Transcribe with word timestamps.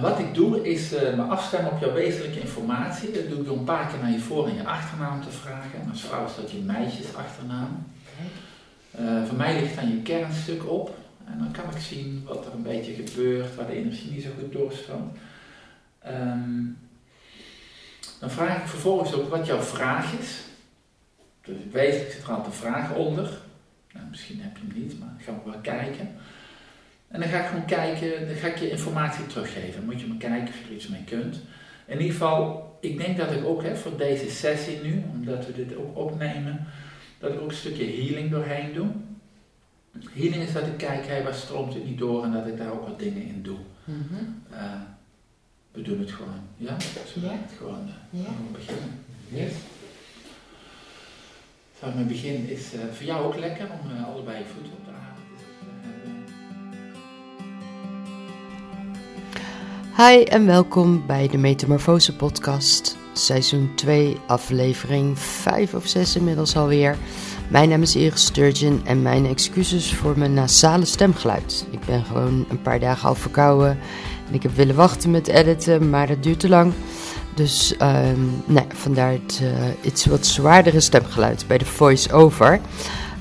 wat 0.00 0.18
ik 0.18 0.34
doe 0.34 0.68
is 0.68 0.92
uh, 0.92 1.00
me 1.00 1.22
afstemmen 1.22 1.72
op 1.72 1.80
jouw 1.80 1.92
wezenlijke 1.92 2.40
informatie. 2.40 3.10
Dat 3.10 3.28
doe 3.28 3.38
ik 3.38 3.44
door 3.44 3.56
een 3.56 3.64
paar 3.64 3.86
keer 3.86 3.98
naar 3.98 4.10
je 4.10 4.18
voor- 4.18 4.48
en 4.48 4.54
je 4.54 4.66
achternaam 4.66 5.22
te 5.22 5.30
vragen. 5.30 5.80
En 5.80 5.90
als 5.90 6.00
vrouw 6.00 6.26
is 6.26 6.36
dat 6.36 6.50
je 6.50 6.58
meisjes 6.58 7.14
achternaam. 7.14 7.86
Uh, 9.00 9.24
voor 9.24 9.36
mij 9.36 9.60
ligt 9.60 9.74
dan 9.74 9.88
je 9.88 10.02
kernstuk 10.02 10.70
op. 10.70 10.96
En 11.24 11.38
dan 11.38 11.50
kan 11.50 11.64
ik 11.74 11.80
zien 11.80 12.24
wat 12.26 12.46
er 12.46 12.52
een 12.52 12.62
beetje 12.62 12.92
gebeurt, 12.92 13.54
waar 13.54 13.66
de 13.66 13.76
energie 13.76 14.10
niet 14.10 14.22
zo 14.22 14.30
goed 14.38 14.52
doorstroomt. 14.52 15.16
Um, 16.06 16.78
dan 18.20 18.30
vraag 18.30 18.56
ik 18.56 18.66
vervolgens 18.66 19.14
ook 19.14 19.30
wat 19.30 19.46
jouw 19.46 19.60
vraag 19.60 20.12
is. 20.12 20.40
Dus 21.44 21.56
ik 21.56 22.10
zit 22.10 22.22
er 22.22 22.28
altijd 22.28 22.46
een 22.46 22.52
vraag 22.52 22.94
onder. 22.94 23.38
Nou, 23.92 24.06
misschien 24.10 24.40
heb 24.40 24.56
je 24.56 24.62
hem 24.66 24.82
niet, 24.82 24.98
maar 24.98 25.14
gaan 25.18 25.40
we 25.44 25.50
wel 25.50 25.60
kijken. 25.60 26.10
En 27.08 27.20
dan 27.20 27.28
ga 27.28 27.40
ik 27.40 27.46
gewoon 27.46 27.64
kijken, 27.64 28.26
dan 28.26 28.36
ga 28.36 28.46
ik 28.46 28.56
je 28.56 28.70
informatie 28.70 29.26
teruggeven. 29.26 29.74
Dan 29.74 29.84
moet 29.84 30.00
je 30.00 30.06
maar 30.06 30.16
kijken 30.16 30.48
of 30.48 30.58
je 30.58 30.64
er 30.64 30.74
iets 30.74 30.88
mee 30.88 31.04
kunt. 31.04 31.40
In 31.86 32.00
ieder 32.00 32.12
geval, 32.12 32.68
ik 32.80 32.98
denk 32.98 33.16
dat 33.16 33.30
ik 33.30 33.44
ook 33.44 33.62
hè, 33.62 33.76
voor 33.76 33.96
deze 33.96 34.30
sessie 34.30 34.80
nu, 34.82 35.04
omdat 35.12 35.46
we 35.46 35.52
dit 35.52 35.76
ook 35.76 35.96
opnemen, 35.96 36.66
dat 37.18 37.32
ik 37.32 37.40
ook 37.40 37.50
een 37.50 37.56
stukje 37.56 37.84
healing 37.84 38.30
doorheen 38.30 38.72
doe. 38.72 38.88
Healing 40.12 40.42
is 40.42 40.52
dat 40.52 40.66
ik 40.66 40.76
kijk, 40.76 41.06
hey, 41.06 41.22
waar 41.22 41.34
stroomt 41.34 41.74
het 41.74 41.84
niet 41.84 41.98
door 41.98 42.24
en 42.24 42.32
dat 42.32 42.46
ik 42.46 42.58
daar 42.58 42.72
ook 42.72 42.88
wat 42.88 42.98
dingen 42.98 43.22
in 43.22 43.42
doe. 43.42 43.58
Mm 43.84 44.42
uh, 44.52 44.80
we 45.72 45.82
doen 45.82 46.00
het 46.00 46.10
gewoon. 46.10 46.40
Ja, 46.56 46.80
zo 46.80 47.20
ja. 47.20 47.30
het 47.30 47.52
gewoon. 47.58 47.88
Uh, 48.10 48.22
ja. 48.22 48.28
we 48.28 48.58
beginnen. 48.58 49.04
Yes. 49.28 49.52
Zou 51.80 51.94
mijn 51.94 52.06
begin 52.06 52.48
is 52.48 52.74
uh, 52.74 52.80
voor 52.92 53.06
jou 53.06 53.24
ook 53.26 53.38
lekker 53.38 53.66
om 53.82 53.90
uh, 53.90 54.08
allebei 54.08 54.38
je 54.38 54.44
voeten 54.44 54.72
op 54.72 54.87
Hi 60.06 60.22
en 60.22 60.46
welkom 60.46 61.02
bij 61.06 61.28
de 61.28 61.38
Metamorfose 61.38 62.16
Podcast, 62.16 62.96
seizoen 63.12 63.70
2, 63.74 64.16
aflevering 64.26 65.18
5 65.18 65.74
of 65.74 65.86
6 65.86 66.16
inmiddels 66.16 66.56
alweer. 66.56 66.96
Mijn 67.48 67.68
naam 67.68 67.82
is 67.82 67.96
Iris 67.96 68.24
Sturgeon 68.24 68.80
en 68.84 69.02
mijn 69.02 69.26
excuses 69.26 69.94
voor 69.94 70.18
mijn 70.18 70.34
nasale 70.34 70.84
stemgeluid. 70.84 71.66
Ik 71.70 71.80
ben 71.86 72.04
gewoon 72.04 72.46
een 72.48 72.62
paar 72.62 72.80
dagen 72.80 73.08
al 73.08 73.14
verkouden 73.14 73.78
en 74.28 74.34
ik 74.34 74.42
heb 74.42 74.54
willen 74.54 74.74
wachten 74.74 75.10
met 75.10 75.28
editen, 75.28 75.90
maar 75.90 76.06
dat 76.06 76.22
duurt 76.22 76.40
te 76.40 76.48
lang. 76.48 76.72
Dus 77.34 77.74
um, 77.82 78.42
nou, 78.44 78.66
vandaar 78.74 79.12
het 79.12 79.40
uh, 79.42 79.48
iets 79.80 80.06
wat 80.06 80.26
zwaardere 80.26 80.80
stemgeluid 80.80 81.44
bij 81.46 81.58
de 81.58 81.64
voice-over. 81.64 82.60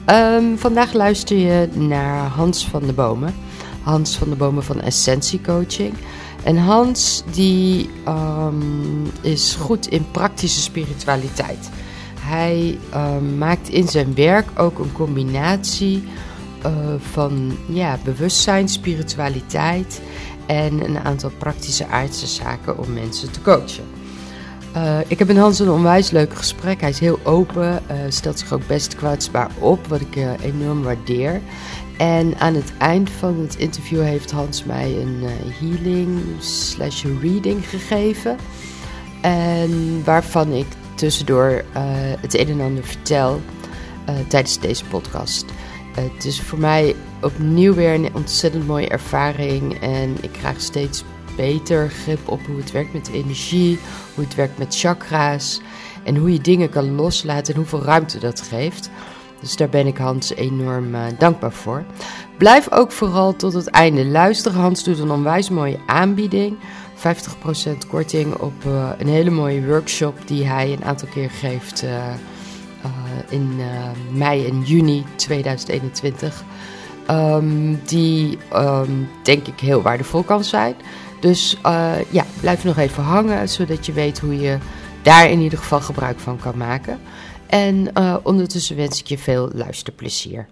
Um, 0.06 0.58
vandaag 0.58 0.94
luister 0.94 1.38
je 1.38 1.70
naar 1.74 2.28
Hans 2.28 2.68
van 2.68 2.86
de 2.86 2.94
Bomen. 2.94 3.36
Hans 3.84 4.18
van 4.18 4.30
de 4.30 4.36
Bomen 4.36 4.64
van 4.64 4.82
Essentie 4.82 5.42
Coaching. 5.42 5.94
En 6.44 6.58
Hans 6.58 7.24
die 7.32 7.90
um, 8.08 9.12
is 9.22 9.56
goed 9.60 9.88
in 9.88 10.06
praktische 10.12 10.62
spiritualiteit. 10.62 11.70
Hij 12.20 12.78
maakt 13.38 13.70
in 13.70 13.88
zijn 13.88 14.16
werk 14.16 14.48
ook 14.56 14.80
een 14.80 14.92
combinatie 14.92 16.04
uh, 16.66 16.72
van 17.12 17.58
ja, 17.68 17.98
bewustzijn, 18.04 18.68
spiritualiteit 18.68 20.02
en 20.46 20.86
een 20.86 21.00
aantal 21.00 21.32
praktische 21.38 21.88
aardse 21.88 22.28
zaken 22.28 22.78
om 22.78 22.94
mensen 22.94 23.32
te 23.32 23.42
coachen. 23.42 23.84
Uh, 24.76 25.00
ik 25.08 25.20
heb 25.20 25.28
met 25.28 25.38
Hans 25.38 25.60
een 25.60 25.70
onwijs 25.70 26.12
leuk 26.12 26.34
gesprek. 26.34 26.82
Hij 26.82 26.90
is 26.90 27.00
heel 27.00 27.20
open, 27.24 27.84
uh, 27.92 27.98
stelt 28.10 28.40
zich 28.40 28.54
ook 28.54 28.68
best 28.68 28.96
kwetsbaar 28.96 29.52
op, 29.60 29.88
wat 29.88 30.02
ik 30.02 30.16
enorm 30.42 30.84
waardeer. 30.84 31.42
En 31.98 32.38
aan 32.40 32.54
het 32.54 32.74
eind 32.78 33.10
van 33.10 33.40
het 33.40 33.56
interview 33.56 34.02
heeft 34.02 34.32
Hans 34.32 34.64
mij 34.64 34.96
een 34.96 35.24
healing 35.60 36.20
slash 36.40 37.04
reading 37.22 37.70
gegeven. 37.70 38.38
En 39.22 40.04
waarvan 40.04 40.52
ik 40.52 40.66
tussendoor 40.96 41.64
het 42.22 42.38
een 42.40 42.48
en 42.48 42.62
ander 42.62 42.84
vertel 42.84 43.42
tijdens 44.28 44.60
deze 44.60 44.86
podcast. 44.86 45.46
het 45.96 46.26
is 46.26 46.42
voor 46.42 46.60
mij 46.60 46.96
opnieuw 47.22 47.74
weer 47.74 47.94
een 47.94 48.16
ontzettend 48.16 48.68
mooie 48.68 48.88
ervaring. 48.88 49.80
En 49.82 50.16
ik 50.22 50.32
krijg 50.32 50.62
steeds 50.62 51.04
beter 51.36 51.90
grip 51.90 52.30
op 52.30 52.46
hoe 52.46 52.58
het 52.58 52.72
werkt 52.72 52.94
met 52.94 53.10
energie, 53.10 53.80
hoe 54.16 54.24
het 54.24 54.36
werkt 54.36 54.58
met 54.58 54.80
chakra's. 54.80 55.62
En 56.04 56.16
hoe 56.16 56.34
je 56.34 56.42
dingen 56.42 56.70
kan 56.70 56.96
loslaten 56.96 57.54
en 57.54 57.60
hoeveel 57.60 57.84
ruimte 57.84 58.20
dat 58.20 58.42
geeft. 58.42 58.90
Dus 59.42 59.56
daar 59.56 59.70
ben 59.70 59.88
ik 59.88 59.98
Hans 59.98 60.34
enorm 60.34 60.96
uh, 60.96 61.02
dankbaar 61.18 61.52
voor. 61.52 61.84
Blijf 62.38 62.72
ook 62.72 62.92
vooral 62.92 63.36
tot 63.36 63.54
het 63.54 63.68
einde 63.68 64.06
luisteren. 64.06 64.60
Hans 64.60 64.84
doet 64.84 65.00
een 65.00 65.12
onwijs 65.12 65.50
mooie 65.50 65.80
aanbieding. 65.86 66.58
50% 66.98 67.00
korting 67.90 68.36
op 68.36 68.54
uh, 68.68 68.90
een 68.98 69.08
hele 69.08 69.30
mooie 69.30 69.66
workshop 69.66 70.18
die 70.26 70.46
hij 70.46 70.72
een 70.72 70.84
aantal 70.84 71.08
keer 71.08 71.30
geeft 71.30 71.84
uh, 71.84 71.92
in 73.30 73.60
mei 74.12 74.46
en 74.46 74.62
juni 74.62 75.06
2021. 75.16 76.44
Um, 77.10 77.80
die 77.86 78.38
um, 78.56 79.10
denk 79.24 79.48
ik 79.48 79.60
heel 79.60 79.82
waardevol 79.82 80.24
kan 80.24 80.44
zijn. 80.44 80.76
Dus 81.20 81.58
ja, 82.10 82.26
blijf 82.40 82.64
nog 82.64 82.78
even 82.78 83.04
hangen, 83.04 83.50
zodat 83.50 83.86
je 83.86 83.94
weet 83.94 84.20
hoe 84.20 84.40
je 84.40 84.58
daar 85.02 85.30
in 85.30 85.40
ieder 85.40 85.60
geval 85.60 85.82
gebruik 85.82 86.20
van 86.20 86.40
kan 86.40 86.58
maken. 86.58 87.00
En 87.50 87.90
uh, 87.94 88.18
ondertussen 88.24 88.76
wens 88.76 89.00
ik 89.00 89.08
je 89.08 89.18
veel 89.18 89.50
luisterplezier. 89.54 90.48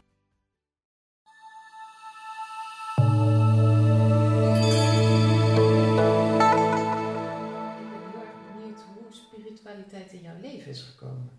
Hoe 8.93 9.11
spiritualiteit 9.11 10.11
in 10.11 10.21
jouw 10.21 10.35
leven 10.41 10.71
is 10.71 10.81
gekomen? 10.81 11.29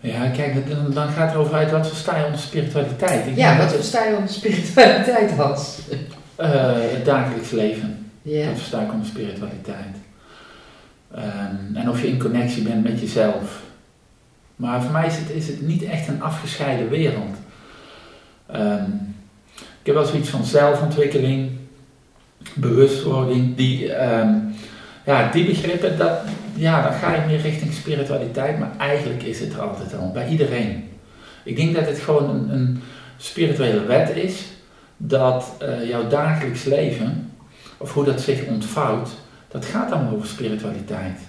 Ja, 0.00 0.28
kijk, 0.28 0.68
dan, 0.68 0.92
dan 0.92 1.08
gaat 1.08 1.28
het 1.28 1.38
over 1.38 1.54
uit 1.54 1.70
wat 1.70 1.88
versta 1.88 2.16
je 2.18 2.24
onder 2.24 2.40
spiritualiteit. 2.40 3.26
Ik 3.26 3.36
ja, 3.36 3.58
wat 3.58 3.72
versta 3.72 4.04
je 4.04 4.16
onder 4.16 4.34
spiritualiteit, 4.34 5.30
Hans? 5.30 5.78
Uh, 5.90 6.72
het 6.72 7.04
dagelijks 7.04 7.50
leven. 7.50 8.10
Yeah. 8.22 8.46
Dat 8.46 8.56
versta 8.56 8.82
ik 8.82 8.92
onder 8.92 9.06
spiritualiteit. 9.06 9.96
Um, 11.16 11.76
en 11.76 11.90
of 11.90 12.00
je 12.00 12.08
in 12.08 12.18
connectie 12.18 12.62
bent 12.62 12.82
met 12.82 13.00
jezelf. 13.00 13.62
Maar 14.56 14.82
voor 14.82 14.92
mij 14.92 15.06
is 15.06 15.16
het, 15.16 15.30
is 15.30 15.46
het 15.46 15.60
niet 15.60 15.82
echt 15.82 16.08
een 16.08 16.22
afgescheiden 16.22 16.88
wereld. 16.88 17.36
Um, 18.54 19.14
ik 19.56 19.86
heb 19.86 19.94
wel 19.94 20.04
zoiets 20.04 20.28
van 20.28 20.44
zelfontwikkeling, 20.44 21.50
bewustwording, 22.54 23.56
die, 23.56 24.04
um, 24.04 24.54
ja, 25.06 25.30
die 25.30 25.46
begrippen, 25.46 25.98
dat, 25.98 26.18
ja, 26.54 26.82
dan 26.82 26.92
ga 26.92 27.14
je 27.14 27.26
meer 27.26 27.40
richting 27.40 27.72
spiritualiteit, 27.72 28.58
maar 28.58 28.76
eigenlijk 28.78 29.22
is 29.22 29.40
het 29.40 29.52
er 29.52 29.60
altijd 29.60 29.94
al, 29.94 30.10
bij 30.12 30.28
iedereen. 30.28 30.88
Ik 31.44 31.56
denk 31.56 31.74
dat 31.74 31.86
het 31.86 31.98
gewoon 31.98 32.30
een, 32.30 32.52
een 32.52 32.82
spirituele 33.16 33.84
wet 33.84 34.16
is, 34.16 34.44
dat 34.96 35.52
uh, 35.62 35.88
jouw 35.88 36.08
dagelijks 36.08 36.64
leven, 36.64 37.32
of 37.76 37.92
hoe 37.92 38.04
dat 38.04 38.20
zich 38.20 38.44
ontvouwt, 38.44 39.08
dat 39.48 39.64
gaat 39.64 39.92
allemaal 39.92 40.14
over 40.14 40.28
spiritualiteit. 40.28 41.20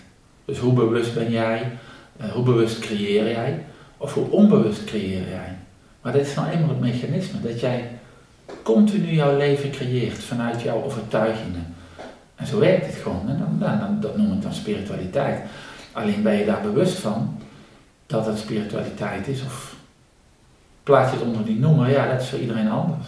Dus 0.46 0.58
hoe 0.58 0.74
bewust 0.74 1.14
ben 1.14 1.32
jij, 1.32 1.72
uh, 2.22 2.32
hoe 2.32 2.44
bewust 2.44 2.80
creëer 2.80 3.30
jij, 3.30 3.66
of 3.98 4.14
hoe 4.14 4.30
onbewust 4.30 4.84
creëer 4.84 5.30
jij. 5.30 5.58
Maar 6.02 6.14
dat 6.14 6.22
is 6.22 6.36
nou 6.36 6.50
eenmaal 6.50 6.70
het 6.70 6.80
mechanisme, 6.80 7.42
dat 7.42 7.60
jij 7.60 7.90
continu 8.64 9.12
jouw 9.12 9.38
leven 9.38 9.72
creëert 9.72 10.24
vanuit 10.24 10.62
jouw 10.62 10.84
overtuigingen. 10.84 11.76
En 12.36 12.48
zo 12.48 12.60
werkt 12.60 12.86
het 12.86 12.96
gewoon. 12.96 13.30
En 13.30 13.38
dan, 13.38 13.58
dan, 13.60 13.80
dan, 13.80 14.00
dat 14.02 14.18
noem 14.18 14.34
ik 14.34 14.42
dan 14.42 14.54
spiritualiteit. 14.54 15.42
Alleen 15.92 16.24
ben 16.24 16.34
je 16.34 16.46
daar 16.46 16.62
bewust 16.62 16.98
van 17.00 17.38
dat 18.06 18.26
het 18.26 18.38
spiritualiteit 18.38 19.28
is, 19.28 19.44
of 19.44 19.76
plaats 20.84 21.12
je 21.12 21.18
het 21.18 21.26
onder 21.26 21.46
die 21.46 21.60
noemer, 21.60 21.90
ja, 21.90 22.12
dat 22.12 22.22
is 22.22 22.30
voor 22.30 22.40
iedereen 22.40 22.70
anders. 22.70 23.08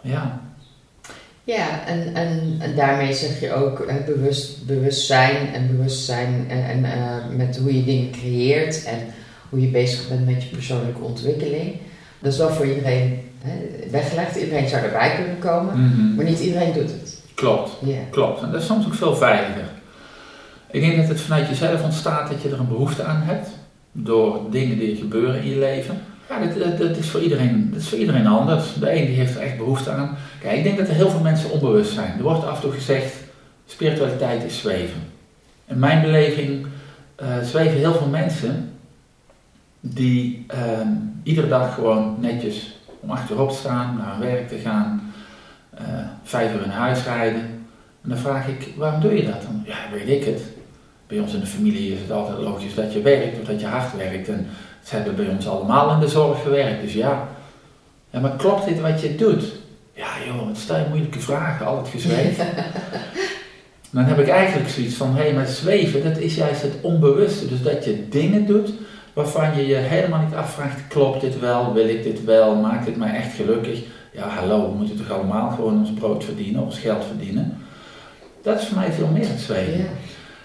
Ja. 0.00 0.40
Ja, 1.44 1.86
en, 1.86 2.14
en, 2.14 2.56
en 2.58 2.74
daarmee 2.74 3.14
zeg 3.14 3.40
je 3.40 3.52
ook 3.52 3.84
hè, 3.88 3.98
bewust, 4.00 4.66
bewustzijn 4.66 5.54
en 5.54 5.76
bewustzijn 5.76 6.46
en, 6.48 6.64
en 6.64 6.78
uh, 6.78 7.36
met 7.36 7.56
hoe 7.56 7.76
je 7.76 7.84
dingen 7.84 8.10
creëert 8.10 8.84
en 8.84 8.98
hoe 9.48 9.60
je 9.60 9.66
bezig 9.66 10.08
bent 10.08 10.26
met 10.26 10.42
je 10.42 10.48
persoonlijke 10.48 11.02
ontwikkeling. 11.02 11.76
Dat 12.18 12.32
is 12.32 12.38
wel 12.38 12.50
voor 12.50 12.66
iedereen 12.66 13.20
hè, 13.42 13.90
weggelegd. 13.90 14.36
Iedereen 14.36 14.68
zou 14.68 14.82
erbij 14.82 15.14
kunnen 15.14 15.38
komen, 15.38 15.78
mm 15.78 15.92
-hmm. 15.92 16.14
maar 16.14 16.24
niet 16.24 16.40
iedereen 16.40 16.72
doet 16.72 16.90
het. 16.90 17.22
Klopt, 17.34 17.70
yeah. 17.84 17.98
klopt. 18.10 18.42
En 18.42 18.50
dat 18.50 18.60
is 18.60 18.66
soms 18.66 18.86
ook 18.86 18.94
veel 18.94 19.16
veiliger. 19.16 19.68
Ik 20.70 20.80
denk 20.80 20.96
dat 20.96 21.08
het 21.08 21.20
vanuit 21.20 21.48
jezelf 21.48 21.82
ontstaat 21.82 22.30
dat 22.30 22.42
je 22.42 22.48
er 22.48 22.58
een 22.58 22.68
behoefte 22.68 23.02
aan 23.02 23.22
hebt. 23.22 23.48
Door 23.92 24.40
dingen 24.50 24.78
die 24.78 24.96
gebeuren 24.96 25.42
in 25.42 25.50
je 25.50 25.58
leven. 25.58 26.02
Ja, 26.28 26.46
dat, 26.46 26.78
dat, 26.78 26.96
is 26.96 27.10
voor 27.10 27.20
iedereen, 27.20 27.70
dat 27.72 27.80
is 27.80 27.88
voor 27.88 27.98
iedereen 27.98 28.26
anders. 28.26 28.74
De 28.74 28.92
een 28.92 29.06
die 29.06 29.16
heeft 29.16 29.34
er 29.34 29.42
echt 29.42 29.56
behoefte 29.56 29.90
aan. 29.90 30.16
Kijk, 30.40 30.56
ik 30.56 30.64
denk 30.64 30.78
dat 30.78 30.88
er 30.88 30.94
heel 30.94 31.10
veel 31.10 31.20
mensen 31.20 31.50
onbewust 31.50 31.92
zijn. 31.92 32.16
Er 32.16 32.22
wordt 32.22 32.44
af 32.44 32.54
en 32.54 32.60
toe 32.60 32.72
gezegd, 32.72 33.14
spiritualiteit 33.66 34.44
is 34.44 34.58
zweven. 34.58 35.00
In 35.66 35.78
mijn 35.78 36.02
beleving 36.02 36.66
uh, 37.22 37.28
zweven 37.42 37.78
heel 37.78 37.94
veel 37.94 38.08
mensen 38.08 38.72
die 39.80 40.46
uh, 40.54 40.86
iedere 41.22 41.48
dag 41.48 41.74
gewoon 41.74 42.16
netjes 42.20 42.80
om 43.00 43.10
achterop 43.10 43.50
staan, 43.50 43.96
naar 43.96 44.10
hun 44.10 44.20
werk 44.20 44.48
te 44.48 44.58
gaan, 44.58 45.12
uh, 45.80 45.80
vijf 46.22 46.54
uur 46.54 46.62
in 46.62 46.70
huis 46.70 47.04
rijden. 47.04 47.40
En 48.02 48.08
dan 48.08 48.18
vraag 48.18 48.48
ik, 48.48 48.68
waarom 48.76 49.00
doe 49.00 49.16
je 49.16 49.24
dat? 49.24 49.42
Dan, 49.42 49.62
ja, 49.66 49.76
weet 49.92 50.08
ik 50.08 50.24
het. 50.24 50.42
Bij 51.06 51.18
ons 51.18 51.34
in 51.34 51.40
de 51.40 51.46
familie 51.46 51.92
is 51.92 52.00
het 52.00 52.10
altijd 52.10 52.38
logisch 52.38 52.74
dat 52.74 52.92
je 52.92 53.00
werkt 53.00 53.40
of 53.40 53.46
dat 53.46 53.60
je 53.60 53.66
hard 53.66 53.96
werkt. 53.96 54.28
En 54.28 54.46
ze 54.82 54.94
hebben 54.94 55.16
bij 55.16 55.28
ons 55.28 55.48
allemaal 55.48 55.92
in 55.92 56.00
de 56.00 56.08
zorg 56.08 56.42
gewerkt, 56.42 56.82
dus 56.82 56.92
ja. 56.92 57.28
Ja, 58.10 58.20
maar 58.20 58.36
klopt 58.36 58.64
dit 58.64 58.80
wat 58.80 59.00
je 59.00 59.14
doet? 59.14 59.44
Ja 59.94 60.08
joh, 60.26 60.46
wat 60.46 60.56
stel 60.56 60.78
je 60.78 60.84
moeilijke 60.88 61.20
vragen, 61.20 61.66
al 61.66 61.84
het 61.84 62.04
dan 63.90 64.04
heb 64.04 64.18
ik 64.18 64.28
eigenlijk 64.28 64.68
zoiets 64.70 64.94
van, 64.94 65.16
hé, 65.16 65.22
hey, 65.22 65.32
maar 65.32 65.46
zweven, 65.46 66.04
dat 66.04 66.18
is 66.18 66.34
juist 66.34 66.62
het 66.62 66.74
onbewuste. 66.80 67.48
Dus 67.48 67.62
dat 67.62 67.84
je 67.84 68.08
dingen 68.08 68.46
doet 68.46 68.72
waarvan 69.12 69.56
je 69.56 69.66
je 69.66 69.74
helemaal 69.74 70.24
niet 70.24 70.34
afvraagt, 70.34 70.86
klopt 70.88 71.20
dit 71.20 71.40
wel, 71.40 71.72
wil 71.72 71.88
ik 71.88 72.02
dit 72.02 72.24
wel, 72.24 72.54
maakt 72.54 72.86
dit 72.86 72.96
mij 72.96 73.14
echt 73.14 73.34
gelukkig? 73.34 73.80
Ja, 74.12 74.28
hallo, 74.28 74.70
we 74.70 74.76
moeten 74.76 74.96
toch 74.96 75.10
allemaal 75.10 75.50
gewoon 75.50 75.78
ons 75.78 75.92
brood 75.92 76.24
verdienen, 76.24 76.62
ons 76.62 76.78
geld 76.78 77.04
verdienen? 77.04 77.58
Dat 78.42 78.60
is 78.60 78.66
voor 78.66 78.78
mij 78.78 78.92
veel 78.92 79.06
meer 79.06 79.28
het 79.28 79.40
zweven. 79.40 79.78
Ja. 79.78 79.84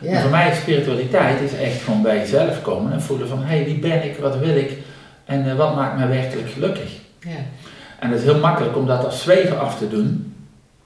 En 0.02 0.22
voor 0.22 0.30
mij 0.30 0.52
is 0.52 0.58
spiritualiteit 0.58 1.42
is 1.42 1.54
echt 1.54 1.82
gewoon 1.82 2.02
bij 2.02 2.18
jezelf 2.18 2.62
komen 2.62 2.92
en 2.92 3.02
voelen 3.02 3.28
van, 3.28 3.44
hé, 3.44 3.56
hey, 3.56 3.66
wie 3.66 3.80
ben 3.80 4.04
ik, 4.04 4.18
wat 4.18 4.38
wil 4.38 4.56
ik 4.56 4.78
en 5.26 5.46
uh, 5.46 5.56
wat 5.56 5.76
maakt 5.76 5.98
mij 5.98 6.08
werkelijk 6.08 6.50
gelukkig? 6.50 6.92
Ja. 7.20 7.46
En 8.00 8.10
het 8.10 8.20
is 8.20 8.26
heel 8.26 8.40
makkelijk 8.40 8.76
om 8.76 8.88
dat 8.88 9.06
als 9.06 9.22
zweven 9.22 9.60
af 9.60 9.78
te 9.78 9.90
doen. 9.90 10.34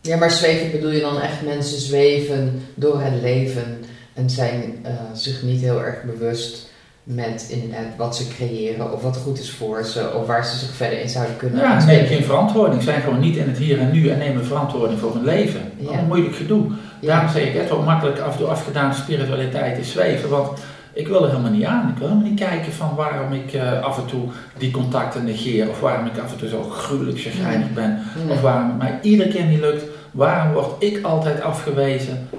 Ja, 0.01 0.18
maar 0.18 0.31
zweven 0.31 0.71
bedoel 0.71 0.92
je 0.92 1.01
dan 1.01 1.21
echt 1.21 1.42
mensen 1.42 1.80
zweven 1.80 2.62
door 2.75 3.01
het 3.01 3.21
leven 3.21 3.86
en 4.13 4.30
zijn 4.30 4.86
uh, 4.86 4.92
zich 5.13 5.44
niet 5.44 5.62
heel 5.62 5.83
erg 5.83 6.04
bewust 6.04 6.71
met 7.03 7.47
inderdaad 7.50 7.95
wat 7.97 8.15
ze 8.15 8.27
creëren 8.27 8.94
of 8.94 9.01
wat 9.01 9.17
goed 9.17 9.39
is 9.39 9.51
voor 9.51 9.83
ze 9.83 10.13
of 10.13 10.27
waar 10.27 10.45
ze 10.45 10.57
zich 10.57 10.75
verder 10.75 11.01
in 11.01 11.09
zouden 11.09 11.38
kunnen 11.38 11.59
Ja, 11.59 11.85
nemen 11.85 12.07
geen 12.07 12.23
verantwoording. 12.23 12.83
Zijn 12.83 13.01
gewoon 13.01 13.19
niet 13.19 13.35
in 13.35 13.47
het 13.47 13.57
hier 13.57 13.79
en 13.79 13.91
nu 13.91 14.09
en 14.09 14.17
nemen 14.17 14.45
verantwoording 14.45 15.00
voor 15.00 15.13
hun 15.13 15.23
leven. 15.23 15.61
Ja. 15.77 16.00
een 16.00 16.07
moeilijk 16.07 16.35
gedoe. 16.35 16.65
Daarom 17.01 17.29
zeg 17.29 17.44
ik, 17.44 17.53
het 17.53 17.69
wel 17.69 17.81
makkelijk 17.81 18.19
af 18.19 18.31
en 18.31 18.38
toe 18.38 18.47
afgedaan 18.47 18.94
spiritualiteit 18.94 19.77
is 19.77 19.91
zweven, 19.91 20.29
want 20.29 20.59
ik 20.94 21.07
wil 21.07 21.23
er 21.23 21.29
helemaal 21.29 21.51
niet 21.51 21.65
aan. 21.65 21.89
Ik 21.89 21.97
wil 21.97 22.07
helemaal 22.07 22.29
niet 22.29 22.39
kijken 22.39 22.71
van 22.71 22.95
waarom 22.95 23.33
ik 23.33 23.53
uh, 23.53 23.81
af 23.81 23.97
en 23.97 24.05
toe 24.05 24.23
die 24.57 24.71
contacten 24.71 25.25
negeer 25.25 25.69
of 25.69 25.79
waarom 25.79 26.05
ik 26.05 26.17
af 26.23 26.31
en 26.31 26.38
toe 26.38 26.50
zo 26.50 26.61
gruwelijk 26.61 27.19
chagrijnig 27.19 27.73
ben 27.73 28.00
of 28.29 28.41
waarom 28.41 28.67
het 28.67 28.77
mij 28.77 29.00
iedere 29.01 29.29
keer 29.29 29.45
niet 29.45 29.59
lukt. 29.59 29.83
Waarom 30.11 30.53
word 30.53 30.83
ik 30.83 31.03
altijd 31.03 31.41
afgewezen? 31.41 32.29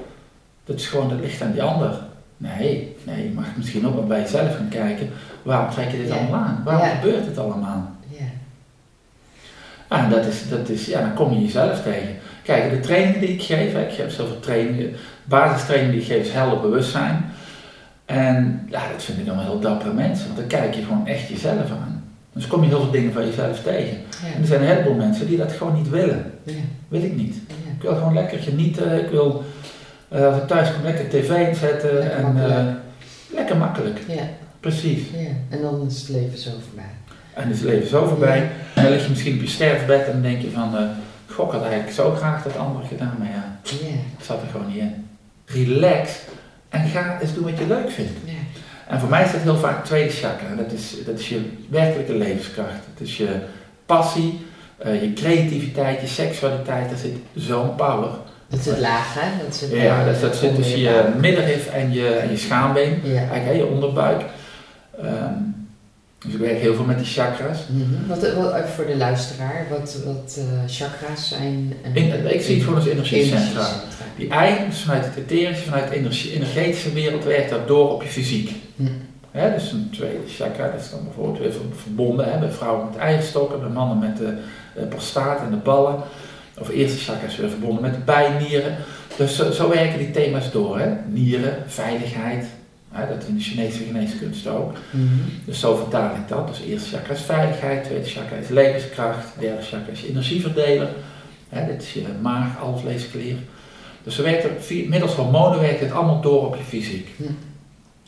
Dat 0.65 0.77
is 0.77 0.87
gewoon, 0.87 1.09
dat 1.09 1.21
ligt 1.21 1.43
aan 1.43 1.53
die 1.53 1.63
ander. 1.63 1.99
Nee, 2.37 2.97
nee, 3.05 3.23
je 3.23 3.31
mag 3.35 3.47
misschien 3.57 3.87
ook 3.87 3.95
wel 3.95 4.07
bij 4.07 4.21
jezelf 4.21 4.57
gaan 4.57 4.69
kijken. 4.69 5.11
Waarom 5.43 5.71
trek 5.71 5.91
je 5.91 5.97
dit 5.97 6.11
allemaal 6.11 6.41
aan? 6.41 6.63
Waarom 6.65 6.89
gebeurt 6.89 7.27
het 7.27 7.39
allemaal? 7.39 7.91
Ja. 8.09 8.25
Ah, 9.89 10.05
en 10.05 10.11
dat 10.11 10.27
is, 10.27 10.49
dat 10.49 10.69
is, 10.69 10.87
ja, 10.87 11.01
dan 11.01 11.15
kom 11.15 11.33
je 11.33 11.43
jezelf 11.43 11.83
tegen. 11.83 12.17
Kijk, 12.43 12.71
de 12.71 12.81
trainingen 12.81 13.21
die 13.21 13.29
ik 13.29 13.43
geef, 13.43 13.75
ik 13.75 13.93
geef 13.93 14.13
zoveel 14.13 14.41
trainingen, 14.41 14.93
basistrainingen 15.25 15.93
die 15.93 16.01
ik 16.01 16.07
geef 16.07 16.27
is 16.27 16.33
helder 16.33 16.61
bewustzijn. 16.61 17.25
En 18.05 18.67
ja, 18.71 18.89
dat 18.93 19.03
vind 19.03 19.19
ik 19.19 19.27
dan 19.27 19.37
wel 19.37 19.45
heel 19.45 19.61
dappere 19.61 19.93
mensen, 19.93 20.27
want 20.27 20.39
dan 20.39 20.61
kijk 20.61 20.75
je 20.75 20.83
gewoon 20.83 21.07
echt 21.07 21.29
jezelf 21.29 21.71
aan. 21.71 22.05
Dus 22.33 22.47
kom 22.47 22.63
je 22.63 22.69
heel 22.69 22.81
veel 22.81 22.91
dingen 22.91 23.13
van 23.13 23.27
jezelf 23.27 23.63
tegen. 23.63 23.97
En 24.35 24.41
er 24.41 24.47
zijn 24.47 24.61
een 24.61 24.67
heleboel 24.67 24.95
mensen 24.95 25.27
die 25.27 25.37
dat 25.37 25.53
gewoon 25.53 25.75
niet 25.75 25.91
willen. 25.91 26.33
Ja. 26.43 26.53
Wil 26.89 27.03
ik 27.03 27.17
niet. 27.17 27.37
Ik 27.77 27.83
wil 27.83 27.95
gewoon 27.95 28.15
lekker 28.15 28.39
genieten. 28.39 29.05
Ik 29.05 29.11
wil 29.11 29.45
uh, 30.15 30.45
thuis 30.47 30.73
kom 30.73 30.83
lekker 30.83 31.09
tv 31.09 31.49
inzetten 31.49 31.93
lekker 31.93 32.17
en 32.17 32.23
makkelijk. 32.23 32.59
Uh, 32.59 33.35
lekker 33.35 33.57
makkelijk. 33.57 33.99
Ja. 34.09 34.29
Precies. 34.61 35.03
Ja. 35.13 35.29
En 35.49 35.63
dan 35.63 35.87
is 35.87 36.01
het 36.01 36.09
leven 36.09 36.39
zo 36.39 36.51
voorbij. 36.51 36.93
En 37.35 37.51
is 37.51 37.61
het 37.61 37.69
leven 37.69 37.89
zo 37.89 38.07
voorbij. 38.07 38.51
En 38.75 38.83
dan 38.83 38.93
lig 38.93 39.03
je 39.03 39.09
misschien 39.09 39.35
op 39.35 39.41
je 39.41 39.49
sterfbed 39.49 40.07
en 40.07 40.13
dan 40.13 40.23
denk 40.23 40.43
je 40.43 40.51
van, 40.51 40.75
uh, 40.75 40.81
gok 41.27 41.53
had 41.53 41.63
eigenlijk 41.63 41.93
zo 41.93 42.11
graag 42.11 42.43
dat 42.43 42.57
andere 42.57 42.87
gedaan, 42.87 43.15
maar 43.19 43.29
ja, 43.29 43.59
ik 44.19 44.25
zat 44.25 44.43
er 44.43 44.49
gewoon 44.51 44.67
niet 44.67 44.77
in. 44.77 45.09
Relax 45.47 46.11
en 46.69 46.89
ga 46.89 47.21
eens 47.21 47.35
doen 47.35 47.45
wat 47.45 47.59
je 47.59 47.67
leuk 47.67 47.91
vindt. 47.91 48.13
Yeah. 48.25 48.37
En 48.89 49.01
voor 49.01 49.09
mij 49.09 49.25
is 49.25 49.33
dat 49.33 49.41
heel 49.41 49.57
vaak 49.57 49.77
het 49.77 49.85
tweede 49.85 50.11
chakra. 50.11 50.55
Dat 50.57 50.73
is, 50.73 51.05
dat 51.05 51.19
is 51.19 51.29
je 51.29 51.51
werkelijke 51.69 52.15
levenskracht. 52.15 52.87
Het 52.95 53.09
is 53.09 53.17
je 53.17 53.39
passie, 53.87 54.47
je 54.85 55.13
creativiteit, 55.15 56.01
je 56.01 56.07
seksualiteit. 56.07 56.89
Daar 56.89 56.99
zit 56.99 57.17
zo'n 57.35 57.75
power. 57.75 58.11
Dat 58.49 58.59
is 58.59 58.67
het 58.67 58.79
laag, 58.79 59.15
hè? 59.15 59.45
Dat 59.45 59.55
zit, 59.55 59.71
ja, 59.71 60.05
dat, 60.05 60.21
dat 60.21 60.37
zit 60.37 60.55
tussen 60.55 60.79
je 60.79 61.05
middenrif 61.21 61.67
en 61.67 61.93
je, 61.93 62.09
en 62.09 62.31
je 62.31 62.37
schaambeen, 62.37 63.01
ja. 63.03 63.29
eigenlijk 63.29 63.57
je 63.57 63.67
onderbuik. 63.67 64.23
Um, 65.03 65.55
dus 66.25 66.35
ik 66.35 66.41
werk 66.41 66.59
heel 66.59 66.75
veel 66.75 66.85
met 66.85 66.99
die 66.99 67.07
chakras. 67.07 67.59
Mm 67.69 67.83
-hmm. 67.83 68.07
wat, 68.07 68.35
wat, 68.35 68.69
voor 68.75 68.87
de 68.87 68.97
luisteraar, 68.97 69.67
wat, 69.71 69.99
wat 70.05 70.39
uh, 70.39 70.45
chakras 70.67 71.29
zijn? 71.29 71.75
In, 71.93 72.35
ik 72.35 72.43
zie 72.43 72.55
het 72.55 72.65
gewoon 72.65 72.79
als 72.79 72.89
energiecentra. 72.89 73.67
Die 74.17 74.29
eigenlijk 74.29 74.75
vanuit 74.75 75.05
het 75.05 75.17
etherische, 75.17 75.65
vanuit 75.65 75.89
de 75.89 75.95
energetische 76.35 76.93
wereld 76.93 77.25
werkt 77.25 77.51
dat 77.51 77.69
door 77.69 77.93
op 77.93 78.03
je 78.03 78.09
fysiek. 78.09 78.51
Mm. 78.77 78.89
He, 79.31 79.55
dus 79.55 79.73
een 79.73 79.91
tweede 79.93 80.29
chakra, 80.29 80.71
dat 80.71 80.81
is 80.81 80.91
dan 80.91 81.05
bijvoorbeeld 81.05 81.39
weer 81.39 81.53
verbonden 81.83 82.33
hè, 82.33 82.39
bij 82.39 82.51
vrouwen 82.51 82.87
met 82.91 82.97
eierstokken, 82.97 83.61
bij 83.61 83.69
mannen 83.69 83.99
met 83.99 84.17
de 84.17 84.37
uh, 84.79 84.89
prostaat 84.89 85.41
en 85.41 85.51
de 85.51 85.57
ballen 85.57 85.97
of 86.59 86.69
eerste 86.69 86.99
chakra 86.99 87.27
is 87.27 87.37
weer 87.37 87.49
verbonden 87.49 87.83
met 87.83 87.95
de 87.95 88.01
bijnieren. 88.01 88.77
Dus 89.17 89.37
zo, 89.37 89.51
zo, 89.51 89.69
werken 89.69 89.99
die 89.99 90.11
thema's 90.11 90.51
door. 90.51 90.79
Hè? 90.79 90.93
Nieren, 91.07 91.63
veiligheid, 91.67 92.47
hè? 92.91 93.09
dat 93.09 93.25
in 93.29 93.35
de 93.37 93.43
Chinese 93.43 93.85
geneeskunst 93.85 94.47
ook. 94.47 94.73
Mm 94.91 95.09
-hmm. 95.09 95.41
Dus 95.45 95.61
zo 95.61 95.77
vertaal 95.77 96.15
ik 96.15 96.29
dat. 96.29 96.49
Dus 96.49 96.61
eerste 96.61 96.97
chakra 96.97 97.15
is 97.15 97.21
veiligheid, 97.21 97.85
tweede 97.85 98.07
chakra 98.07 98.37
is 98.37 98.49
levenskracht, 98.49 99.27
derde 99.39 99.63
chakra 99.63 99.93
is 99.93 100.05
energieverdeler. 100.05 100.89
Hè? 101.49 101.67
Dit 101.67 101.83
is 101.83 101.93
je 101.93 102.05
maag, 102.23 102.61
alvleesklier. 102.61 103.37
Dus 104.03 104.17
werkt 104.17 104.43
het, 104.43 104.89
middels 104.89 105.15
hormonen 105.15 105.61
werkt 105.61 105.81
het 105.81 105.93
allemaal 105.93 106.21
door 106.21 106.47
op 106.47 106.57
je 106.57 106.65
fysiek. 106.65 107.09
Mm. 107.17 107.37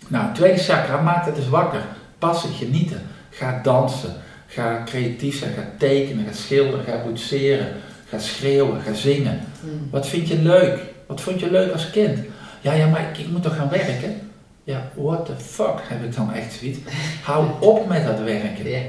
Nou, 0.09 0.35
tweede 0.35 0.59
chakra 0.59 1.01
maakt 1.01 1.27
het 1.27 1.35
dus 1.37 1.49
wakker. 1.49 1.83
Passen, 2.19 2.53
genieten. 2.53 3.03
Ga 3.31 3.61
dansen. 3.63 4.15
Ga 4.47 4.83
creatief 4.85 5.39
zijn. 5.39 5.53
Ga 5.53 5.69
tekenen. 5.79 6.25
Ga 6.27 6.33
schilderen. 6.33 6.85
Ga 6.85 7.03
boetseren 7.05 7.67
Ga 8.09 8.19
schreeuwen, 8.19 8.81
ga 8.81 8.93
zingen. 8.93 9.41
Hmm. 9.61 9.89
Wat 9.91 10.09
vind 10.09 10.29
je 10.29 10.43
leuk? 10.43 10.81
Wat 11.07 11.21
vond 11.21 11.41
je 11.41 11.51
leuk 11.51 11.73
als 11.73 11.91
kind? 11.91 12.19
Ja, 12.61 12.73
ja, 12.73 12.87
maar 12.87 13.09
ik, 13.11 13.19
ik 13.19 13.29
moet 13.29 13.43
toch 13.43 13.57
gaan 13.57 13.69
werken? 13.69 14.21
Ja, 14.65 14.91
what 14.95 15.27
the 15.27 15.37
fuck 15.37 15.81
heb 15.83 16.05
ik 16.05 16.17
dan 16.17 16.33
echt 16.33 16.53
zoiets? 16.53 16.79
Hou 17.23 17.47
op 17.61 17.89
met 17.89 18.05
dat 18.05 18.21
werken. 18.21 18.83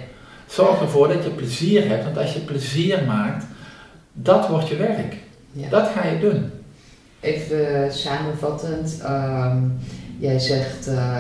Zorg 0.47 0.81
ervoor 0.81 1.07
dat 1.07 1.23
je 1.23 1.29
plezier 1.29 1.87
hebt, 1.87 2.03
want 2.03 2.17
als 2.17 2.33
je 2.33 2.39
plezier 2.39 3.03
maakt, 3.03 3.45
dat 4.13 4.47
wordt 4.47 4.67
je 4.67 4.75
werk. 4.75 5.15
Dat 5.69 5.89
ga 5.95 6.05
je 6.05 6.19
doen. 6.19 6.51
Even 7.19 7.86
uh, 7.86 7.91
samenvattend, 7.91 9.00
ehm, 9.03 9.57
jij 10.19 10.39
zegt 10.39 10.88
uh, 10.88 11.17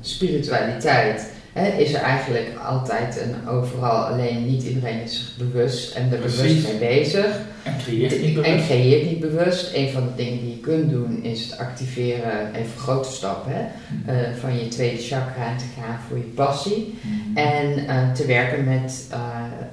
spiritualiteit 0.00 1.30
is 1.64 1.94
er 1.94 2.00
eigenlijk 2.00 2.50
altijd 2.66 3.18
en 3.18 3.48
overal, 3.48 4.04
alleen 4.04 4.46
niet 4.46 4.62
iedereen 4.62 5.02
is 5.02 5.18
zich 5.18 5.36
bewust 5.36 5.94
en 5.94 6.02
er 6.12 6.18
bewust 6.18 6.68
mee 6.68 6.78
bezig. 6.78 7.38
En 7.62 7.76
creëert 7.78 8.20
niet 8.22 8.34
bewust. 8.34 8.50
En 8.50 8.64
creëert 8.64 9.10
niet 9.10 9.20
bewust. 9.20 9.74
Een 9.74 9.90
van 9.90 10.02
de 10.02 10.14
dingen 10.24 10.40
die 10.40 10.50
je 10.50 10.60
kunt 10.60 10.90
doen 10.90 11.22
is 11.22 11.44
het 11.44 11.58
activeren, 11.58 12.54
even 12.54 12.78
grote 12.78 13.12
stappen, 13.12 13.52
hè, 13.52 13.60
mm. 13.60 14.20
uh, 14.20 14.36
van 14.40 14.58
je 14.58 14.68
tweede 14.68 15.02
chakra 15.02 15.56
te 15.56 15.64
gaan 15.80 15.98
voor 16.08 16.16
je 16.16 16.22
passie. 16.22 16.98
Mm. 17.00 17.36
En 17.36 17.78
uh, 17.78 18.12
te 18.12 18.26
werken 18.26 18.64
met 18.64 19.06
uh, 19.10 19.18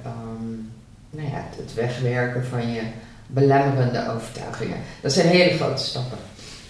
um, 0.06 0.70
nou 1.10 1.28
ja, 1.28 1.44
het 1.56 1.74
wegwerken 1.74 2.44
van 2.44 2.72
je 2.72 2.80
belemmerende 3.26 4.10
overtuigingen. 4.14 4.76
Dat 5.00 5.12
zijn 5.12 5.26
hele 5.26 5.56
grote 5.56 5.82
stappen. 5.82 6.18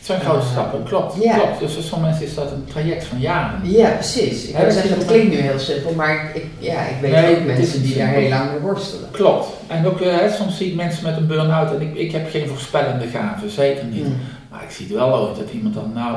Het 0.04 0.12
zijn 0.12 0.24
grote 0.24 0.46
stappen, 0.46 0.82
klopt. 0.82 1.22
Ja. 1.22 1.38
klopt. 1.38 1.58
Dus 1.58 1.74
voor 1.74 1.82
sommige 1.82 2.10
mensen 2.10 2.26
is 2.26 2.34
dat 2.34 2.50
een 2.50 2.64
traject 2.64 3.04
van 3.04 3.20
jaren. 3.20 3.70
Ja, 3.70 3.90
precies. 3.90 4.44
Ik 4.44 4.56
zeggen, 4.56 4.96
het 4.96 5.04
klinkt 5.04 5.30
nu 5.30 5.36
heel 5.36 5.58
simpel, 5.58 5.94
maar 5.94 6.30
ik, 6.34 6.46
ja, 6.58 6.86
ik 6.86 6.96
weet 7.00 7.10
nee, 7.10 7.36
ook 7.36 7.44
mensen 7.44 7.82
die 7.82 7.96
daar 7.96 8.08
heel 8.08 8.28
lang 8.28 8.50
mee 8.50 8.60
worstelen. 8.60 9.10
Klopt. 9.10 9.46
En 9.66 9.86
ook 9.86 10.00
uh, 10.00 10.32
soms 10.32 10.56
zie 10.56 10.70
ik 10.70 10.74
mensen 10.74 11.04
met 11.04 11.16
een 11.16 11.26
burn-out 11.26 11.74
en 11.74 11.80
ik, 11.80 11.94
ik 11.94 12.12
heb 12.12 12.30
geen 12.30 12.48
voorspellende 12.48 13.06
gaven, 13.06 13.50
zeker 13.50 13.84
niet. 13.84 14.04
Hmm. 14.04 14.16
Maar 14.50 14.62
ik 14.62 14.70
zie 14.70 14.86
het 14.86 14.94
wel 14.94 15.14
ooit 15.14 15.36
dat 15.36 15.50
iemand 15.50 15.74
dan, 15.74 15.92
nou, 15.94 16.16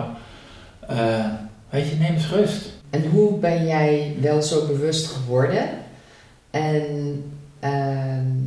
uh, 0.91 1.25
weet 1.69 1.89
je, 1.89 1.95
neem 1.95 2.13
eens 2.13 2.29
rust. 2.29 2.65
En 2.89 3.05
hoe 3.09 3.37
ben 3.37 3.65
jij 3.65 4.15
wel 4.21 4.41
zo 4.41 4.65
bewust 4.65 5.07
geworden? 5.07 5.69
En 6.51 6.83
uh, 7.63 7.69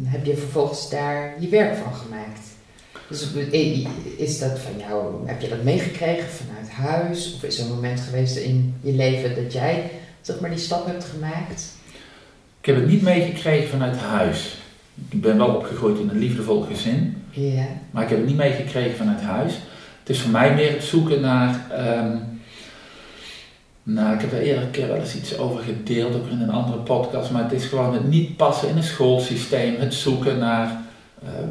heb 0.04 0.24
je 0.24 0.36
vervolgens 0.36 0.90
daar 0.90 1.34
je 1.38 1.48
werk 1.48 1.76
van 1.76 1.94
gemaakt? 1.94 2.49
Dus 3.10 3.26
is 4.16 4.38
dat 4.38 4.58
van 4.58 4.72
jou, 4.78 5.28
heb 5.28 5.40
je 5.40 5.48
dat 5.48 5.62
meegekregen 5.62 6.28
vanuit 6.28 6.70
huis? 6.70 7.34
Of 7.34 7.42
is 7.42 7.58
er 7.58 7.64
een 7.64 7.74
moment 7.74 8.00
geweest 8.00 8.36
in 8.36 8.74
je 8.80 8.92
leven 8.92 9.34
dat 9.42 9.52
jij 9.52 9.90
zeg 10.20 10.40
maar, 10.40 10.50
die 10.50 10.58
stap 10.58 10.86
hebt 10.86 11.04
gemaakt? 11.04 11.72
Ik 12.60 12.66
heb 12.66 12.76
het 12.76 12.86
niet 12.86 13.02
meegekregen 13.02 13.68
vanuit 13.68 13.96
huis. 13.96 14.56
Ik 15.08 15.20
ben 15.20 15.36
wel 15.36 15.54
opgegroeid 15.54 15.98
in 15.98 16.08
een 16.08 16.18
liefdevol 16.18 16.60
gezin. 16.60 17.22
Ja. 17.30 17.66
Maar 17.90 18.02
ik 18.02 18.08
heb 18.08 18.18
het 18.18 18.26
niet 18.26 18.36
meegekregen 18.36 18.96
vanuit 18.96 19.20
huis. 19.20 19.52
Het 20.00 20.08
is 20.08 20.20
voor 20.20 20.30
mij 20.30 20.54
meer 20.54 20.72
het 20.72 20.84
zoeken 20.84 21.20
naar. 21.20 21.66
Um, 21.98 22.40
nou, 23.82 24.14
ik 24.14 24.20
heb 24.20 24.32
er 24.32 24.40
eerder 24.40 24.62
een 24.62 24.70
keer 24.70 24.88
wel 24.88 24.96
eens 24.96 25.16
iets 25.16 25.38
over 25.38 25.62
gedeeld, 25.62 26.14
ook 26.14 26.28
in 26.28 26.40
een 26.40 26.50
andere 26.50 26.78
podcast. 26.78 27.30
Maar 27.30 27.42
het 27.42 27.52
is 27.52 27.64
gewoon 27.64 27.94
het 27.94 28.08
niet 28.08 28.36
passen 28.36 28.68
in 28.68 28.76
een 28.76 28.82
schoolsysteem. 28.82 29.76
Het 29.78 29.94
zoeken 29.94 30.38
naar 30.38 30.79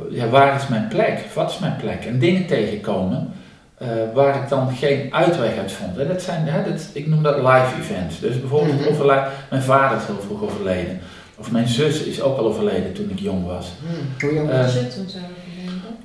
ja, 0.10 0.28
waar 0.28 0.56
is 0.56 0.68
mijn 0.68 0.88
plek? 0.88 1.26
Wat 1.34 1.50
is 1.50 1.60
mijn 1.60 1.76
plek? 1.76 2.06
En 2.06 2.20
dingen 2.20 2.46
tegenkomen 2.46 3.34
uh, 3.82 3.88
waar 4.14 4.36
ik 4.36 4.50
dan 4.50 4.76
geen 4.76 5.14
uitweg 5.14 5.58
uit 5.58 5.72
vond. 5.72 5.98
En 5.98 6.08
dat 6.08 6.22
zijn, 6.22 6.48
hè, 6.48 6.72
dat, 6.72 6.90
ik 6.94 7.08
noem 7.08 7.24
dat 7.24 7.36
live 7.36 7.74
events. 7.80 8.20
Dus 8.20 8.40
bijvoorbeeld, 8.40 8.90
mm 8.90 8.98
-hmm. 8.98 9.24
mijn 9.50 9.62
vader 9.62 9.98
is 9.98 10.06
heel 10.06 10.22
vroeg 10.26 10.44
overleden. 10.44 11.00
Of 11.36 11.52
mijn 11.52 11.68
zus 11.68 12.04
is 12.04 12.22
ook 12.22 12.38
al 12.38 12.46
overleden 12.46 12.94
toen 12.94 13.10
ik 13.10 13.20
jong 13.20 13.46
was. 13.46 13.72
Mm. 13.82 13.90
Hoe 14.20 14.34
jong 14.34 14.52
was 14.52 14.74
je 14.74 14.88
toen 14.88 15.08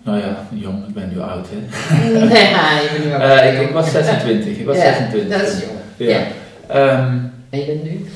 Nou 0.03 0.19
ja, 0.19 0.47
jong, 0.51 0.87
ik 0.89 0.95
ben 0.95 1.09
nu 1.13 1.21
oud 1.21 1.47
hè. 1.51 1.57
nee, 1.99 2.85
ik 2.85 2.91
ben 2.97 3.07
nu 3.07 3.15
oud. 3.15 3.23
Uh, 3.23 3.61
ik, 3.61 3.69
ik, 3.69 3.75
was 3.75 3.91
26, 3.91 4.57
ik 4.57 4.67
was 4.67 4.77
ja, 4.77 4.83
26. 4.83 5.39
dat 5.39 5.49
is 5.49 5.61
jong. 5.61 5.79
Ja. 5.97 6.21
ja. 6.69 6.99
Um, 6.99 7.33
en 7.51 7.59
je 7.59 7.67
bent 7.67 7.85
nu? 7.85 8.07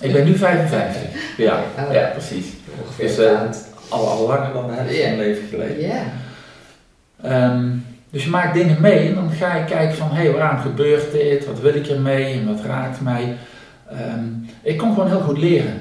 Ik 0.00 0.12
ben 0.12 0.24
nu 0.24 0.36
55, 0.36 1.02
ja, 1.36 1.62
oh. 1.78 1.92
ja 1.92 2.10
precies. 2.12 2.46
Ongeveer 2.80 3.06
dus 3.06 3.18
uh, 3.18 3.40
al, 3.88 4.08
al 4.08 4.26
langer 4.26 4.52
dan 4.52 4.66
de 4.66 4.72
helft 4.72 4.94
van 4.94 5.02
mijn 5.02 5.18
leven 5.18 5.48
geleden. 5.48 5.80
Ja. 5.80 7.52
Um, 7.52 7.84
dus 8.10 8.24
je 8.24 8.30
maakt 8.30 8.54
dingen 8.54 8.80
mee 8.80 9.08
en 9.08 9.14
dan 9.14 9.30
ga 9.30 9.56
je 9.56 9.64
kijken 9.64 9.96
van, 9.96 10.10
hé, 10.10 10.22
hey, 10.22 10.32
waarom 10.32 10.58
gebeurt 10.58 11.12
dit? 11.12 11.46
Wat 11.46 11.60
wil 11.60 11.74
ik 11.74 11.86
ermee 11.86 12.32
en 12.32 12.46
wat 12.46 12.64
raakt 12.64 13.00
mij? 13.00 13.36
Um, 13.92 14.46
ik 14.62 14.78
kon 14.78 14.92
gewoon 14.92 15.08
heel 15.08 15.20
goed 15.20 15.38
leren. 15.38 15.80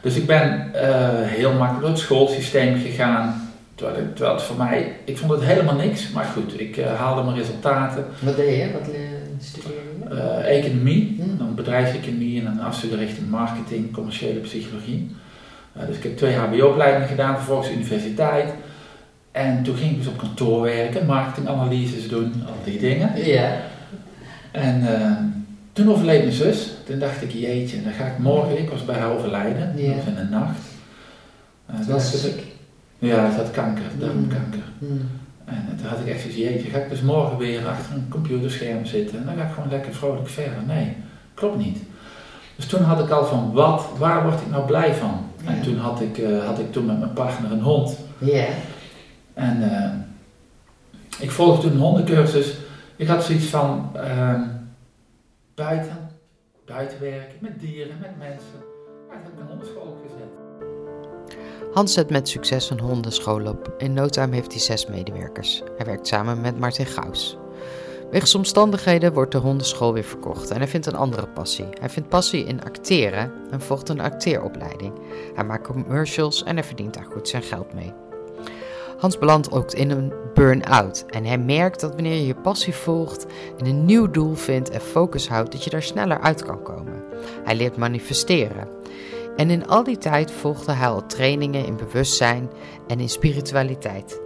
Dus 0.00 0.16
ik 0.16 0.26
ben 0.26 0.70
uh, 0.74 0.80
heel 1.22 1.52
makkelijk 1.52 1.80
door 1.80 1.90
het 1.90 1.98
schoolsysteem 1.98 2.80
gegaan. 2.80 3.50
Terwijl, 3.74 3.98
het, 3.98 4.16
terwijl 4.16 4.36
het 4.36 4.44
voor 4.44 4.56
mij, 4.56 4.92
ik 5.04 5.18
vond 5.18 5.30
het 5.30 5.44
helemaal 5.44 5.74
niks, 5.74 6.10
maar 6.10 6.24
goed, 6.24 6.60
ik 6.60 6.76
uh, 6.76 6.94
haalde 6.94 7.22
mijn 7.22 7.36
resultaten. 7.36 8.04
Wat 8.20 8.36
deed 8.36 8.56
je? 8.56 8.72
Wat 8.72 8.88
studeerde 9.40 9.78
je? 10.08 10.14
Uh, 10.14 10.58
economie, 10.58 11.16
hmm. 11.20 11.38
dan 11.38 11.54
bedrijfseconomie 11.54 12.40
en 12.40 12.46
een 12.46 12.60
afstudeerrichting 12.60 13.30
marketing, 13.30 13.92
commerciële 13.92 14.38
psychologie. 14.38 15.16
Dus 15.86 15.96
ik 15.96 16.02
heb 16.02 16.16
twee 16.16 16.34
HBO-opleidingen 16.34 17.08
gedaan, 17.08 17.36
vervolgens 17.36 17.70
universiteit. 17.70 18.52
En 19.32 19.62
toen 19.62 19.76
ging 19.76 19.90
ik 19.90 19.96
dus 19.96 20.06
op 20.06 20.18
kantoor 20.18 20.62
werken, 20.62 21.06
marketinganalyses 21.06 22.08
doen, 22.08 22.42
al 22.46 22.54
die 22.64 22.78
dingen. 22.78 23.26
Ja. 23.26 23.56
En 24.50 24.80
uh, 24.80 25.16
toen 25.72 25.90
overleed 25.90 26.22
mijn 26.22 26.32
zus. 26.32 26.72
Toen 26.86 26.98
dacht 26.98 27.22
ik, 27.22 27.30
jeetje, 27.30 27.82
dan 27.82 27.92
ga 27.92 28.04
ik 28.04 28.18
morgen, 28.18 28.58
ik 28.58 28.70
was 28.70 28.84
bij 28.84 28.96
haar 28.96 29.10
overlijden, 29.10 29.72
ja. 29.76 29.92
in 29.92 30.14
de 30.14 30.26
nacht. 30.30 30.58
Uh, 31.70 31.86
was 31.86 32.12
dus 32.12 32.24
ik? 32.24 32.42
Ja, 32.98 33.30
ze 33.30 33.36
had 33.36 33.50
kanker, 33.50 33.84
darmkanker. 33.98 34.62
Mm. 34.78 35.00
En 35.44 35.76
toen 35.76 35.86
had 35.86 36.00
ik 36.00 36.06
echt 36.06 36.20
zoiets, 36.20 36.38
jeetje, 36.38 36.70
ga 36.70 36.78
ik 36.78 36.88
dus 36.88 37.00
morgen 37.00 37.38
weer 37.38 37.66
achter 37.66 37.94
een 37.94 38.08
computerscherm 38.08 38.86
zitten 38.86 39.18
en 39.18 39.24
dan 39.24 39.36
ga 39.36 39.42
ik 39.42 39.52
gewoon 39.54 39.70
lekker 39.70 39.94
vrolijk 39.94 40.28
verder. 40.28 40.62
Nee, 40.66 40.96
klopt 41.34 41.58
niet. 41.58 41.78
Dus 42.58 42.66
toen 42.66 42.82
had 42.82 43.00
ik 43.00 43.10
al 43.10 43.24
van, 43.24 43.52
wat, 43.52 43.86
waar 43.98 44.22
word 44.22 44.40
ik 44.40 44.50
nou 44.50 44.66
blij 44.66 44.94
van? 44.94 45.30
Ja. 45.44 45.50
En 45.50 45.62
toen 45.62 45.76
had 45.76 46.00
ik, 46.00 46.18
uh, 46.18 46.44
had 46.44 46.58
ik 46.58 46.72
toen 46.72 46.86
met 46.86 46.98
mijn 46.98 47.12
partner 47.12 47.52
een 47.52 47.60
hond. 47.60 47.98
Ja. 48.18 48.46
En 49.34 49.62
uh, 49.62 51.22
ik 51.22 51.30
volgde 51.30 51.62
toen 51.62 51.72
een 51.72 51.78
hondencursus. 51.78 52.56
Ik 52.96 53.08
had 53.08 53.24
zoiets 53.24 53.46
van 53.46 53.90
uh, 53.96 54.40
buiten, 55.54 56.10
buiten 56.66 57.00
werken, 57.00 57.36
met 57.40 57.60
dieren, 57.60 57.96
met 58.00 58.18
mensen. 58.18 58.58
Maar 59.08 59.16
ik 59.16 59.22
heb 59.22 59.40
een 59.40 59.46
hondenschool 59.46 59.82
opgezet. 59.82 60.28
Hans 61.72 61.92
zet 61.92 62.10
met 62.10 62.28
succes 62.28 62.70
een 62.70 62.80
hondenschool 62.80 63.46
op. 63.46 63.74
In 63.76 63.92
no 63.92 64.06
time 64.06 64.34
heeft 64.34 64.52
hij 64.52 64.60
zes 64.60 64.86
medewerkers. 64.86 65.62
Hij 65.76 65.86
werkt 65.86 66.06
samen 66.06 66.40
met 66.40 66.58
Martin 66.58 66.86
Gauws. 66.86 67.37
Wegens 68.10 68.34
omstandigheden 68.34 69.12
wordt 69.12 69.32
de 69.32 69.38
hondenschool 69.38 69.92
weer 69.92 70.04
verkocht 70.04 70.50
en 70.50 70.56
hij 70.56 70.68
vindt 70.68 70.86
een 70.86 70.96
andere 70.96 71.26
passie. 71.26 71.66
Hij 71.80 71.88
vindt 71.88 72.08
passie 72.08 72.44
in 72.44 72.64
acteren 72.64 73.32
en 73.50 73.60
volgt 73.60 73.88
een 73.88 74.00
acteeropleiding. 74.00 74.92
Hij 75.34 75.44
maakt 75.44 75.66
commercials 75.66 76.42
en 76.42 76.56
hij 76.56 76.64
verdient 76.64 76.94
daar 76.94 77.06
goed 77.12 77.28
zijn 77.28 77.42
geld 77.42 77.74
mee. 77.74 77.92
Hans 78.98 79.18
belandt 79.18 79.52
ook 79.52 79.72
in 79.72 79.90
een 79.90 80.12
burn-out 80.34 81.04
en 81.06 81.24
hij 81.24 81.38
merkt 81.38 81.80
dat 81.80 81.94
wanneer 81.94 82.14
je 82.14 82.26
je 82.26 82.34
passie 82.34 82.74
volgt 82.74 83.26
en 83.58 83.66
een 83.66 83.84
nieuw 83.84 84.10
doel 84.10 84.34
vindt 84.34 84.70
en 84.70 84.80
focus 84.80 85.28
houdt, 85.28 85.52
dat 85.52 85.64
je 85.64 85.70
daar 85.70 85.82
sneller 85.82 86.20
uit 86.20 86.44
kan 86.44 86.62
komen. 86.62 87.04
Hij 87.44 87.56
leert 87.56 87.76
manifesteren. 87.76 88.68
En 89.36 89.50
in 89.50 89.66
al 89.66 89.84
die 89.84 89.98
tijd 89.98 90.30
volgde 90.30 90.72
hij 90.72 90.88
al 90.88 91.06
trainingen 91.06 91.66
in 91.66 91.76
bewustzijn 91.76 92.50
en 92.86 93.00
in 93.00 93.08
spiritualiteit. 93.08 94.20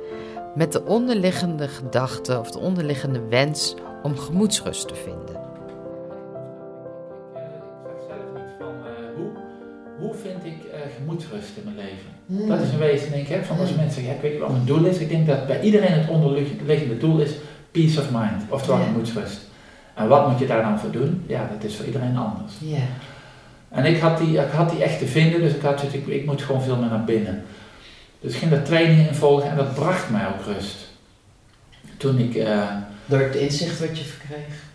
Met 0.55 0.73
de 0.73 0.85
onderliggende 0.85 1.69
gedachte 1.69 2.39
of 2.39 2.51
de 2.51 2.59
onderliggende 2.59 3.21
wens 3.29 3.75
om 4.03 4.17
gemoedsrust 4.17 4.89
te 4.89 4.95
vinden. 4.95 5.41
hoe 9.99 10.15
vind 10.15 10.45
ik 10.45 10.65
uh, 10.65 10.79
gemoedsrust 10.97 11.57
in 11.57 11.63
mijn 11.65 11.77
leven? 11.77 12.11
Hmm. 12.27 12.49
Dat 12.49 12.61
is 12.61 12.73
een 12.73 12.79
wezen, 12.79 13.11
denk 13.11 13.23
ik, 13.23 13.35
hè, 13.35 13.45
van 13.45 13.59
als 13.59 13.69
hmm. 13.69 13.77
mensen 13.77 13.95
zeggen, 13.95 14.13
ja, 14.13 14.17
ik 14.17 14.23
weet 14.23 14.33
niet 14.33 14.41
wat 14.41 14.51
mijn 14.51 14.65
doel 14.65 14.85
is. 14.85 14.99
Ik 14.99 15.09
denk 15.09 15.27
dat 15.27 15.47
bij 15.47 15.61
iedereen 15.61 15.93
het 15.93 16.09
onderliggende 16.09 16.99
doel 16.99 17.19
is 17.19 17.31
peace 17.71 18.01
of 18.01 18.11
mind, 18.11 18.43
oftewel 18.49 18.77
yeah. 18.77 18.89
gemoedsrust. 18.89 19.41
En 19.95 20.09
wat 20.09 20.29
moet 20.29 20.39
je 20.39 20.47
daar 20.47 20.63
dan 20.63 20.79
voor 20.79 20.91
doen? 20.91 21.25
Ja, 21.27 21.49
dat 21.53 21.65
is 21.71 21.77
voor 21.77 21.87
iedereen 21.87 22.17
anders. 22.17 22.53
Yeah. 22.59 22.83
En 23.69 23.85
ik 23.85 24.01
had, 24.01 24.19
die, 24.19 24.39
ik 24.39 24.51
had 24.51 24.71
die 24.71 24.83
echt 24.83 24.99
te 24.99 25.07
vinden, 25.07 25.41
dus 25.41 25.55
ik 25.55 25.63
had 25.63 25.79
zoiets, 25.79 25.97
ik, 25.97 26.07
ik 26.07 26.27
moet 26.27 26.43
gewoon 26.43 26.63
veel 26.63 26.77
meer 26.77 26.91
naar 26.91 27.05
binnen. 27.05 27.45
Dus 28.23 28.33
ik 28.33 28.39
ging 28.39 28.51
daar 28.51 28.63
trainingen 28.63 29.09
in 29.09 29.15
volgen 29.15 29.51
en 29.51 29.57
dat 29.57 29.75
bracht 29.75 30.11
mij 30.11 30.27
ook 30.27 30.45
rust. 30.45 30.77
Toen 31.97 32.19
ik... 32.19 32.35
Uh, 32.35 32.77
Door 33.07 33.21
het 33.21 33.35
inzicht 33.35 33.81
wat 33.81 33.99
je 33.99 34.05
verkreeg? 34.05 34.71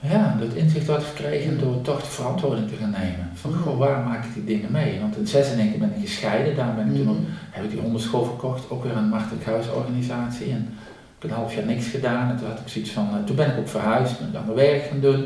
Ja, 0.00 0.36
dat 0.40 0.52
inzicht 0.52 0.86
had 0.86 1.00
ik 1.00 1.06
gekregen 1.06 1.58
door 1.58 1.80
toch 1.80 2.00
de 2.00 2.10
verantwoording 2.10 2.68
te 2.68 2.76
gaan 2.76 2.90
nemen. 2.90 3.30
Van, 3.34 3.52
goh, 3.54 3.78
waar 3.78 4.02
maak 4.04 4.24
ik 4.24 4.34
die 4.34 4.44
dingen 4.44 4.72
mee? 4.72 5.00
Want 5.00 5.16
in 5.16 5.26
96 5.26 5.78
ben 5.78 5.92
ik 5.94 6.08
gescheiden, 6.08 6.56
daar 6.56 6.74
ben 6.74 6.94
ik 6.94 6.96
toen 6.96 7.08
ook, 7.08 7.18
heb 7.50 7.64
ik 7.64 7.70
die 7.70 7.80
hondenschool 7.80 8.24
verkocht, 8.24 8.70
ook 8.70 8.82
weer 8.82 8.96
een 8.96 9.08
Martin 9.08 9.38
organisatie. 9.74 10.50
En 10.50 10.76
ik 11.16 11.22
heb 11.22 11.30
een 11.30 11.36
half 11.36 11.54
jaar 11.54 11.66
niks 11.66 11.86
gedaan 11.86 12.30
en 12.30 12.36
toen 12.36 12.48
had 12.48 12.60
ik 12.60 12.68
zoiets 12.68 12.90
van, 12.90 13.08
uh, 13.12 13.24
toen 13.24 13.36
ben 13.36 13.50
ik 13.50 13.58
ook 13.58 13.68
verhuisd, 13.68 14.18
ben 14.18 14.28
ik 14.28 14.34
aan 14.34 14.44
mijn 14.44 14.56
werk 14.56 14.82
gaan 14.82 15.00
doen. 15.00 15.22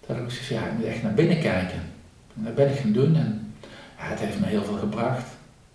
Toen 0.00 0.16
had 0.16 0.16
ik 0.16 0.30
zoiets 0.30 0.46
van, 0.46 0.56
ja, 0.56 0.62
ik 0.62 0.72
moet 0.72 0.86
echt 0.86 1.02
naar 1.02 1.14
binnen 1.14 1.40
kijken. 1.40 1.78
En 2.36 2.44
dat 2.44 2.54
ben 2.54 2.70
ik 2.70 2.78
gaan 2.78 2.92
doen 2.92 3.16
en 3.16 3.52
ja, 3.98 4.04
het 4.04 4.20
heeft 4.20 4.40
me 4.40 4.46
heel 4.46 4.64
veel 4.64 4.78
gebracht. 4.78 5.26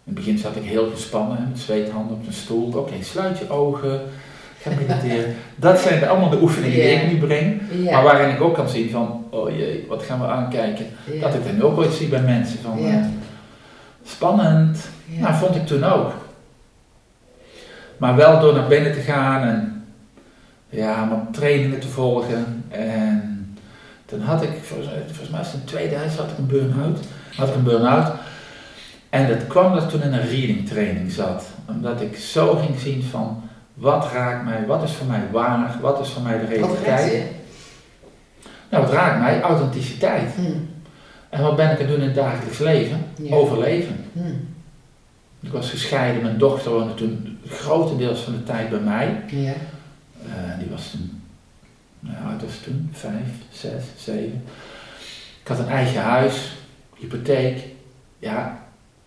In 0.03 0.15
het 0.15 0.25
begin 0.25 0.38
zat 0.38 0.56
ik 0.56 0.63
heel 0.63 0.89
gespannen, 0.89 1.48
met 1.50 1.60
zweethanden 1.60 2.15
op 2.15 2.27
een 2.27 2.34
stoel. 2.34 2.68
Oké, 2.68 2.77
okay, 2.77 3.01
sluit 3.01 3.38
je 3.38 3.50
ogen, 3.50 4.01
ga 4.60 4.70
mediteren. 4.70 5.36
Dat 5.56 5.79
zijn 5.79 6.00
de, 6.00 6.08
allemaal 6.08 6.29
de 6.29 6.41
oefeningen 6.41 6.77
die 6.79 6.89
ik 6.89 7.12
nu 7.12 7.18
breng. 7.18 7.62
Maar 7.91 8.03
waarin 8.03 8.36
ik 8.36 8.41
ook 8.41 8.53
kan 8.53 8.70
zien 8.70 8.89
van, 8.89 9.25
oh 9.29 9.50
jee, 9.50 9.86
wat 9.88 10.03
gaan 10.03 10.20
we 10.20 10.27
aankijken. 10.27 10.86
Dat 11.22 11.34
ik 11.34 11.44
dat 11.44 11.53
nu 11.53 11.63
ook 11.63 11.77
ooit 11.77 11.94
zie 11.94 12.08
bij 12.08 12.22
mensen. 12.22 12.60
Van, 12.60 12.86
uh, 12.86 13.06
spannend. 14.03 14.89
Nou, 15.06 15.36
vond 15.36 15.56
ik 15.56 15.65
toen 15.65 15.84
ook. 15.84 16.12
Maar 17.98 18.15
wel 18.15 18.39
door 18.39 18.53
naar 18.53 18.68
binnen 18.68 18.94
te 18.94 19.00
gaan 19.00 19.48
en 19.48 19.86
ja, 20.70 21.06
mijn 21.06 21.27
trainingen 21.32 21.79
te 21.79 21.88
volgen. 21.88 22.63
En 22.70 23.58
toen 24.06 24.22
had 24.22 24.44
ik, 24.44 24.50
volgens, 24.62 25.29
mij 25.29 25.39
was 25.39 25.51
het 25.51 25.62
in 25.62 25.68
2000 25.68 26.20
had 26.22 26.32
ik 26.32 26.38
een 26.38 26.48
burn-out. 26.48 27.00
Had 27.36 27.48
ik 27.48 27.56
een 27.56 27.63
burn-out. 27.63 28.13
En 29.09 29.27
dat 29.27 29.47
kwam 29.47 29.73
dat 29.73 29.89
toen 29.89 30.01
in 30.01 30.13
een 30.13 30.29
reading 30.29 30.67
training 30.67 31.11
zat. 31.11 31.45
Omdat 31.67 32.01
ik 32.01 32.17
zo 32.17 32.55
ging 32.55 32.79
zien 32.79 33.03
van, 33.03 33.43
wat 33.73 34.11
raakt 34.11 34.45
mij? 34.45 34.65
Wat 34.65 34.83
is 34.83 34.91
voor 34.91 35.07
mij 35.07 35.21
waar? 35.31 35.77
Wat 35.81 35.99
is 35.99 36.09
voor 36.09 36.21
mij 36.21 36.39
de 36.39 36.45
realiteit? 36.45 37.23
Wat 37.23 37.37
nou, 38.69 38.83
wat 38.83 38.93
raakt 38.93 39.19
mij? 39.19 39.41
Authenticiteit. 39.41 40.33
Hmm. 40.35 40.69
En 41.29 41.41
wat 41.41 41.55
ben 41.55 41.71
ik 41.71 41.81
aan 41.81 41.87
doen 41.87 41.99
in 41.99 42.05
het 42.05 42.15
dagelijks 42.15 42.59
leven? 42.59 43.05
Ja. 43.15 43.35
Overleven. 43.35 44.05
Hmm. 44.13 44.47
Ik 45.41 45.51
was 45.51 45.69
gescheiden, 45.69 46.21
mijn 46.21 46.37
dochter 46.37 46.71
woonde 46.71 46.93
toen 46.93 47.39
grotendeels 47.47 48.19
van 48.21 48.33
de 48.33 48.43
tijd 48.43 48.69
bij 48.69 48.79
mij. 48.79 49.21
Ja. 49.27 49.53
Uh, 50.25 50.59
die 50.59 50.69
was 50.69 50.89
toen, 50.91 51.21
nou, 51.99 52.15
oud 52.25 52.41
was 52.41 52.57
toen? 52.63 52.89
Vijf, 52.93 53.29
zes, 53.51 53.83
zeven. 53.97 54.43
Ik 55.41 55.47
had 55.47 55.59
een 55.59 55.67
eigen 55.67 56.01
huis, 56.01 56.57
hypotheek. 56.95 57.63
Ja, 58.19 58.59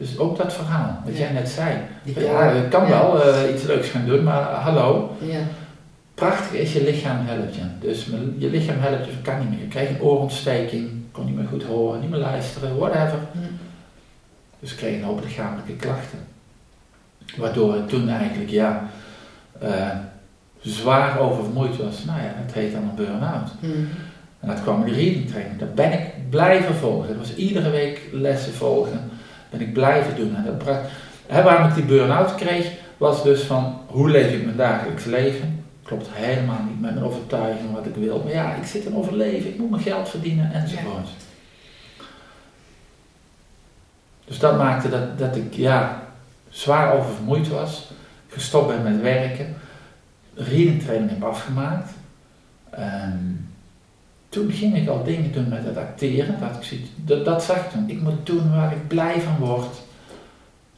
dus 0.03 0.19
ook 0.19 0.37
dat 0.37 0.53
verhaal, 0.53 1.03
wat 1.05 1.17
jij 1.17 1.33
net 1.33 1.49
zei. 1.49 1.77
Ja, 2.03 2.51
ik 2.51 2.71
kan 2.71 2.89
wel 2.89 3.23
eh, 3.23 3.55
iets 3.55 3.63
leuks 3.63 3.89
gaan 3.89 4.07
doen, 4.07 4.23
maar 4.23 4.43
hallo. 4.43 5.17
Ja. 5.19 5.41
Prachtig 6.15 6.53
is 6.53 6.73
je 6.73 6.85
lichaam 6.85 7.27
helpt 7.27 7.55
je. 7.55 7.63
Dus 7.81 8.07
je 8.39 8.51
lichaam 8.51 8.79
helpt 8.79 9.05
je, 9.05 9.11
kan 9.23 9.39
niet 9.39 9.51
meer. 9.51 9.63
Ik 9.63 9.69
kreeg 9.69 9.89
een 9.89 10.01
oorontsteking, 10.01 10.91
kon 11.11 11.25
niet 11.25 11.37
meer 11.37 11.47
goed 11.47 11.63
horen, 11.63 12.01
niet 12.01 12.11
meer 12.11 12.19
luisteren, 12.19 12.79
whatever. 12.79 13.19
Dus 14.61 14.75
kreeg 14.75 14.97
een 14.97 15.05
hoop 15.05 15.21
lichamelijke 15.23 15.77
klachten. 15.77 16.19
Waardoor 17.37 17.77
ik 17.77 17.89
toen 17.89 18.09
eigenlijk, 18.09 18.51
ja, 18.51 18.89
eh, 19.59 19.91
zwaar 20.61 21.19
oververmoeid 21.19 21.77
was. 21.77 22.05
Nou 22.05 22.21
ja, 22.21 22.35
dat 22.47 22.55
heet 22.55 22.73
dan 22.73 22.83
een 22.83 22.95
burn-out. 22.95 23.51
En 24.41 24.49
dat 24.49 24.63
kwam 24.63 24.85
in 24.85 24.93
de 24.93 24.99
reading 24.99 25.29
training. 25.29 25.59
Daar 25.59 25.75
ben 25.75 25.93
ik 25.93 26.31
blijven 26.31 26.75
volgen. 26.75 27.09
Dat 27.09 27.17
was 27.17 27.35
iedere 27.35 27.71
week 27.71 28.01
lessen 28.13 28.53
volgen. 28.53 29.11
Ben 29.53 29.61
ik 29.61 29.73
blijven 29.73 30.17
doen. 30.17 30.37
En 30.37 30.45
dat 30.45 30.77
hè, 31.27 31.43
waarom 31.43 31.69
ik 31.69 31.75
die 31.75 31.85
burn-out 31.85 32.35
kreeg, 32.35 32.73
was 32.97 33.23
dus 33.23 33.43
van 33.43 33.81
hoe 33.87 34.11
leef 34.11 34.33
ik 34.33 34.45
mijn 34.45 34.57
dagelijks 34.57 35.05
leven. 35.05 35.65
Klopt 35.83 36.09
helemaal 36.11 36.63
niet 36.69 36.81
met 36.81 36.95
mijn 36.95 37.07
overtuiging 37.07 37.73
wat 37.73 37.87
ik 37.87 37.95
wil. 37.95 38.23
Maar 38.23 38.33
ja, 38.33 38.55
ik 38.55 38.65
zit 38.65 38.85
in 38.85 38.97
overleven, 38.97 39.51
ik 39.51 39.59
moet 39.59 39.71
mijn 39.71 39.83
geld 39.83 40.09
verdienen 40.09 40.53
enzovoort. 40.53 41.09
Dus 44.25 44.39
dat 44.39 44.57
maakte 44.57 44.89
dat, 44.89 45.19
dat 45.19 45.37
ik 45.37 45.55
ja, 45.55 46.03
zwaar 46.49 46.95
oververmoeid 46.95 47.49
was, 47.49 47.91
gestopt 48.29 48.69
ben 48.69 48.83
met 48.83 49.03
werken, 49.03 49.57
reading 50.35 50.83
training 50.83 51.11
heb 51.11 51.23
afgemaakt. 51.23 51.91
Ehm, 52.71 53.19
toen 54.33 54.51
ging 54.51 54.77
ik 54.77 54.89
al 54.89 55.05
dingen 55.05 55.33
doen 55.33 55.49
met 55.49 55.65
het 55.65 55.77
acteren. 55.77 56.37
Dat, 56.41 56.71
ik 56.71 57.25
dat, 57.25 57.43
zag 57.43 57.57
ik 57.57 57.71
toen. 57.71 57.91
Ik 57.91 58.01
moet 58.01 58.27
doen 58.27 58.55
waar 58.55 58.73
ik 58.73 58.89
blij 58.89 59.21
van 59.21 59.37
word. 59.47 59.77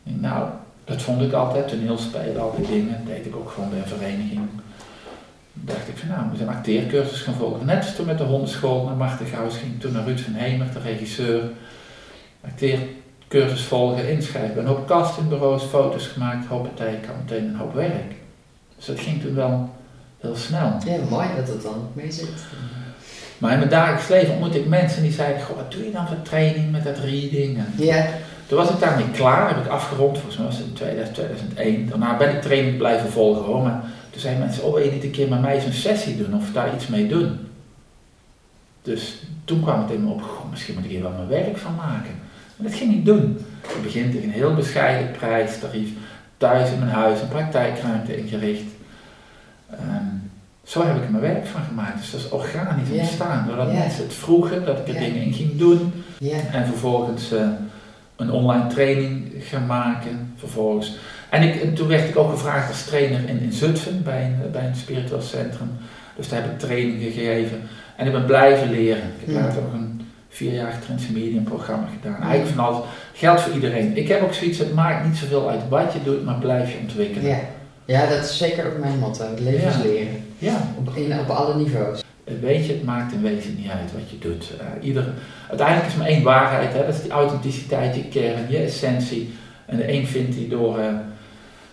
Nou, 0.02 0.48
dat 0.84 1.02
vond 1.02 1.22
ik 1.22 1.32
altijd, 1.32 1.68
toneelspelen, 1.68 2.40
al 2.40 2.54
die 2.56 2.66
dingen. 2.66 2.96
Dat 2.96 3.14
deed 3.14 3.26
ik 3.26 3.36
ook 3.36 3.50
gewoon 3.50 3.70
bij 3.70 3.78
een 3.78 3.86
vereniging. 3.86 4.40
dacht 5.52 5.88
ik 5.88 5.96
van 5.96 6.08
nou, 6.08 6.20
we 6.20 6.26
moet 6.28 6.40
een 6.40 6.48
acteercursus 6.48 7.20
gaan 7.20 7.34
volgen. 7.34 7.66
Net 7.66 7.76
als 7.76 7.94
toen 7.94 8.06
met 8.06 8.18
de 8.18 8.24
hondenschool 8.24 8.84
naar 8.84 8.96
Marten 8.96 9.26
Gauws 9.26 9.56
ging. 9.56 9.80
Toen 9.80 9.92
naar 9.92 10.04
Ruud 10.04 10.20
van 10.20 10.34
Hemer, 10.34 10.72
de 10.72 10.80
regisseur. 10.80 11.42
Acteercursus 12.44 13.62
volgen, 13.62 14.10
inschrijven. 14.10 14.58
Een 14.58 14.66
hoop 14.66 14.86
castingbureaus, 14.86 15.62
foto's 15.62 16.06
gemaakt. 16.06 16.46
Hoppatee, 16.46 16.96
ik 16.96 17.04
had 17.04 17.16
meteen 17.16 17.44
een 17.44 17.56
hoop 17.56 17.74
werk. 17.74 18.14
Dus 18.76 18.86
dat 18.86 19.00
ging 19.00 19.20
toen 19.20 19.34
wel 19.34 19.70
heel 20.18 20.36
snel. 20.36 20.76
Ja, 20.86 20.96
mooi 21.10 21.28
dat 21.36 21.48
het 21.48 21.62
dan 21.62 21.88
mee 21.92 22.12
zit. 22.12 22.46
Maar 23.44 23.52
in 23.52 23.58
mijn 23.58 23.70
dagelijks 23.70 24.08
leven 24.08 24.30
ontmoette 24.30 24.58
ik 24.58 24.66
mensen 24.66 25.02
die 25.02 25.12
zeiden, 25.12 25.42
goh, 25.42 25.56
wat 25.56 25.72
doe 25.72 25.84
je 25.84 25.90
dan 25.90 26.06
voor 26.06 26.22
training 26.22 26.72
met 26.72 26.84
dat 26.84 26.98
reading? 26.98 27.58
ja. 27.76 28.06
Toen 28.46 28.58
was 28.58 28.70
ik 28.70 28.80
daarmee 28.80 29.10
klaar, 29.10 29.48
heb 29.48 29.64
ik 29.64 29.70
afgerond, 29.70 30.18
volgens 30.18 30.36
mij 30.36 30.46
was 30.46 30.56
het 30.56 30.66
in 30.66 30.72
2000, 30.72 31.14
2001. 31.14 31.88
Daarna 31.88 32.16
ben 32.16 32.34
ik 32.34 32.42
training 32.42 32.76
blijven 32.76 33.10
volgen 33.10 33.44
hoor, 33.44 33.62
maar 33.62 33.84
toen 34.10 34.20
zeiden 34.20 34.44
mensen, 34.44 34.64
oh 34.64 34.74
wil 34.74 34.84
je 34.84 34.90
niet 34.90 35.04
een 35.04 35.10
keer 35.10 35.28
met 35.28 35.40
mij 35.40 35.60
zo'n 35.60 35.72
sessie 35.72 36.16
doen 36.16 36.34
of 36.34 36.52
daar 36.52 36.74
iets 36.74 36.86
mee 36.86 37.06
doen? 37.06 37.38
Dus 38.82 39.22
toen 39.44 39.62
kwam 39.62 39.80
het 39.80 39.90
in 39.90 40.04
me 40.04 40.10
op, 40.10 40.22
goh, 40.22 40.50
misschien 40.50 40.74
moet 40.74 40.84
ik 40.84 40.90
hier 40.90 41.02
wel 41.02 41.12
mijn 41.16 41.28
werk 41.28 41.56
van 41.56 41.74
maken. 41.74 42.14
Maar 42.56 42.70
dat 42.70 42.78
ging 42.78 42.94
ik 42.94 43.04
doen. 43.04 43.38
Ik 43.62 43.82
begin 43.82 44.10
tegen 44.10 44.24
een 44.24 44.34
heel 44.34 44.54
bescheiden 44.54 45.10
prijstarief, 45.10 45.90
thuis 46.36 46.70
in 46.70 46.78
mijn 46.78 46.90
huis 46.90 47.20
een 47.20 47.28
praktijkruimte 47.28 48.16
ingericht. 48.16 48.70
Um, 49.72 50.23
zo 50.64 50.86
heb 50.86 50.96
ik 50.96 51.04
er 51.04 51.10
mijn 51.10 51.22
werk 51.22 51.46
van 51.46 51.62
gemaakt. 51.68 51.98
Dus 52.00 52.10
dat 52.10 52.20
is 52.20 52.28
organisch 52.28 52.88
ontstaan. 52.98 53.46
Doordat 53.46 53.72
mensen 53.72 54.02
het 54.02 54.14
vroegen, 54.14 54.64
dat 54.64 54.78
ik 54.78 54.88
er 54.88 55.00
dingen 55.00 55.22
in 55.22 55.32
ging 55.32 55.58
doen. 55.58 55.92
En 56.52 56.66
vervolgens 56.66 57.32
uh, 57.32 57.40
een 58.16 58.30
online 58.30 58.66
training 58.66 59.32
gaan 59.38 59.66
maken. 59.66 60.32
Vervolgens. 60.36 60.96
En, 61.30 61.42
ik, 61.42 61.62
en 61.62 61.74
toen 61.74 61.88
werd 61.88 62.08
ik 62.08 62.16
ook 62.16 62.30
gevraagd 62.30 62.68
als 62.68 62.84
trainer 62.84 63.28
in, 63.28 63.40
in 63.40 63.52
Zutphen, 63.52 64.02
bij 64.02 64.24
een, 64.24 64.50
bij 64.50 64.66
een 64.66 64.76
spiritueel 64.76 65.20
centrum. 65.20 65.70
Dus 66.16 66.28
daar 66.28 66.42
heb 66.42 66.50
ik 66.50 66.58
training 66.58 67.02
gegeven. 67.02 67.60
En 67.96 68.06
ik 68.06 68.12
ben 68.12 68.24
blijven 68.24 68.70
leren. 68.70 69.02
Ik 69.18 69.26
heb 69.26 69.42
later 69.42 69.62
ook 69.62 69.72
een 69.72 70.00
vierjarig 70.28 70.80
transmedium 70.80 71.44
programma 71.44 71.86
gedaan. 72.00 72.22
Eigenlijk 72.22 72.56
van 72.56 72.64
alles. 72.64 72.84
Geldt 73.12 73.40
voor 73.40 73.54
iedereen. 73.54 73.96
Ik 73.96 74.08
heb 74.08 74.22
ook 74.22 74.34
zoiets, 74.34 74.58
het 74.58 74.74
maakt 74.74 75.06
niet 75.06 75.16
zoveel 75.16 75.50
uit 75.50 75.68
wat 75.68 75.92
je 75.92 76.02
doet, 76.02 76.24
maar 76.24 76.38
blijf 76.38 76.72
je 76.72 76.78
ontwikkelen. 76.78 77.30
Ja, 77.84 78.06
dat 78.06 78.24
is 78.24 78.36
zeker 78.36 78.66
ook 78.66 78.78
mijn 78.78 78.98
motto. 78.98 79.30
Het 79.30 79.40
leven 79.40 79.68
is 79.68 79.76
leren. 79.82 80.24
Ja. 80.38 80.68
Op, 80.78 80.96
in, 80.96 81.18
op 81.18 81.28
alle 81.28 81.56
niveaus. 81.56 82.02
Weet 82.40 82.66
je, 82.66 82.72
het 82.72 82.84
maakt 82.84 83.12
in 83.12 83.22
wezen 83.22 83.56
niet 83.56 83.70
uit 83.70 83.92
wat 83.92 84.10
je 84.10 84.18
doet. 84.18 84.52
Uh, 84.60 84.86
ieder, 84.86 85.14
uiteindelijk 85.48 85.88
is 85.88 85.94
maar 85.94 86.06
één 86.06 86.22
waarheid, 86.22 86.72
hè? 86.72 86.86
dat 86.86 86.94
is 86.94 87.02
die 87.02 87.10
authenticiteit, 87.10 87.94
je 87.94 88.08
kern, 88.08 88.50
je 88.50 88.58
essentie. 88.58 89.34
En 89.66 89.76
de 89.76 89.92
een 89.92 90.06
vindt 90.06 90.34
die 90.34 90.48
door 90.48 90.78
uh, 90.78 90.86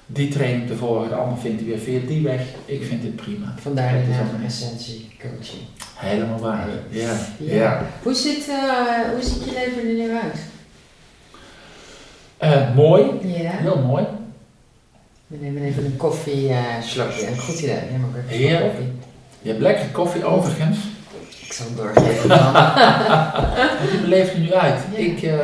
die 0.06 0.27
training 0.27 0.68
te 0.68 0.75
volgen, 0.75 1.10
de 1.10 1.15
ander 1.15 1.38
vindt 1.38 1.60
die 1.60 1.68
weer 1.68 1.80
via 1.80 2.00
die 2.08 2.24
weg. 2.24 2.41
Ik 2.65 2.84
vind 2.84 3.01
dit 3.01 3.15
prima. 3.15 3.53
Vandaar 3.60 3.91
de 3.94 4.08
naam 4.08 4.46
essentie 4.46 5.10
coaching. 5.20 5.62
Helemaal 5.96 6.39
waar, 6.39 6.68
ja. 6.89 7.12
ja. 7.39 7.56
ja. 7.56 7.86
Hoe, 8.03 8.13
ziet, 8.13 8.48
uh, 8.48 9.10
hoe 9.13 9.22
ziet 9.22 9.46
je 9.46 9.51
leven 9.51 9.88
er 9.88 9.94
nu 9.94 10.12
uit? 10.12 10.39
mooi, 12.75 13.03
ja. 13.22 13.51
heel 13.51 13.80
mooi. 13.80 14.06
We 15.32 15.38
nemen 15.42 15.64
even 15.64 15.86
een 15.86 15.98
koffie 15.98 16.50
uh, 16.50 16.82
slokje. 16.82 17.28
Een 17.28 17.38
goed 17.38 17.60
idee. 17.60 17.80
Neem 17.92 18.04
ook 18.04 18.16
even 18.30 18.62
koffie. 18.62 18.92
Je 19.42 19.50
hebt 19.50 19.62
lekker 19.62 19.86
koffie 19.86 20.25
overigens. 20.25 20.77
Ik 21.46 21.53
zal 21.53 21.66
hem 21.66 21.75
doorgeven 21.75 22.29
dan. 22.29 22.55
Hoe 23.82 24.01
beleef 24.01 24.34
je 24.34 24.40
nu 24.40 24.53
uit? 24.53 24.79
Ik 24.94 25.22
uh, 25.22 25.40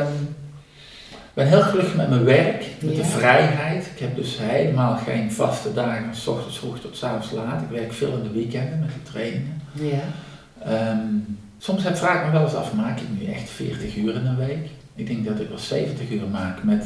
ben 1.34 1.46
heel 1.46 1.60
gelukkig 1.60 1.96
met 1.96 2.08
mijn 2.08 2.24
werk, 2.24 2.64
met 2.80 2.96
de 2.96 3.04
vrijheid. 3.04 3.86
Ik 3.86 3.98
heb 3.98 4.16
dus 4.16 4.38
helemaal 4.40 4.96
geen 4.96 5.32
vaste 5.32 5.72
dagen, 5.74 6.14
s 6.14 6.26
ochtends 6.26 6.58
vroeg 6.58 6.78
tot 6.78 6.96
s 6.96 7.02
avonds 7.02 7.30
laat. 7.30 7.62
Ik 7.62 7.68
werk 7.70 7.92
veel 7.92 8.16
in 8.16 8.22
de 8.22 8.30
weekenden 8.30 8.78
met 8.78 8.90
de 8.92 9.10
trainingen. 9.10 9.62
Ja. 9.72 10.90
Um, 10.90 11.38
soms 11.58 11.82
heb, 11.82 11.96
vraag 11.96 12.18
ik 12.20 12.26
me 12.26 12.32
wel 12.32 12.42
eens 12.42 12.54
af, 12.54 12.72
maak 12.72 13.00
ik 13.00 13.06
nu 13.18 13.32
echt 13.32 13.50
40 13.50 13.96
uur 13.96 14.14
in 14.14 14.26
een 14.26 14.36
week? 14.36 14.68
Ik 14.94 15.06
denk 15.06 15.26
dat 15.26 15.40
ik 15.40 15.48
wel 15.48 15.58
70 15.58 16.10
uur 16.10 16.28
maak 16.28 16.62
met 16.62 16.84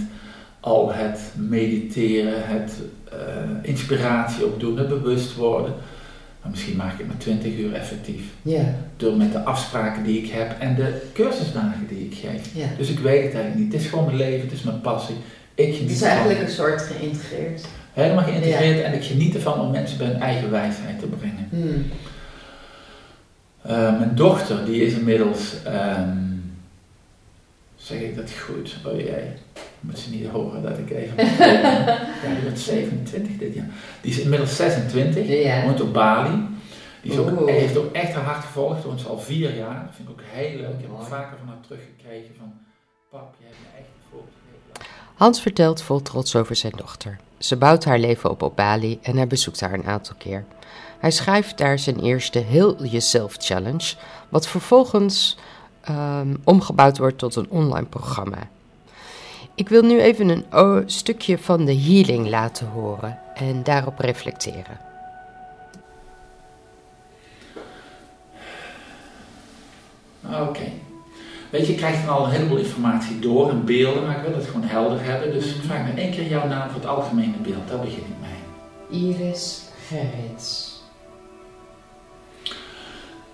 al 0.62 0.92
het 0.92 1.20
mediteren, 1.36 2.46
het 2.46 2.72
uh, 2.80 3.01
inspiratie 3.62 4.46
opdoen, 4.46 4.78
het 4.78 4.88
bewust 4.88 5.34
worden. 5.34 5.74
Maar 6.42 6.50
misschien 6.50 6.76
maak 6.76 6.92
ik 6.92 6.98
het 6.98 7.06
maar 7.06 7.16
20 7.16 7.58
uur 7.58 7.74
effectief. 7.74 8.22
Door 8.96 9.16
met 9.16 9.32
de 9.32 9.42
afspraken 9.42 10.04
die 10.04 10.22
ik 10.22 10.30
heb 10.30 10.58
en 10.58 10.74
de 10.74 11.02
cursusdagen 11.12 11.86
die 11.88 12.04
ik 12.04 12.14
geef. 12.14 12.66
Dus 12.78 12.88
ik 12.88 12.98
weet 12.98 13.22
het 13.22 13.34
eigenlijk 13.34 13.54
niet. 13.54 13.72
Het 13.72 13.82
is 13.82 13.88
gewoon 13.88 14.04
mijn 14.04 14.16
leven, 14.16 14.40
het 14.40 14.52
is 14.52 14.62
mijn 14.62 14.80
passie. 14.80 15.16
Ik 15.54 15.78
het 15.78 15.90
is 15.90 16.02
eigenlijk 16.02 16.40
een 16.40 16.50
soort 16.50 16.82
geïntegreerd. 16.82 17.64
Helemaal 17.92 18.24
geïntegreerd 18.24 18.82
en 18.82 18.92
ik 18.92 19.04
geniet 19.04 19.34
ervan 19.34 19.60
om 19.60 19.70
mensen 19.70 19.98
bij 19.98 20.06
hun 20.06 20.20
eigen 20.20 20.50
wijsheid 20.50 20.98
te 20.98 21.06
brengen. 21.06 21.48
Hmm. 21.50 21.84
Uh, 23.66 23.98
mijn 23.98 24.14
dochter, 24.14 24.64
die 24.64 24.84
is 24.84 24.92
inmiddels, 24.92 25.54
um, 25.66 26.52
zeg 27.76 28.00
ik 28.00 28.16
dat 28.16 28.30
goed? 28.30 28.76
Oh 28.86 29.00
jee, 29.00 29.28
moet 29.82 29.98
ze 29.98 30.10
niet 30.10 30.26
horen 30.26 30.62
dat 30.62 30.78
ik 30.78 30.90
even. 30.90 31.26
ja, 32.24 32.34
die 32.34 32.42
wordt 32.42 32.58
27 32.58 33.36
dit 33.36 33.54
jaar. 33.54 33.68
Die 34.00 34.10
is 34.10 34.18
inmiddels 34.18 34.56
26, 34.56 35.28
ja. 35.28 35.62
woont 35.62 35.80
op 35.80 35.92
Bali. 35.92 36.46
Die 37.02 37.12
is 37.12 37.18
ook, 37.18 37.48
heeft 37.48 37.76
ook 37.76 37.92
echt 37.92 38.12
haar 38.12 38.24
hart 38.24 38.44
gevolgd, 38.44 38.84
woont 38.84 39.00
ze 39.00 39.08
al 39.08 39.18
vier 39.18 39.56
jaar. 39.56 39.82
Dat 39.86 39.94
vind 39.94 40.08
ik 40.08 40.14
ook 40.14 40.20
heel 40.24 40.56
leuk. 40.60 40.72
Ik 40.72 40.80
heb 40.80 40.90
ook 40.92 41.06
vaker 41.06 41.38
van 41.38 41.48
haar 41.48 41.60
teruggekregen 41.60 42.34
van, 42.38 42.52
pap, 43.10 43.34
je 43.38 43.44
hebt 43.44 43.56
me 43.60 43.78
echt 43.78 43.88
gevolgd. 44.04 44.88
Hans 45.14 45.40
vertelt 45.40 45.82
vol 45.82 46.02
trots 46.02 46.36
over 46.36 46.56
zijn 46.56 46.72
dochter. 46.76 47.18
Ze 47.38 47.56
bouwt 47.56 47.84
haar 47.84 47.98
leven 47.98 48.30
op 48.30 48.42
op 48.42 48.56
Bali 48.56 48.98
en 49.02 49.16
hij 49.16 49.26
bezoekt 49.26 49.60
haar 49.60 49.72
een 49.72 49.86
aantal 49.86 50.14
keer. 50.18 50.44
Hij 50.98 51.10
schrijft 51.10 51.58
daar 51.58 51.78
zijn 51.78 52.00
eerste 52.00 52.38
Heel 52.38 52.84
Jezelf 52.84 53.36
Challenge, 53.38 53.94
wat 54.28 54.46
vervolgens 54.46 55.38
um, 55.90 56.40
omgebouwd 56.44 56.98
wordt 56.98 57.18
tot 57.18 57.36
een 57.36 57.50
online 57.50 57.86
programma. 57.86 58.48
Ik 59.54 59.68
wil 59.68 59.82
nu 59.82 60.00
even 60.00 60.28
een 60.28 60.82
stukje 60.86 61.38
van 61.38 61.64
de 61.64 61.76
healing 61.76 62.28
laten 62.28 62.66
horen 62.66 63.18
en 63.34 63.62
daarop 63.62 63.98
reflecteren. 63.98 64.80
Oké. 70.24 70.72
Weet 71.50 71.66
je, 71.66 71.72
je 71.72 71.78
krijgt 71.78 72.06
dan 72.06 72.14
al 72.14 72.24
een 72.24 72.30
heleboel 72.30 72.56
informatie 72.56 73.18
door 73.18 73.50
en 73.50 73.64
beelden, 73.64 74.06
maar 74.06 74.16
ik 74.16 74.22
wil 74.22 74.36
het 74.36 74.46
gewoon 74.46 74.62
helder 74.62 75.04
hebben. 75.04 75.32
Dus 75.32 75.54
ik 75.54 75.62
vraag 75.62 75.86
me 75.86 76.00
één 76.00 76.10
keer 76.10 76.26
jouw 76.26 76.46
naam 76.48 76.70
voor 76.70 76.80
het 76.80 76.90
algemene 76.90 77.36
beeld. 77.42 77.68
Daar 77.68 77.80
begin 77.80 77.98
ik 77.98 78.16
mee. 78.20 79.00
Iris 79.02 79.62
Gerrits. 79.86 80.80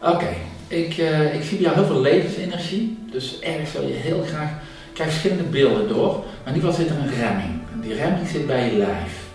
Oké, 0.03 0.35
ik, 0.69 0.97
uh, 0.97 1.35
ik 1.35 1.43
zie 1.43 1.57
bij 1.57 1.67
jou 1.67 1.75
heel 1.75 1.87
veel 1.87 2.01
levensenergie. 2.01 2.99
Dus 3.11 3.41
ergens 3.41 3.73
wil 3.73 3.87
je 3.87 3.95
heel 3.95 4.23
graag 4.23 4.51
krijg 4.99 5.11
verschillende 5.11 5.51
beelden 5.51 5.89
door. 5.89 6.13
Maar 6.43 6.53
in 6.53 6.55
ieder 6.55 6.71
geval 6.71 6.85
zit 6.85 6.91
er 6.91 7.03
een 7.03 7.21
remming. 7.21 7.55
En 7.73 7.81
die 7.81 7.95
remming 7.95 8.29
zit 8.29 8.47
bij 8.47 8.71
je 8.71 8.77
lijf. 8.77 9.27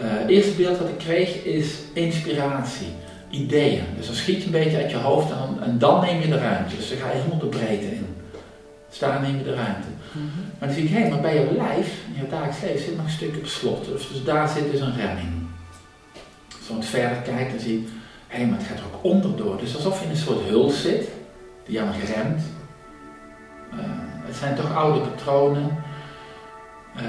Uh, 0.00 0.04
het 0.04 0.28
eerste 0.28 0.52
beeld 0.52 0.78
dat 0.78 0.88
ik 0.88 0.98
kreeg 0.98 1.44
is 1.44 1.68
inspiratie, 1.92 2.92
ideeën. 3.30 3.84
Dus 3.96 4.06
dan 4.06 4.14
schiet 4.14 4.38
je 4.38 4.44
een 4.44 4.50
beetje 4.50 4.76
uit 4.76 4.90
je 4.90 4.96
hoofd 4.96 5.30
en, 5.30 5.62
en 5.62 5.78
dan 5.78 6.00
neem 6.00 6.20
je 6.20 6.28
de 6.28 6.38
ruimte. 6.38 6.76
Dus 6.76 6.88
dan 6.88 6.98
ga 6.98 7.06
je 7.06 7.16
helemaal 7.16 7.38
de 7.38 7.46
breedte 7.46 7.86
in. 7.86 8.06
Dus 8.88 8.98
daar 8.98 9.20
neem 9.20 9.36
je 9.36 9.44
de 9.44 9.54
ruimte. 9.54 9.88
Mm 10.12 10.30
-hmm. 10.34 10.44
Maar 10.58 10.68
dan 10.68 10.76
zie 10.76 10.84
ik, 10.84 10.90
hé, 10.90 11.08
maar 11.08 11.20
bij 11.20 11.34
je 11.34 11.52
lijf, 11.56 11.92
in 12.14 12.22
je 12.22 12.28
dagelijks 12.30 12.60
leven, 12.60 12.80
zit 12.80 12.96
nog 12.96 13.04
een 13.04 13.10
stuk 13.10 13.36
op 13.36 13.46
slot. 13.46 13.84
Dus, 13.84 14.08
dus 14.08 14.24
daar 14.24 14.48
zit 14.48 14.70
dus 14.70 14.80
een 14.80 14.96
remming. 14.96 15.32
Als 16.58 16.68
je 16.68 16.74
wat 16.74 16.84
verder 16.84 17.18
kijkt, 17.18 17.50
dan 17.50 17.60
zie 17.60 17.80
je, 17.80 17.88
hé, 18.26 18.46
maar 18.46 18.58
het 18.58 18.66
gaat 18.66 18.78
er 18.78 18.84
ook 18.84 19.04
onderdoor. 19.04 19.58
Dus 19.58 19.76
alsof 19.76 19.98
je 19.98 20.04
in 20.04 20.10
een 20.10 20.16
soort 20.16 20.48
huls 20.48 20.82
zit, 20.82 21.08
die 21.66 21.80
nog 21.80 21.96
remt. 22.14 22.42
Uh, 23.74 24.07
het 24.28 24.36
zijn 24.36 24.54
toch 24.56 24.74
oude 24.74 25.00
patronen. 25.00 25.76
Uh, 26.96 27.02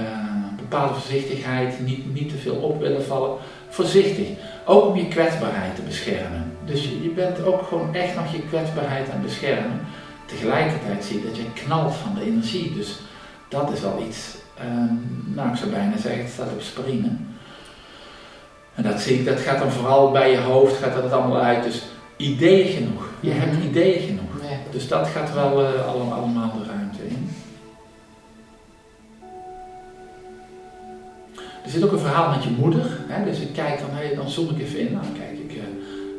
bepaalde 0.56 0.94
voorzichtigheid, 0.94 1.80
niet, 1.80 2.14
niet 2.14 2.30
te 2.30 2.38
veel 2.38 2.56
op 2.56 2.80
willen 2.80 3.06
vallen. 3.06 3.38
Voorzichtig, 3.70 4.28
ook 4.66 4.86
om 4.86 4.96
je 4.96 5.08
kwetsbaarheid 5.08 5.76
te 5.76 5.82
beschermen. 5.82 6.52
Dus 6.66 6.84
je, 6.84 7.04
je 7.04 7.10
bent 7.10 7.44
ook 7.44 7.62
gewoon 7.68 7.96
echt 7.96 8.16
nog 8.16 8.32
je 8.32 8.42
kwetsbaarheid 8.42 9.06
aan 9.06 9.12
het 9.20 9.22
beschermen. 9.22 9.80
Tegelijkertijd 10.26 11.04
zie 11.06 11.20
je 11.20 11.26
dat 11.26 11.36
je 11.38 11.54
knalt 11.54 11.96
van 11.96 12.14
de 12.16 12.26
energie. 12.26 12.74
Dus 12.76 13.00
dat 13.48 13.72
is 13.72 13.82
wel 13.82 14.04
iets, 14.08 14.36
um, 14.62 15.34
nou 15.36 15.50
ik 15.50 15.56
zou 15.56 15.70
bijna 15.72 15.98
zeggen, 15.98 16.22
het 16.24 16.32
staat 16.32 16.52
op 16.52 16.62
springen. 16.62 17.38
En 18.76 18.84
dat 18.84 19.02
zie 19.02 19.20
ik, 19.20 19.26
dat 19.26 19.40
gaat 19.40 19.60
dan 19.60 19.72
vooral 19.72 20.12
bij 20.12 20.32
je 20.32 20.38
hoofd, 20.38 20.78
gaat 20.78 20.94
dat 20.94 21.12
allemaal 21.12 21.42
uit. 21.42 21.64
Dus 21.64 21.84
ideeën 22.18 22.68
genoeg. 22.74 23.04
Je 23.20 23.32
hebt 23.32 23.58
Mhm. 23.58 23.68
ideeën 23.68 24.02
genoeg. 24.02 24.28
Dus 24.72 24.88
dat 24.88 25.08
gaat 25.08 25.34
wel 25.34 25.62
uh, 25.62 25.88
allemaal, 25.88 26.20
allemaal 26.20 26.39
Er 31.70 31.76
zit 31.76 31.84
ook 31.84 31.92
een 31.92 32.00
verhaal 32.00 32.36
met 32.36 32.44
je 32.44 32.50
moeder. 32.50 32.86
Hè? 33.08 33.26
Dus 33.26 33.40
ik 33.40 33.54
kijk 33.54 33.80
dan, 33.80 33.90
hey, 33.92 34.16
dan 34.16 34.30
zoom 34.30 34.50
ik 34.50 34.60
even 34.60 34.80
in. 34.80 34.94
Dan 34.94 35.14
kijk 35.20 35.32
ik 35.46 35.52
uh, 35.56 35.64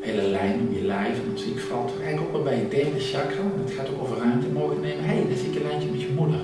hele 0.00 0.22
lijn 0.22 0.60
om 0.60 0.74
je 0.74 0.82
lijf. 0.82 1.14
En 1.18 1.26
dan 1.28 1.38
zie 1.38 1.52
ik 1.52 1.60
vooral 1.60 1.90
eigenlijk 2.02 2.26
ook 2.26 2.32
wel 2.32 2.42
bij 2.42 2.56
je 2.56 2.68
derde 2.68 3.00
chakra. 3.00 3.42
Het 3.64 3.72
gaat 3.76 3.88
ook 3.88 4.02
over 4.02 4.16
ruimte 4.16 4.46
mogen 4.46 4.80
nemen. 4.80 5.04
Hé, 5.04 5.14
hey, 5.14 5.26
daar 5.28 5.36
zie 5.36 5.50
ik 5.50 5.54
een 5.54 5.68
lijntje 5.68 5.90
met 5.90 6.00
je 6.00 6.12
moeder. 6.16 6.40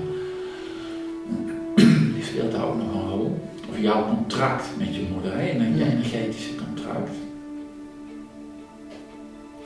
Die 2.14 2.24
speelt 2.24 2.52
daar 2.52 2.66
ook 2.66 2.76
nog 2.76 2.94
een 2.94 3.08
rol. 3.10 3.38
Of 3.70 3.78
jouw 3.80 4.06
contract 4.06 4.66
met 4.78 4.94
je 4.94 5.06
moeder. 5.12 5.32
Hè? 5.38 5.50
Een 5.50 5.82
energetische 5.82 6.54
contract. 6.54 7.10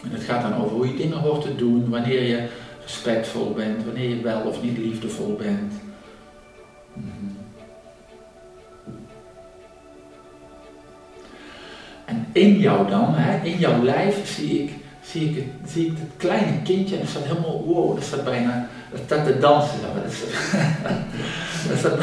En 0.03 0.11
het 0.11 0.23
gaat 0.23 0.43
dan 0.43 0.55
over 0.55 0.77
hoe 0.77 0.87
je 0.87 0.97
dingen 0.97 1.19
hoort 1.19 1.43
te 1.43 1.57
doen. 1.57 1.89
Wanneer 1.89 2.23
je 2.23 2.49
respectvol 2.83 3.53
bent. 3.53 3.85
Wanneer 3.85 4.09
je 4.09 4.21
wel 4.21 4.41
of 4.41 4.63
niet 4.63 4.79
liefdevol 4.79 5.35
bent. 5.37 5.73
In 12.33 12.59
jou 12.59 12.89
dan, 12.89 13.15
hè, 13.15 13.47
in 13.47 13.59
jouw 13.59 13.83
lijf, 13.83 14.35
zie 14.37 14.63
ik, 14.63 14.71
zie, 15.03 15.29
ik 15.29 15.37
het, 15.37 15.71
zie 15.71 15.87
ik 15.87 15.93
het 15.99 16.11
kleine 16.17 16.63
kindje 16.65 16.95
en 16.95 17.01
dat 17.01 17.11
staat 17.11 17.23
helemaal, 17.23 17.65
wow, 17.67 17.95
dat 17.95 18.05
staat 18.05 18.25
bijna, 18.25 18.69
dat 18.91 19.01
staat 19.05 19.25
te 19.27 19.39
dansen. 19.39 19.79
Dat 19.83 20.13
staat, 20.13 20.39
dat 21.69 21.79
staat 21.79 21.99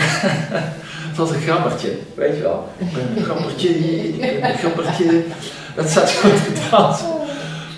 zoals 1.16 1.32
een 1.32 1.42
grappertje, 1.42 1.98
weet 2.16 2.36
je 2.36 2.42
wel. 2.42 2.70
Ik 2.78 2.92
ben 2.92 3.18
een 3.18 3.24
grappertje, 3.24 3.70
ik 3.70 4.20
ben 4.20 4.50
een 4.50 4.58
grappertje. 4.58 5.24
Dat 5.76 5.90
staat 5.90 6.10
gewoon 6.10 6.38
te 6.38 6.68
dansen. 6.72 7.08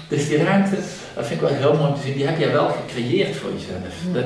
Dus 0.08 0.28
die 0.28 0.44
ruimte, 0.44 0.76
dat 1.16 1.26
vind 1.26 1.42
ik 1.42 1.48
wel 1.48 1.58
heel 1.58 1.78
mooi 1.78 1.94
te 1.94 2.00
zien, 2.02 2.14
die 2.14 2.26
heb 2.26 2.40
jij 2.40 2.52
wel 2.52 2.68
gecreëerd 2.68 3.36
voor 3.36 3.52
jezelf. 3.52 4.14
Dat, 4.14 4.24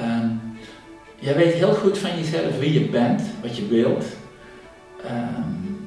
um, 0.00 0.40
jij 1.18 1.34
weet 1.34 1.54
heel 1.54 1.74
goed 1.74 1.98
van 1.98 2.10
jezelf 2.18 2.58
wie 2.58 2.72
je 2.72 2.88
bent, 2.88 3.22
wat 3.42 3.56
je 3.56 3.68
wilt. 3.68 4.04
Um, 5.04 5.79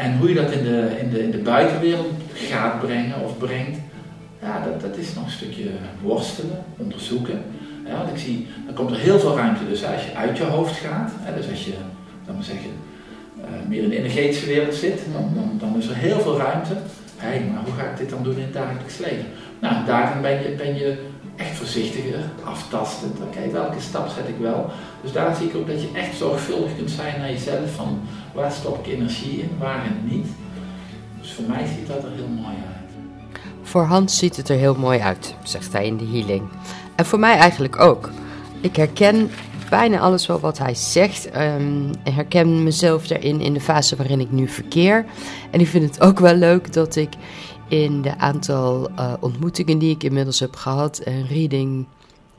en 0.00 0.16
hoe 0.18 0.28
je 0.28 0.34
dat 0.34 0.50
in 0.50 0.62
de, 0.62 0.96
in 1.00 1.10
de, 1.10 1.22
in 1.22 1.30
de 1.30 1.38
buitenwereld 1.38 2.06
gaat 2.34 2.80
brengen 2.80 3.20
of 3.20 3.38
brengt, 3.38 3.78
ja, 4.42 4.64
dat, 4.64 4.80
dat 4.80 4.96
is 4.96 5.14
nog 5.14 5.24
een 5.24 5.30
stukje 5.30 5.70
worstelen, 6.02 6.64
onderzoeken. 6.76 7.42
Want 7.98 8.10
ik 8.10 8.18
zie, 8.18 8.46
dan 8.66 8.74
komt 8.74 8.90
er 8.90 8.96
heel 8.96 9.18
veel 9.18 9.36
ruimte 9.36 9.68
dus 9.68 9.84
als 9.84 10.04
je 10.04 10.14
uit 10.14 10.36
je 10.36 10.44
hoofd 10.44 10.76
gaat. 10.76 11.10
Hè, 11.14 11.36
dus 11.36 11.50
als 11.50 11.64
je, 11.64 11.72
dan 12.26 12.34
maar 12.34 12.44
zeggen, 12.44 12.70
uh, 13.38 13.68
meer 13.68 13.82
in 13.82 13.88
de 13.88 13.98
energetische 13.98 14.46
wereld 14.46 14.74
zit, 14.74 15.00
dan, 15.12 15.30
dan, 15.34 15.56
dan 15.58 15.78
is 15.78 15.88
er 15.88 15.96
heel 15.96 16.20
veel 16.20 16.38
ruimte. 16.38 16.74
Hé, 17.16 17.50
maar 17.52 17.62
hoe 17.64 17.74
ga 17.74 17.82
ik 17.82 17.96
dit 17.96 18.10
dan 18.10 18.22
doen 18.22 18.36
in 18.36 18.42
het 18.42 18.52
dagelijks 18.52 18.98
leven? 18.98 19.26
Nou, 19.60 19.86
daarin 19.86 20.22
ben 20.22 20.42
je, 20.42 20.54
ben 20.56 20.74
je 20.74 20.98
echt 21.40 21.56
voorzichtiger, 21.56 22.30
aftastend. 22.44 23.18
Oké, 23.20 23.50
welke 23.50 23.80
stap 23.80 24.08
zet 24.08 24.28
ik 24.28 24.38
wel? 24.40 24.70
Dus 25.02 25.12
daar 25.12 25.36
zie 25.36 25.48
ik 25.48 25.56
ook 25.56 25.66
dat 25.66 25.80
je 25.80 25.90
echt 25.94 26.16
zorgvuldig 26.16 26.76
kunt 26.76 26.90
zijn 26.90 27.20
naar 27.20 27.30
jezelf. 27.30 27.74
Van 27.74 28.00
waar 28.34 28.52
stop 28.52 28.86
ik 28.86 28.92
energie 28.92 29.40
in, 29.40 29.50
waar 29.58 29.82
niet. 30.04 30.26
Dus 31.20 31.32
voor 31.32 31.44
mij 31.48 31.66
ziet 31.66 31.86
dat 31.86 32.04
er 32.04 32.10
heel 32.10 32.28
mooi 32.28 32.54
uit. 32.54 32.90
Voor 33.62 33.84
Hans 33.84 34.18
ziet 34.18 34.36
het 34.36 34.48
er 34.48 34.56
heel 34.56 34.74
mooi 34.74 34.98
uit, 34.98 35.34
zegt 35.42 35.72
hij 35.72 35.86
in 35.86 35.96
de 35.96 36.04
healing. 36.04 36.42
En 36.94 37.06
voor 37.06 37.18
mij 37.18 37.36
eigenlijk 37.36 37.80
ook. 37.80 38.10
Ik 38.60 38.76
herken 38.76 39.30
bijna 39.70 39.98
alles 39.98 40.26
wel 40.26 40.40
wat 40.40 40.58
hij 40.58 40.74
zegt. 40.74 41.26
Um, 41.26 41.90
en 42.04 42.14
herken 42.14 42.62
mezelf 42.62 43.06
daarin 43.06 43.40
in 43.40 43.52
de 43.52 43.60
fase 43.60 43.96
waarin 43.96 44.20
ik 44.20 44.30
nu 44.30 44.48
verkeer. 44.48 45.04
En 45.50 45.60
ik 45.60 45.66
vind 45.66 45.84
het 45.84 46.00
ook 46.00 46.18
wel 46.18 46.34
leuk 46.34 46.72
dat 46.72 46.96
ik 46.96 47.10
in 47.70 48.02
de 48.02 48.18
aantal 48.18 48.90
uh, 48.90 49.12
ontmoetingen 49.20 49.78
die 49.78 49.94
ik 49.94 50.02
inmiddels 50.02 50.40
heb 50.40 50.56
gehad, 50.56 50.98
en 50.98 51.26
reading 51.26 51.86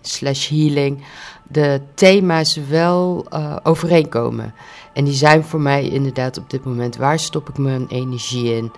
slash 0.02 0.50
healing, 0.50 1.04
de 1.48 1.82
thema's 1.94 2.60
wel 2.70 3.26
uh, 3.34 3.56
overeenkomen. 3.64 4.54
En 4.94 5.04
die 5.04 5.14
zijn 5.14 5.44
voor 5.44 5.62
mij 5.62 5.90
inderdaad 5.90 6.38
op 6.38 6.50
dit 6.50 6.66
moment, 6.66 6.96
waar 6.96 7.20
stop 7.20 7.50
ik 7.50 7.58
mijn 7.58 7.88
energie 7.88 8.56
in? 8.56 8.72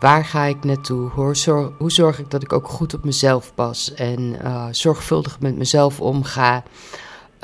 Waar 0.00 0.24
ga 0.24 0.44
ik 0.44 0.64
naartoe? 0.64 1.08
Hoe 1.08 1.36
zorg, 1.36 1.70
hoe 1.78 1.92
zorg 1.92 2.18
ik 2.18 2.30
dat 2.30 2.42
ik 2.42 2.52
ook 2.52 2.68
goed 2.68 2.94
op 2.94 3.04
mezelf 3.04 3.52
pas 3.54 3.94
en 3.94 4.20
uh, 4.44 4.64
zorgvuldig 4.70 5.40
met 5.40 5.56
mezelf 5.56 6.00
omga? 6.00 6.62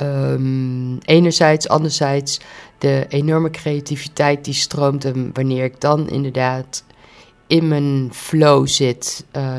Um, 0.01 0.97
enerzijds, 0.97 1.67
anderzijds 1.67 2.39
de 2.77 3.05
enorme 3.09 3.49
creativiteit 3.49 4.45
die 4.45 4.53
stroomt 4.53 5.05
en 5.05 5.29
wanneer 5.33 5.63
ik 5.63 5.81
dan 5.81 6.09
inderdaad 6.09 6.83
in 7.47 7.67
mijn 7.67 8.09
flow 8.13 8.67
zit, 8.67 9.25
uh, 9.37 9.53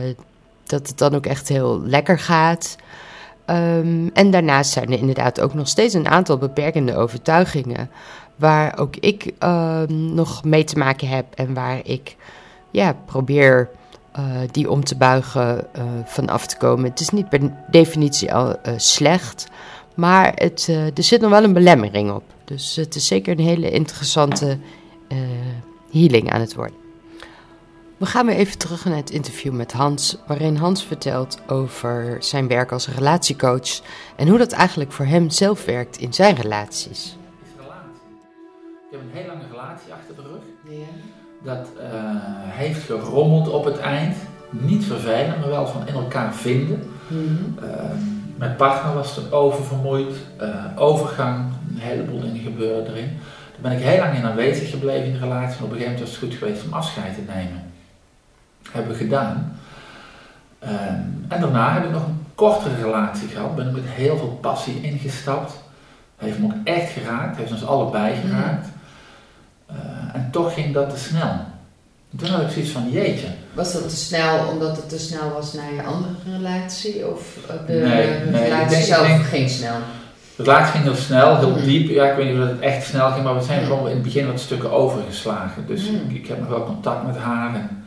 dat 0.65 0.89
het 0.89 0.99
dan 0.99 1.15
ook 1.15 1.27
echt 1.27 1.49
heel 1.49 1.81
lekker 1.81 2.19
gaat. 2.19 2.77
Um, 3.51 4.11
en 4.13 4.31
daarnaast 4.31 4.71
zijn 4.71 4.93
er 4.93 4.99
inderdaad 4.99 5.41
ook 5.41 5.55
nog 5.55 5.69
steeds 5.69 5.95
een 5.95 6.09
aantal 6.09 6.39
beperkende 6.39 6.97
overtuigingen. 6.97 7.91
Waar 8.37 8.79
ook 8.79 8.97
ik 8.97 9.33
uh, 9.43 9.83
nog 9.89 10.45
mee 10.45 10.65
te 10.65 10.79
maken 10.79 11.09
heb 11.09 11.27
en 11.35 11.55
waar 11.55 11.81
ik 11.83 12.17
ja, 12.71 12.97
probeer 13.07 13.71
uh, 14.19 14.25
die 14.51 14.71
om 14.71 14.85
te 14.85 14.97
buigen 14.97 15.67
uh, 15.77 15.83
van 16.05 16.29
af 16.29 16.47
te 16.47 16.57
komen. 16.57 16.91
Het 16.91 17.01
is 17.01 17.11
niet 17.11 17.29
per 17.29 17.53
definitie 17.71 18.35
al 18.35 18.57
slecht, 18.77 19.47
maar 19.95 20.33
het, 20.35 20.69
er 20.95 21.03
zit 21.03 21.21
nog 21.21 21.31
wel 21.31 21.45
een 21.45 21.53
belemmering 21.53 22.13
op. 22.13 22.23
Dus 22.45 22.77
het 22.77 22.95
is 22.95 23.07
zeker 23.07 23.39
een 23.39 23.45
hele 23.45 23.71
interessante 23.71 24.59
healing 25.91 26.33
aan 26.33 26.41
het 26.41 26.55
worden. 26.55 26.86
We 27.97 28.07
gaan 28.07 28.27
weer 28.27 28.37
even 28.37 28.59
terug 28.59 28.85
naar 28.85 28.97
het 28.97 29.11
interview 29.11 29.53
met 29.53 29.73
Hans, 29.73 30.17
waarin 30.27 30.57
Hans 30.57 30.85
vertelt 30.85 31.39
over 31.47 32.17
zijn 32.21 32.49
werk 32.49 32.73
als 32.73 32.89
relatiecoach 32.89 33.81
en 34.17 34.29
hoe 34.29 34.39
dat 34.39 34.53
eigenlijk 34.53 34.93
voor 34.93 35.05
hem 35.05 35.31
zelf 35.31 35.65
werkt 35.65 35.99
in 35.99 36.13
zijn 36.13 36.35
relaties. 36.35 37.17
Is 37.43 37.51
relatie. 37.59 38.01
Ik 38.91 38.91
heb 38.91 39.01
een 39.01 39.11
heel 39.13 39.27
lange 39.27 39.45
relatie 39.51 39.93
achter 39.93 40.15
de 40.15 40.23
rug. 40.23 40.77
Ja. 40.79 40.87
Dat 41.43 41.69
uh, 41.77 41.83
heeft 42.45 42.85
gerommeld 42.85 43.49
op 43.49 43.65
het 43.65 43.79
eind. 43.79 44.17
Niet 44.51 44.85
vervelend, 44.85 45.41
maar 45.41 45.49
wel 45.49 45.67
van 45.67 45.87
in 45.87 45.95
elkaar 45.95 46.35
vinden. 46.35 46.91
Mm 47.09 47.27
-hmm. 47.27 47.69
uh, 47.69 47.71
mijn 48.37 48.57
partner 48.57 48.95
was 48.95 49.17
er 49.17 49.35
oververmoeid, 49.35 50.15
uh, 50.41 50.65
overgang, 50.77 51.45
een 51.71 51.79
heleboel 51.79 52.21
dingen 52.21 52.43
gebeurden 52.43 52.95
erin. 52.95 53.19
Daar 53.53 53.71
ben 53.71 53.73
ik 53.73 53.85
heel 53.85 53.99
lang 53.99 54.17
in 54.17 54.25
aanwezig 54.25 54.71
gebleven 54.71 55.07
in 55.07 55.13
de 55.13 55.19
relatie, 55.19 55.55
maar 55.55 55.65
op 55.65 55.71
een 55.71 55.77
gegeven 55.77 55.93
moment 55.93 56.01
was 56.01 56.11
het 56.11 56.19
goed 56.19 56.35
geweest 56.35 56.65
om 56.65 56.73
afscheid 56.73 57.15
te 57.15 57.33
nemen 57.33 57.66
hebben 58.73 58.97
gedaan. 58.97 59.59
Um, 60.65 61.25
en 61.29 61.41
daarna 61.41 61.73
heb 61.73 61.85
ik 61.85 61.91
nog 61.91 62.07
een 62.07 62.25
kortere 62.35 62.75
relatie 62.83 63.29
gehad. 63.29 63.57
Ben 63.57 63.67
ik 63.67 63.73
met 63.73 63.83
heel 63.87 64.17
veel 64.17 64.39
passie 64.41 64.83
ingestapt. 64.83 65.53
Heeft 66.17 66.39
me 66.39 66.45
ook 66.45 66.53
echt 66.65 66.91
geraakt. 66.91 67.37
Heeft 67.37 67.53
ons 67.53 67.67
allebei 67.67 68.15
mhm. 68.15 68.27
geraakt. 68.27 68.67
Uh, 69.71 69.77
en 70.15 70.29
toch 70.31 70.55
ging 70.55 70.75
dat 70.75 70.91
te 70.91 70.99
snel. 70.99 71.31
En 72.11 72.19
toen 72.19 72.29
had 72.29 72.43
ik 72.43 72.51
zoiets 72.51 72.71
van, 72.71 72.91
jeetje. 72.91 73.27
Was 73.53 73.73
dat 73.73 73.89
te 73.89 73.97
snel 73.97 74.47
omdat 74.47 74.77
het 74.77 74.89
te 74.89 74.99
snel 74.99 75.31
was 75.31 75.53
naar 75.53 75.75
je 75.75 75.83
andere 75.83 76.15
relatie? 76.37 77.07
Of 77.07 77.39
de 77.67 77.73
nee, 77.73 78.31
nee, 78.31 78.43
relatie 78.43 78.69
denk, 78.69 78.85
zelf 78.85 79.07
denk, 79.07 79.25
ging 79.25 79.51
snel? 79.51 79.77
De 80.37 80.43
relatie 80.43 80.73
ging 80.73 80.85
heel 80.85 80.95
snel, 80.95 81.37
heel 81.37 81.57
mm. 81.57 81.65
diep. 81.65 81.89
Ja, 81.89 82.05
ik 82.11 82.17
weet 82.17 82.33
niet 82.33 82.43
of 82.43 82.49
het 82.49 82.61
echt 82.61 82.87
snel 82.87 83.11
ging, 83.11 83.25
maar 83.25 83.35
we 83.35 83.43
zijn 83.43 83.61
mm. 83.61 83.67
gewoon 83.67 83.89
in 83.89 83.95
het 83.95 84.03
begin 84.03 84.27
wat 84.27 84.41
stukken 84.41 84.73
overgeslagen. 84.73 85.67
Dus 85.67 85.87
ik, 85.87 86.13
ik, 86.13 86.27
heb 86.27 86.39
nog 86.39 86.49
wel 86.49 86.65
contact 86.65 87.07
met 87.07 87.17
haar. 87.17 87.55
En, 87.55 87.86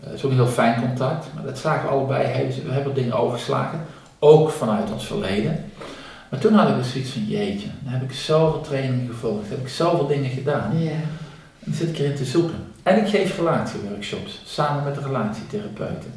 het 0.00 0.12
is 0.12 0.24
ook 0.24 0.30
een 0.30 0.36
heel 0.36 0.46
fijn 0.46 0.80
contact, 0.80 1.26
maar 1.34 1.44
dat 1.44 1.58
zagen 1.58 1.82
we 1.82 1.94
allebei. 1.94 2.48
We 2.66 2.72
hebben 2.72 2.94
dingen 2.94 3.18
overgeslagen, 3.18 3.80
ook 4.18 4.50
vanuit 4.50 4.92
ons 4.92 5.06
verleden. 5.06 5.64
Maar 6.28 6.40
toen 6.40 6.52
hadden 6.52 6.76
we 6.76 6.84
zoiets 6.84 7.10
van, 7.10 7.24
jeetje, 7.24 7.68
dan 7.80 7.92
heb 7.92 8.02
ik 8.02 8.12
zoveel 8.12 8.60
trainingen 8.60 9.06
gevolgd, 9.06 9.48
heb 9.48 9.60
ik 9.60 9.68
zoveel 9.68 10.06
dingen 10.06 10.30
gedaan. 10.30 10.78
Ja. 10.78 10.90
En 10.90 11.66
dan 11.66 11.74
zit 11.74 11.88
ik 11.88 11.98
erin 11.98 12.14
te 12.14 12.24
zoeken. 12.24 12.54
En 12.82 12.98
ik 12.98 13.08
geef 13.08 13.36
relatieworkshops, 13.36 14.42
samen 14.44 14.84
met 14.84 14.94
de 14.94 15.00
relatietherapeuten. 15.00 16.12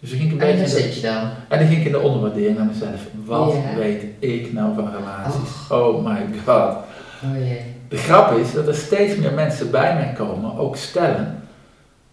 Dus 0.00 0.10
ik 0.10 0.18
ging 0.18 0.32
een 0.32 0.40
en 0.40 0.46
beetje 0.46 0.74
daar 0.74 0.82
zit 0.82 0.94
je 0.94 1.00
dan? 1.00 1.30
En 1.48 1.58
dan 1.58 1.68
ging 1.68 1.80
ik 1.80 1.86
in 1.86 1.92
de 1.92 2.00
onderwaardering 2.00 2.56
naar 2.56 2.66
mezelf. 2.66 3.00
Wat 3.24 3.52
ja. 3.52 3.78
weet 3.78 4.04
ik 4.18 4.52
nou 4.52 4.74
van 4.74 4.90
relaties? 4.96 5.70
Oh, 5.70 5.86
oh 5.86 6.04
my 6.04 6.26
god. 6.44 6.76
Oh 7.24 7.38
jee. 7.38 7.74
De 7.88 7.96
grap 7.96 8.38
is 8.38 8.52
dat 8.52 8.66
er 8.66 8.74
steeds 8.74 9.16
meer 9.16 9.32
mensen 9.32 9.70
bij 9.70 9.94
mij 9.94 10.12
komen, 10.12 10.58
ook 10.58 10.76
stellen, 10.76 11.42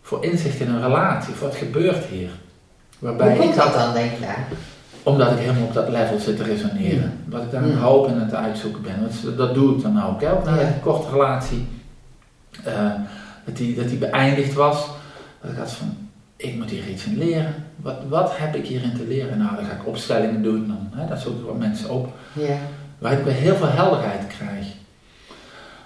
voor 0.03 0.23
inzicht 0.23 0.59
in 0.59 0.69
een 0.69 0.81
relatie, 0.81 1.33
wat 1.41 1.55
gebeurt 1.55 2.05
hier. 2.05 2.29
Waarbij 2.99 3.29
Hoe 3.29 3.37
komt 3.37 3.55
dat 3.55 3.73
dan, 3.73 3.93
denk 3.93 4.11
je? 4.11 4.25
Omdat 5.03 5.31
ik 5.31 5.37
helemaal 5.37 5.63
op 5.63 5.73
dat 5.73 5.89
level 5.89 6.19
zit 6.19 6.37
te 6.37 6.43
resoneren. 6.43 7.19
Wat 7.25 7.41
ik 7.41 7.51
daar 7.51 7.63
aan 7.63 7.77
hoop 7.77 8.07
en 8.07 8.13
aan 8.13 8.19
het 8.19 8.33
uitzoeken 8.33 8.81
ben. 8.81 9.09
Dat, 9.23 9.37
dat 9.37 9.53
doe 9.53 9.75
ik 9.75 9.81
dan 9.81 10.03
ook. 10.03 10.21
Hè? 10.21 10.31
Ook 10.31 10.45
na 10.45 10.55
ja. 10.55 10.67
een 10.67 10.79
korte 10.81 11.09
relatie, 11.09 11.67
uh, 12.67 12.91
dat, 13.45 13.57
die, 13.57 13.75
dat 13.75 13.89
die 13.89 13.97
beëindigd 13.97 14.53
was. 14.53 14.87
Dat 15.41 15.51
ik 15.51 15.57
had 15.57 15.71
van, 15.71 15.97
ik 16.35 16.55
moet 16.55 16.69
hier 16.69 16.87
iets 16.87 17.05
in 17.05 17.17
leren. 17.17 17.53
Wat, 17.75 17.95
wat 18.09 18.37
heb 18.37 18.55
ik 18.55 18.65
hierin 18.65 18.93
te 18.93 19.07
leren? 19.07 19.37
Nou, 19.37 19.55
dan 19.55 19.65
ga 19.65 19.71
ik 19.71 19.87
opstellingen 19.87 20.43
doen. 20.43 20.67
Dan, 20.67 21.01
hè, 21.01 21.07
dat 21.07 21.19
zoeken 21.19 21.45
wat 21.45 21.57
mensen 21.57 21.89
op. 21.89 22.13
Ja. 22.33 22.57
Waar 22.97 23.13
ik 23.13 23.23
weer 23.23 23.33
heel 23.33 23.55
veel 23.55 23.71
helderheid 23.71 24.27
krijg. 24.27 24.65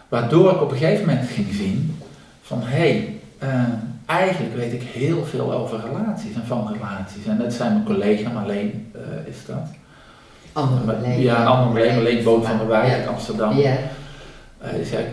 Waardoor 0.07 0.51
ik 0.51 0.61
op 0.61 0.71
een 0.71 0.77
gegeven 0.77 1.05
moment 1.05 1.29
ging 1.29 1.53
zien 1.53 1.99
van, 2.41 2.61
hé, 2.61 2.77
hey, 2.77 3.19
uh, 3.43 3.63
eigenlijk 4.07 4.55
weet 4.55 4.73
ik 4.73 4.81
heel 4.81 5.25
veel 5.25 5.53
over 5.53 5.79
relaties 5.79 6.35
en 6.35 6.43
van 6.45 6.69
relaties. 6.73 7.25
En 7.25 7.37
dat 7.37 7.53
zijn 7.53 7.71
mijn 7.71 7.85
collega, 7.85 8.29
maar 8.29 8.43
alleen 8.43 8.91
uh, 8.95 9.27
is 9.27 9.45
dat. 9.45 9.69
Andere 10.53 11.19
Ja, 11.19 11.41
een 11.41 11.47
ander 11.47 11.67
Marleen, 11.67 11.95
Marleen 11.95 12.23
Boot 12.23 12.45
van 12.45 12.57
der 12.57 12.67
Wijk 12.67 13.01
in 13.01 13.07
Amsterdam. 13.07 13.57
Ja. 13.57 13.77
Uh, 14.63 14.73
die 14.73 14.85
zei 14.85 15.05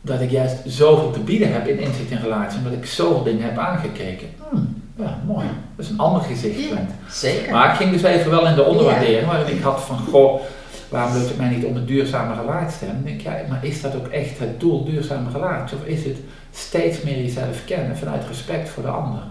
dat 0.00 0.20
ik 0.20 0.30
juist 0.30 0.56
zoveel 0.64 1.10
te 1.10 1.20
bieden 1.20 1.52
heb 1.52 1.66
in 1.66 1.78
inzicht 1.78 2.10
in 2.10 2.18
relatie, 2.22 2.58
omdat 2.58 2.72
ik 2.72 2.86
zoveel 2.86 3.22
dingen 3.22 3.44
heb 3.44 3.58
aangekeken. 3.58 4.28
Hmm, 4.50 4.82
ja, 4.96 5.18
mooi. 5.26 5.46
Dat 5.76 5.84
is 5.84 5.90
een 5.90 5.98
ander 5.98 6.22
gezichtspunt. 6.22 6.90
Ja, 6.90 7.12
zeker. 7.12 7.52
Maar 7.52 7.70
ik 7.70 7.76
ging 7.76 7.92
dus 7.92 8.02
even 8.02 8.30
wel 8.30 8.46
in 8.46 8.54
de 8.54 8.64
onderwaardering, 8.64 9.26
waarin 9.26 9.56
ik 9.56 9.62
had 9.62 9.80
van, 9.80 9.98
goh, 9.98 10.40
waarom 10.88 11.14
lukt 11.14 11.28
het 11.28 11.38
mij 11.38 11.48
niet 11.48 11.64
om 11.64 11.76
een 11.76 11.86
duurzame 11.86 12.34
relatie 12.34 12.78
te 12.78 12.84
hebben? 12.84 13.04
Dan 13.04 13.12
denk 13.12 13.20
ik, 13.20 13.26
ja, 13.26 13.48
maar 13.48 13.64
is 13.64 13.80
dat 13.80 13.94
ook 13.96 14.06
echt 14.06 14.38
het 14.38 14.60
doel, 14.60 14.84
duurzame 14.84 15.30
relatie? 15.32 15.76
Of 15.76 15.84
is 15.84 16.04
het 16.04 16.16
steeds 16.56 17.02
meer 17.02 17.16
jezelf 17.16 17.64
kennen 17.64 17.96
vanuit 17.96 18.26
respect 18.28 18.68
voor 18.68 18.82
de 18.82 18.88
ander? 18.88 19.22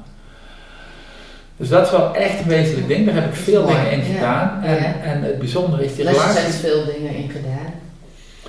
Dus 1.57 1.69
dat 1.69 1.85
is 1.85 1.91
wel 1.91 2.15
echt 2.15 2.39
een 2.39 2.47
wezenlijk 2.47 2.87
ding. 2.87 3.05
Daar 3.05 3.15
heb 3.15 3.25
ik 3.25 3.35
veel 3.35 3.65
dingen 3.65 3.91
in 3.91 4.01
gedaan. 4.01 4.63
En, 4.63 5.01
en 5.01 5.21
het 5.21 5.39
bijzondere 5.39 5.85
is 5.85 5.95
die 5.95 6.05
relatie. 6.05 6.27
Er 6.27 6.33
zijn 6.33 6.51
veel 6.51 6.85
dingen 6.85 7.15
in 7.15 7.29
gedaan. 7.29 7.73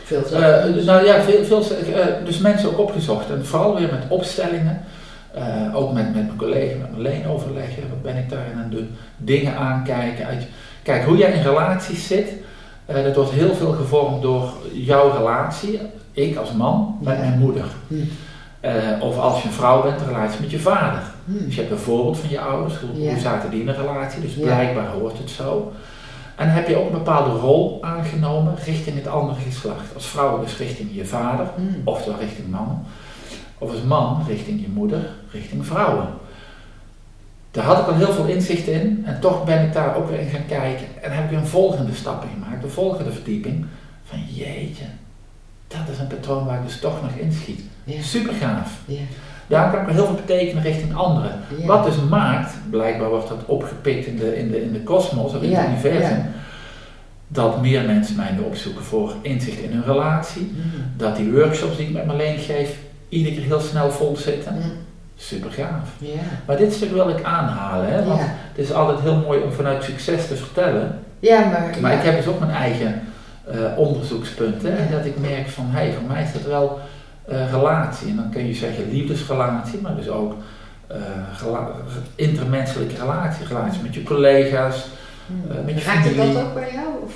Veel 0.05 0.23
uh, 0.33 0.85
nou 0.85 1.05
ja, 1.05 1.23
veel, 1.23 1.45
veel, 1.45 1.63
uh, 1.89 2.05
dus 2.25 2.39
mensen 2.39 2.69
ook 2.69 2.79
opgezocht. 2.79 3.31
En 3.31 3.47
vooral 3.47 3.77
weer 3.79 3.89
met 3.91 4.03
opstellingen. 4.09 4.85
Uh, 5.37 5.77
ook 5.77 5.93
met, 5.93 6.05
met 6.05 6.27
mijn 6.27 6.37
collega, 6.37 6.77
met 6.77 6.91
Marleen 6.91 7.27
overleggen. 7.27 7.83
Wat 7.89 8.03
ben 8.03 8.17
ik 8.17 8.31
daarin 8.31 8.53
aan 8.53 8.59
het 8.59 8.71
doen? 8.71 8.91
Dingen 9.17 9.57
aankijken. 9.57 10.27
Uit, 10.27 10.47
kijk, 10.83 11.05
hoe 11.05 11.17
jij 11.17 11.33
in 11.33 11.43
relaties 11.43 12.07
zit. 12.07 12.33
dat 12.87 13.15
wordt 13.15 13.31
heel 13.31 13.55
veel 13.55 13.73
gevormd 13.73 14.23
door 14.23 14.53
jouw 14.73 15.17
relatie. 15.17 15.81
Ik 16.13 16.37
als 16.37 16.53
man 16.53 16.99
met 17.01 17.19
mijn 17.19 17.39
moeder. 17.39 17.65
Hm. 17.89 17.95
Of 19.01 19.19
als 19.19 19.43
je 19.43 19.49
een 19.49 19.55
vrouw 19.55 19.83
bent, 19.83 19.99
de 19.99 20.05
relatie 20.05 20.41
met 20.41 20.51
je 20.51 20.59
vader. 20.59 21.03
Hm. 21.25 21.45
Dus 21.45 21.55
je 21.55 21.61
hebt 21.61 21.73
een 21.73 21.79
voorbeeld 21.79 22.19
van 22.19 22.31
je 22.31 22.41
ouders. 22.41 22.79
Hoe, 22.79 23.03
ja. 23.03 23.11
hoe 23.11 23.21
zaten 23.21 23.51
die 23.51 23.61
in 23.61 23.69
een 23.69 23.75
relatie? 23.75 24.21
Dus 24.21 24.33
blijkbaar 24.33 24.87
hoort 24.87 25.19
het 25.19 25.31
zo. 25.31 25.73
En 26.37 26.51
heb 26.51 26.69
je 26.69 26.77
ook 26.77 26.87
een 26.87 26.93
bepaalde 26.93 27.31
rol 27.31 27.79
aangenomen 27.81 28.55
richting 28.65 28.97
het 28.97 29.07
andere 29.07 29.41
geslacht. 29.41 29.95
Als 29.95 30.07
vrouw 30.07 30.41
dus 30.41 30.57
richting 30.57 30.89
je 30.93 31.05
vader, 31.05 31.47
mm. 31.57 31.81
oftewel 31.85 32.19
richting 32.19 32.51
mannen. 32.51 32.83
Of 33.59 33.71
als 33.71 33.83
man 33.83 34.25
richting 34.29 34.61
je 34.61 34.69
moeder, 34.69 35.11
richting 35.31 35.67
vrouwen. 35.67 36.09
Daar 37.51 37.65
had 37.65 37.79
ik 37.79 37.87
al 37.87 37.95
heel 37.95 38.13
veel 38.13 38.27
inzicht 38.27 38.67
in 38.67 39.03
en 39.07 39.21
toch 39.21 39.45
ben 39.45 39.65
ik 39.65 39.73
daar 39.73 39.97
ook 39.97 40.09
weer 40.09 40.21
in 40.21 40.29
gaan 40.29 40.47
kijken. 40.47 40.87
En 41.03 41.13
heb 41.13 41.31
ik 41.31 41.37
een 41.37 41.47
volgende 41.47 41.95
stap 41.95 42.23
in 42.23 42.29
gemaakt, 42.29 42.63
de 42.63 42.69
volgende 42.69 43.13
verdieping. 43.13 43.67
Van 44.05 44.19
jeetje, 44.29 44.85
dat 45.69 45.89
is 45.93 45.99
een 45.99 46.07
patroon 46.07 46.45
waar 46.45 46.59
ik 46.59 46.67
dus 46.67 46.81
toch 46.81 47.03
nog 47.03 47.11
inschiet. 47.13 47.61
Super 48.01 48.35
gaaf. 48.35 48.71
Daar 49.47 49.71
kan 49.71 49.81
ik 49.81 49.89
heel 49.89 50.07
veel 50.07 50.15
betekenen 50.15 50.63
richting 50.63 50.95
anderen. 50.95 51.41
Wat 51.65 51.85
dus 51.85 51.95
maakt, 52.09 52.55
blijkbaar 52.71 53.09
wordt 53.09 53.29
dat 53.29 53.45
opgepikt 53.47 54.07
in 54.07 54.17
de, 54.17 54.39
in 54.39 54.51
de, 54.51 54.63
in 54.63 54.73
de 54.73 54.83
kosmos 54.83 55.35
of 55.35 55.43
in 55.43 55.55
het 55.55 55.69
universum, 55.69 56.25
dat 57.29 57.61
meer 57.61 57.85
mensen 57.85 58.17
mij 58.17 58.39
opzoeken 58.47 58.85
voor 58.85 59.15
inzicht 59.23 59.59
in 59.59 59.73
hun 59.73 59.85
relatie. 59.85 60.53
Mm. 60.55 60.71
Dat 60.97 61.17
die 61.17 61.31
workshops 61.31 61.77
die 61.77 61.87
ik 61.87 61.93
met 61.93 62.07
Marleen 62.07 62.39
geef, 62.39 62.77
iedere 63.09 63.35
keer 63.35 63.45
heel 63.45 63.61
snel 63.61 63.91
vol 63.91 64.17
zitten. 64.17 64.55
Mm. 64.55 64.73
Super 65.17 65.51
gaaf. 65.51 65.89
Maar 66.47 66.57
dit 66.57 66.73
stuk 66.73 66.93
wil 66.93 67.09
ik 67.09 67.23
aanhalen, 67.23 67.89
hè, 67.89 68.05
want 68.05 68.21
het 68.21 68.59
is 68.59 68.73
altijd 68.73 69.01
heel 69.01 69.17
mooi 69.17 69.41
om 69.41 69.53
vanuit 69.53 69.85
succes 69.85 70.27
te 70.27 70.37
vertellen. 70.37 70.99
Ja, 71.21 71.39
maar, 71.39 71.77
maar 71.81 71.93
ik 71.93 72.03
heb 72.03 72.17
dus 72.17 72.27
ook 72.27 72.39
mijn 72.39 72.51
eigen 72.51 73.03
uh, 73.55 73.79
onderzoekspunten. 73.79 74.79
En 74.79 74.89
dat 74.91 75.05
ik 75.05 75.19
merk 75.19 75.49
van, 75.49 75.67
hé, 75.71 75.79
hey, 75.79 75.93
voor 75.93 76.09
mij 76.09 76.23
is 76.23 76.33
dat 76.33 76.43
wel 76.43 76.81
uh, 77.31 77.53
relatie. 77.53 78.09
En 78.09 78.17
dan 78.17 78.31
kun 78.31 78.47
je 78.47 78.55
zeggen 78.55 78.91
liefdesrelatie, 78.91 79.81
maar 79.81 79.97
dus 79.97 80.09
ook 80.09 80.35
uh, 80.93 81.59
intermenselijke 82.15 82.95
relatie, 83.01 83.47
relatie 83.47 83.83
met 83.83 83.95
je 83.95 84.03
collega's, 84.03 84.87
uh, 85.51 85.65
met 85.65 85.79
je 85.79 85.85
Raakt 85.85 86.05
het 86.05 86.17
dat 86.17 86.45
ook 86.45 86.55
bij 86.55 86.73
jou? 86.73 86.87
Of, 87.05 87.13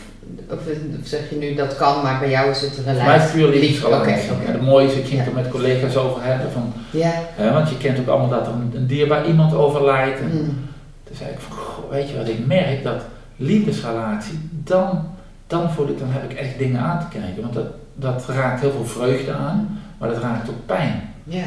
of, 0.50 0.60
zeg 1.02 1.30
je 1.30 1.36
nu 1.36 1.54
dat 1.54 1.76
kan, 1.76 2.02
maar 2.02 2.18
bij 2.18 2.30
jou 2.30 2.50
is 2.50 2.60
het 2.60 2.78
een 2.78 2.84
relatie? 2.84 3.06
Mij 3.06 3.26
is 3.26 3.30
puur 3.30 3.48
liefdesrelatie. 3.48 4.12
Okay, 4.12 4.40
okay. 4.40 4.52
het 4.52 4.62
mooie 4.62 4.86
is, 4.86 4.94
ik 4.94 5.04
ging 5.04 5.12
ja. 5.12 5.18
het 5.18 5.26
er 5.26 5.34
met 5.34 5.48
collega's 5.48 5.96
over 5.96 6.22
hebben, 6.22 6.50
van, 6.52 6.72
ja. 6.90 7.12
want 7.52 7.68
je 7.68 7.76
kent 7.76 7.98
ook 7.98 8.08
allemaal 8.08 8.28
dat 8.28 8.46
er 8.46 8.52
een, 8.52 8.72
een 8.74 8.86
dierbaar 8.86 9.26
iemand 9.26 9.54
overlijdt. 9.54 10.20
En 10.20 10.26
mm. 10.26 10.68
Toen 11.10 11.18
zei 11.18 11.30
ik 11.30 11.38
van, 11.38 11.56
goh, 11.56 11.90
weet 11.90 12.08
je 12.08 12.16
wat 12.16 12.28
ik 12.28 12.46
merk, 12.46 12.82
dat 12.82 13.02
liefdesrelatie, 13.36 14.38
dan, 14.50 15.08
dan, 15.46 15.70
voel 15.70 15.88
ik, 15.88 15.98
dan 15.98 16.08
heb 16.10 16.30
ik 16.30 16.38
echt 16.38 16.58
dingen 16.58 16.80
aan 16.80 16.98
te 16.98 17.18
kijken. 17.18 17.42
Want 17.42 17.54
dat, 17.54 17.66
dat 17.94 18.24
raakt 18.28 18.60
heel 18.60 18.70
veel 18.70 18.84
vreugde 18.84 19.32
aan. 19.32 19.80
Maar 20.00 20.08
dat 20.08 20.22
raakt 20.22 20.48
ook 20.48 20.66
pijn. 20.66 21.02
Ja. 21.24 21.44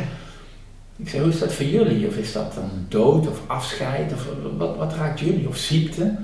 Ik 0.95 1.09
zei, 1.09 1.23
hoe 1.23 1.31
is 1.31 1.39
dat 1.39 1.53
voor 1.53 1.65
jullie? 1.65 2.07
Of 2.07 2.15
is 2.15 2.33
dat 2.33 2.53
dan 2.53 2.69
dood 2.87 3.27
of 3.27 3.41
afscheid? 3.47 4.13
Of 4.13 4.27
wat, 4.57 4.77
wat 4.77 4.93
raakt 4.93 5.19
jullie? 5.19 5.47
Of 5.47 5.57
ziekte? 5.57 6.15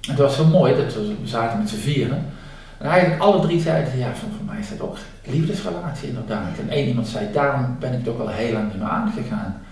Het 0.00 0.18
was 0.18 0.36
zo 0.36 0.44
mooi, 0.44 0.76
dat 0.76 0.94
we, 0.94 1.14
zaten 1.24 1.58
met 1.58 1.68
z'n 1.68 1.76
vieren. 1.76 2.26
En 2.78 2.86
eigenlijk 2.86 3.22
alle 3.22 3.40
drie 3.40 3.60
zeiden, 3.60 3.98
ja, 3.98 4.14
voor, 4.14 4.28
voor 4.36 4.44
mij 4.46 4.58
is 4.58 4.68
dat 4.68 4.80
ook 4.80 4.96
liefdesrelatie 5.24 6.08
inderdaad. 6.08 6.58
En 6.58 6.68
één 6.68 6.88
iemand 6.88 7.08
zei, 7.08 7.32
daarom 7.32 7.76
ben 7.78 7.92
ik 7.92 7.98
het 7.98 8.08
ook 8.08 8.20
al 8.20 8.28
heel 8.28 8.52
lang 8.52 8.64
niet 8.64 8.78
meer 8.78 8.88
aangegaan. 8.88 9.62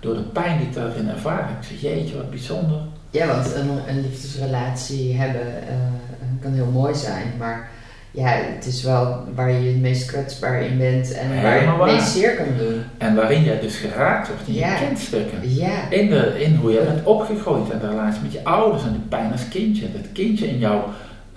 Door 0.00 0.14
de 0.14 0.20
pijn 0.20 0.58
die 0.58 0.66
ik 0.66 0.74
daarin 0.74 1.08
ervaren. 1.08 1.56
Ik 1.60 1.66
zei, 1.66 1.78
jeetje, 1.78 2.16
wat 2.16 2.30
bijzonder. 2.30 2.80
Ja, 3.10 3.26
want 3.26 3.54
een, 3.54 3.70
een 3.88 4.00
liefdesrelatie 4.00 5.16
hebben 5.16 5.46
uh, 5.46 6.42
kan 6.42 6.52
heel 6.52 6.70
mooi 6.70 6.94
zijn, 6.94 7.32
maar 7.38 7.70
ja, 8.12 8.28
het 8.28 8.66
is 8.66 8.82
wel 8.82 9.24
waar 9.34 9.50
je 9.50 9.68
het 9.68 9.80
meest 9.80 10.06
kwetsbaar 10.06 10.62
in 10.62 10.78
bent 10.78 11.12
en 11.12 11.42
waar 11.42 11.62
je 11.62 11.68
het 11.68 11.92
meest 11.92 12.08
zeer 12.08 12.36
kan 12.36 12.46
doen. 12.58 12.82
En 12.98 13.14
waarin 13.14 13.44
jij 13.44 13.60
dus 13.60 13.76
geraakt 13.76 14.28
wordt 14.28 14.42
in 14.46 14.54
je 14.54 14.76
kindstukken. 14.86 15.54
Ja. 15.54 15.90
In, 15.90 16.10
de, 16.10 16.42
in 16.44 16.54
hoe 16.54 16.72
je 16.72 16.82
bent 16.84 17.04
opgegroeid 17.04 17.70
en 17.70 17.78
de 17.78 17.88
relatie 17.88 18.22
met 18.22 18.32
je 18.32 18.44
ouders 18.44 18.82
en 18.82 18.92
de 18.92 18.98
pijn 18.98 19.32
als 19.32 19.48
kindje. 19.48 19.92
Dat 19.92 20.12
kindje 20.12 20.48
in 20.48 20.58
jou 20.58 20.82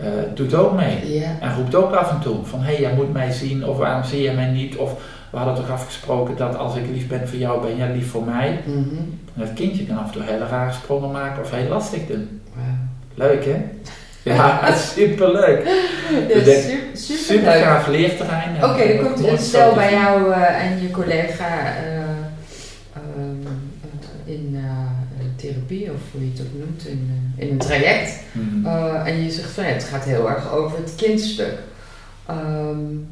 uh, 0.02 0.08
doet 0.34 0.54
ook 0.54 0.74
mee. 0.74 1.14
Ja. 1.14 1.30
En 1.40 1.56
roept 1.56 1.76
ook 1.76 1.92
af 1.92 2.12
en 2.12 2.20
toe 2.20 2.46
van 2.46 2.60
hé, 2.60 2.72
hey, 2.72 2.82
jij 2.82 2.94
moet 2.94 3.14
mij 3.14 3.32
zien 3.32 3.66
of 3.66 3.78
waarom 3.78 4.04
zie 4.04 4.22
je 4.22 4.32
mij 4.32 4.50
niet? 4.50 4.76
Of 4.76 4.94
we 5.32 5.38
hadden 5.38 5.56
toch 5.56 5.70
afgesproken 5.70 6.38
dat 6.38 6.58
als 6.58 6.76
ik 6.76 6.84
lief 6.92 7.08
ben 7.08 7.28
voor 7.28 7.38
jou, 7.38 7.62
ben 7.62 7.78
jij 7.78 7.92
lief 7.92 8.10
voor 8.10 8.24
mij. 8.24 8.60
Mm 8.66 9.20
En 9.34 9.42
dat 9.42 9.54
kindje 9.54 9.86
kan 9.86 9.98
af 9.98 10.06
en 10.06 10.12
toe 10.12 10.24
hele 10.24 10.48
rare 10.48 10.72
sprongen 10.72 11.12
maken 11.12 11.44
of 11.44 11.52
heel 11.52 11.70
lastig 11.70 12.08
doen. 12.08 12.42
Wow. 12.54 12.64
Leuk 13.14 13.46
hè? 13.46 13.56
Ja, 14.26 14.76
superleuk. 14.96 15.66
Ja, 15.66 15.74
super, 16.12 16.54
super, 16.94 17.18
super 17.18 17.52
gaaf 17.52 17.88
leerterrein. 17.88 18.56
Oké, 18.56 18.66
okay, 18.66 18.98
dan 18.98 19.06
komt 19.06 19.28
een 19.28 19.38
stel 19.38 19.74
bij 19.74 19.92
jou 19.92 20.30
uh, 20.30 20.64
en 20.64 20.82
je 20.82 20.92
collega 20.92 21.76
uh, 21.84 22.00
um, 23.18 23.48
in 24.26 24.52
uh, 24.54 24.62
therapie, 25.36 25.92
of 25.92 26.00
hoe 26.12 26.22
je 26.22 26.32
het 26.32 26.42
ook 26.42 26.60
noemt, 26.60 26.88
in, 26.88 27.34
in 27.38 27.50
een 27.50 27.58
traject. 27.58 28.20
Mm 28.32 28.64
-hmm. 28.64 28.96
en 29.06 29.24
je 29.24 29.32
zegt 29.32 29.52
van 29.52 29.64
ja, 29.64 29.70
het 29.70 29.84
gaat 29.84 30.04
heel 30.04 30.30
erg 30.30 30.52
over 30.52 30.78
het 30.78 30.94
kindstuk. 30.96 31.58
Um, 32.30 33.08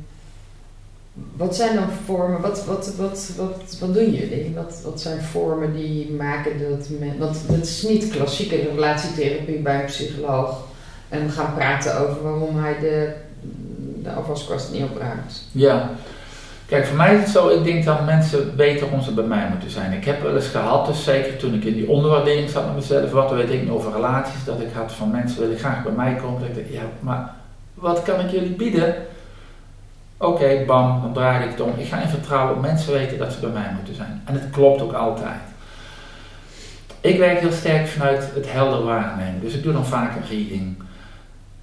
wat 1.36 1.56
zijn 1.56 1.76
dan 1.76 1.89
vormen, 2.06 2.41
wat, 2.41 2.65
wat, 2.65 2.93
wat, 2.95 3.32
wat, 3.38 3.78
wat 3.80 3.93
doen 3.93 4.13
jullie? 4.13 4.52
Wat, 4.56 4.82
wat 4.84 5.02
zijn 5.02 5.21
vormen 5.21 5.73
die 5.73 6.12
maken 6.12 6.69
dat 6.69 6.89
men, 6.99 7.17
want 7.17 7.38
het 7.47 7.65
is 7.65 7.82
niet 7.82 8.10
klassieke 8.10 8.56
relatietherapie 8.56 9.60
bij 9.60 9.80
een 9.80 9.86
psycholoog 9.86 10.71
en 11.10 11.30
gaan 11.30 11.54
praten 11.56 12.00
over 12.00 12.24
waarom 12.24 12.58
hij 12.58 12.80
de, 12.80 13.13
de 14.04 14.12
afwaskast 14.12 14.72
niet 14.72 14.84
opruimt. 14.84 15.42
Ja. 15.52 15.89
Kijk, 16.66 16.86
voor 16.86 16.98
mij 16.98 17.16
is 17.16 17.20
het 17.20 17.30
zo, 17.30 17.50
ik 17.50 17.63
denk 17.63 17.86
dat 17.86 18.06
mensen 18.06 18.56
beter 18.56 18.88
om 18.92 19.02
ze 19.02 19.13
bij 19.13 19.24
mij 19.24 19.48
moeten 19.50 19.70
zijn. 19.70 19.92
Ik 19.94 20.06
heb 20.06 20.22
wel 20.22 20.36
eens 20.36 20.48
gehad, 20.48 20.86
dus 20.86 21.04
zeker 21.04 21.38
toen 21.38 21.54
ik 21.54 21.63
in 21.63 21.74
die 21.74 21.89
onderwaardering 21.89 22.50
zat 22.50 22.66
met 22.66 22.76
mezelf, 22.76 23.12
wat 23.12 23.32
weet 23.32 23.50
ik 23.50 23.72
over 23.72 23.92
relaties, 23.92 24.44
dat 24.46 24.60
ik 24.60 24.74
had 24.74 24.92
van 24.92 25.12
mensen 25.12 25.42
willen 25.42 25.58
graag 25.58 25.84
bij 25.84 25.92
mij 25.92 26.16
komen. 26.16 26.39
Dat 26.39 26.50
ik 26.50 26.56
dacht, 26.56 26.74
ja, 26.74 26.82
maar 27.00 27.34
wat 27.74 28.02
kan 28.04 28.20
ik 28.20 28.30
jullie 28.30 28.56
bieden? 28.56 28.96
Oké, 30.18 30.63
bam, 30.68 31.02
dan 31.02 31.13
draai 31.13 31.44
ik 31.44 31.52
het 31.52 31.62
om. 31.62 31.74
Ik 31.78 31.88
ga 31.88 32.02
in 32.02 32.10
vertrouwen, 32.10 32.62
mensen 32.62 32.94
weten 32.94 33.18
dat 33.18 33.34
ze 33.34 33.39
bij 33.39 33.50
mij 33.50 33.72
moeten 33.76 33.96
zijn. 33.96 34.22
En 34.26 34.34
het 34.34 34.50
klopt 34.52 34.82
ook 34.82 34.94
altijd. 34.94 35.42
Ik 37.02 37.18
werk 37.18 37.39
heel 37.39 37.52
sterk 37.52 37.88
vanuit 37.88 38.30
het 38.34 38.52
helder 38.52 38.84
waarnemen. 38.84 39.42
Dus 39.42 39.54
ik 39.54 39.63
doe 39.63 39.74
dan 39.74 39.86
vaak 39.86 40.16
een 40.16 40.28
reading. 40.30 40.76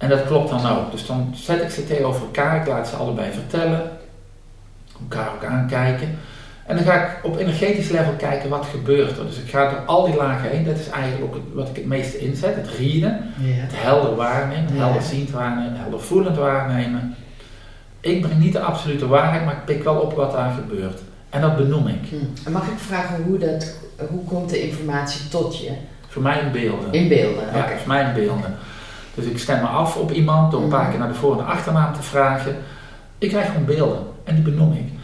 En 0.01 0.09
dat 0.09 0.25
klopt 0.25 0.49
dan 0.49 0.65
ook. 0.65 0.91
Dus 0.91 1.05
dan 1.05 1.33
zet 1.35 1.61
ik 1.61 1.69
ze 1.69 1.85
tegenover 1.85 2.21
elkaar, 2.21 2.61
ik 2.61 2.67
laat 2.67 2.87
ze 2.87 2.95
allebei 2.95 3.31
vertellen, 3.31 3.89
elkaar 5.01 5.29
ook 5.35 5.43
aankijken. 5.43 6.17
En 6.65 6.75
dan 6.75 6.85
ga 6.85 6.93
ik 6.93 7.25
op 7.25 7.37
energetisch 7.37 7.89
level 7.89 8.13
kijken 8.13 8.49
wat 8.49 8.65
gebeurt 8.65 9.17
er. 9.17 9.25
Dus 9.25 9.37
ik 9.37 9.49
ga 9.49 9.69
door 9.69 9.79
al 9.79 10.05
die 10.05 10.15
lagen 10.15 10.49
heen. 10.49 10.63
Dat 10.63 10.77
is 10.79 10.89
eigenlijk 10.89 11.23
ook 11.23 11.41
wat 11.53 11.69
ik 11.69 11.75
het 11.75 11.85
meeste 11.85 12.17
inzet. 12.19 12.55
Het 12.55 12.69
rieden, 12.77 13.33
het 13.39 13.71
helder 13.73 14.15
waarnemen, 14.15 14.65
het 14.65 14.77
helder 14.77 15.01
ziend 15.01 15.29
waarnemen, 15.29 15.79
helder 15.79 16.01
voelend 16.01 16.37
waarnemen. 16.37 17.15
Ik 17.99 18.21
breng 18.21 18.39
niet 18.39 18.53
de 18.53 18.59
absolute 18.59 19.07
waarheid, 19.07 19.45
maar 19.45 19.53
ik 19.53 19.65
pik 19.65 19.83
wel 19.83 19.95
op 19.95 20.13
wat 20.13 20.31
daar 20.31 20.51
gebeurt. 20.51 20.99
En 21.29 21.41
dat 21.41 21.57
benoem 21.57 21.87
ik. 21.87 22.09
Hm. 22.09 22.51
Mag 22.51 22.67
ik 22.67 22.77
vragen 22.77 23.23
hoe, 23.23 23.37
dat, 23.37 23.75
hoe 24.09 24.23
komt 24.23 24.49
de 24.49 24.61
informatie 24.61 25.27
tot 25.27 25.59
je? 25.59 25.71
Voor 26.07 26.21
mij 26.21 26.39
in 26.39 26.51
beelden. 26.51 26.93
In 26.93 27.07
beelden, 27.07 27.43
Ja, 27.53 27.67
voor 27.67 27.87
mij 27.87 28.03
in 28.03 28.13
beelden. 28.13 28.57
Dus 29.13 29.25
ik 29.25 29.39
stem 29.39 29.59
me 29.59 29.67
af 29.67 29.95
op 29.95 30.11
iemand 30.11 30.51
door 30.51 30.61
een 30.61 30.69
paar 30.69 30.81
mhm. 30.81 30.89
keer 30.89 30.99
naar 30.99 31.07
de 31.07 31.13
voor- 31.13 31.39
en 31.39 31.45
achternaam 31.45 31.93
te 31.93 32.01
vragen. 32.01 32.55
Ik 33.17 33.29
krijg 33.29 33.45
gewoon 33.47 33.65
beelden 33.65 33.99
en 34.23 34.35
die 34.35 34.43
benoem 34.43 34.73
ik. 34.73 34.99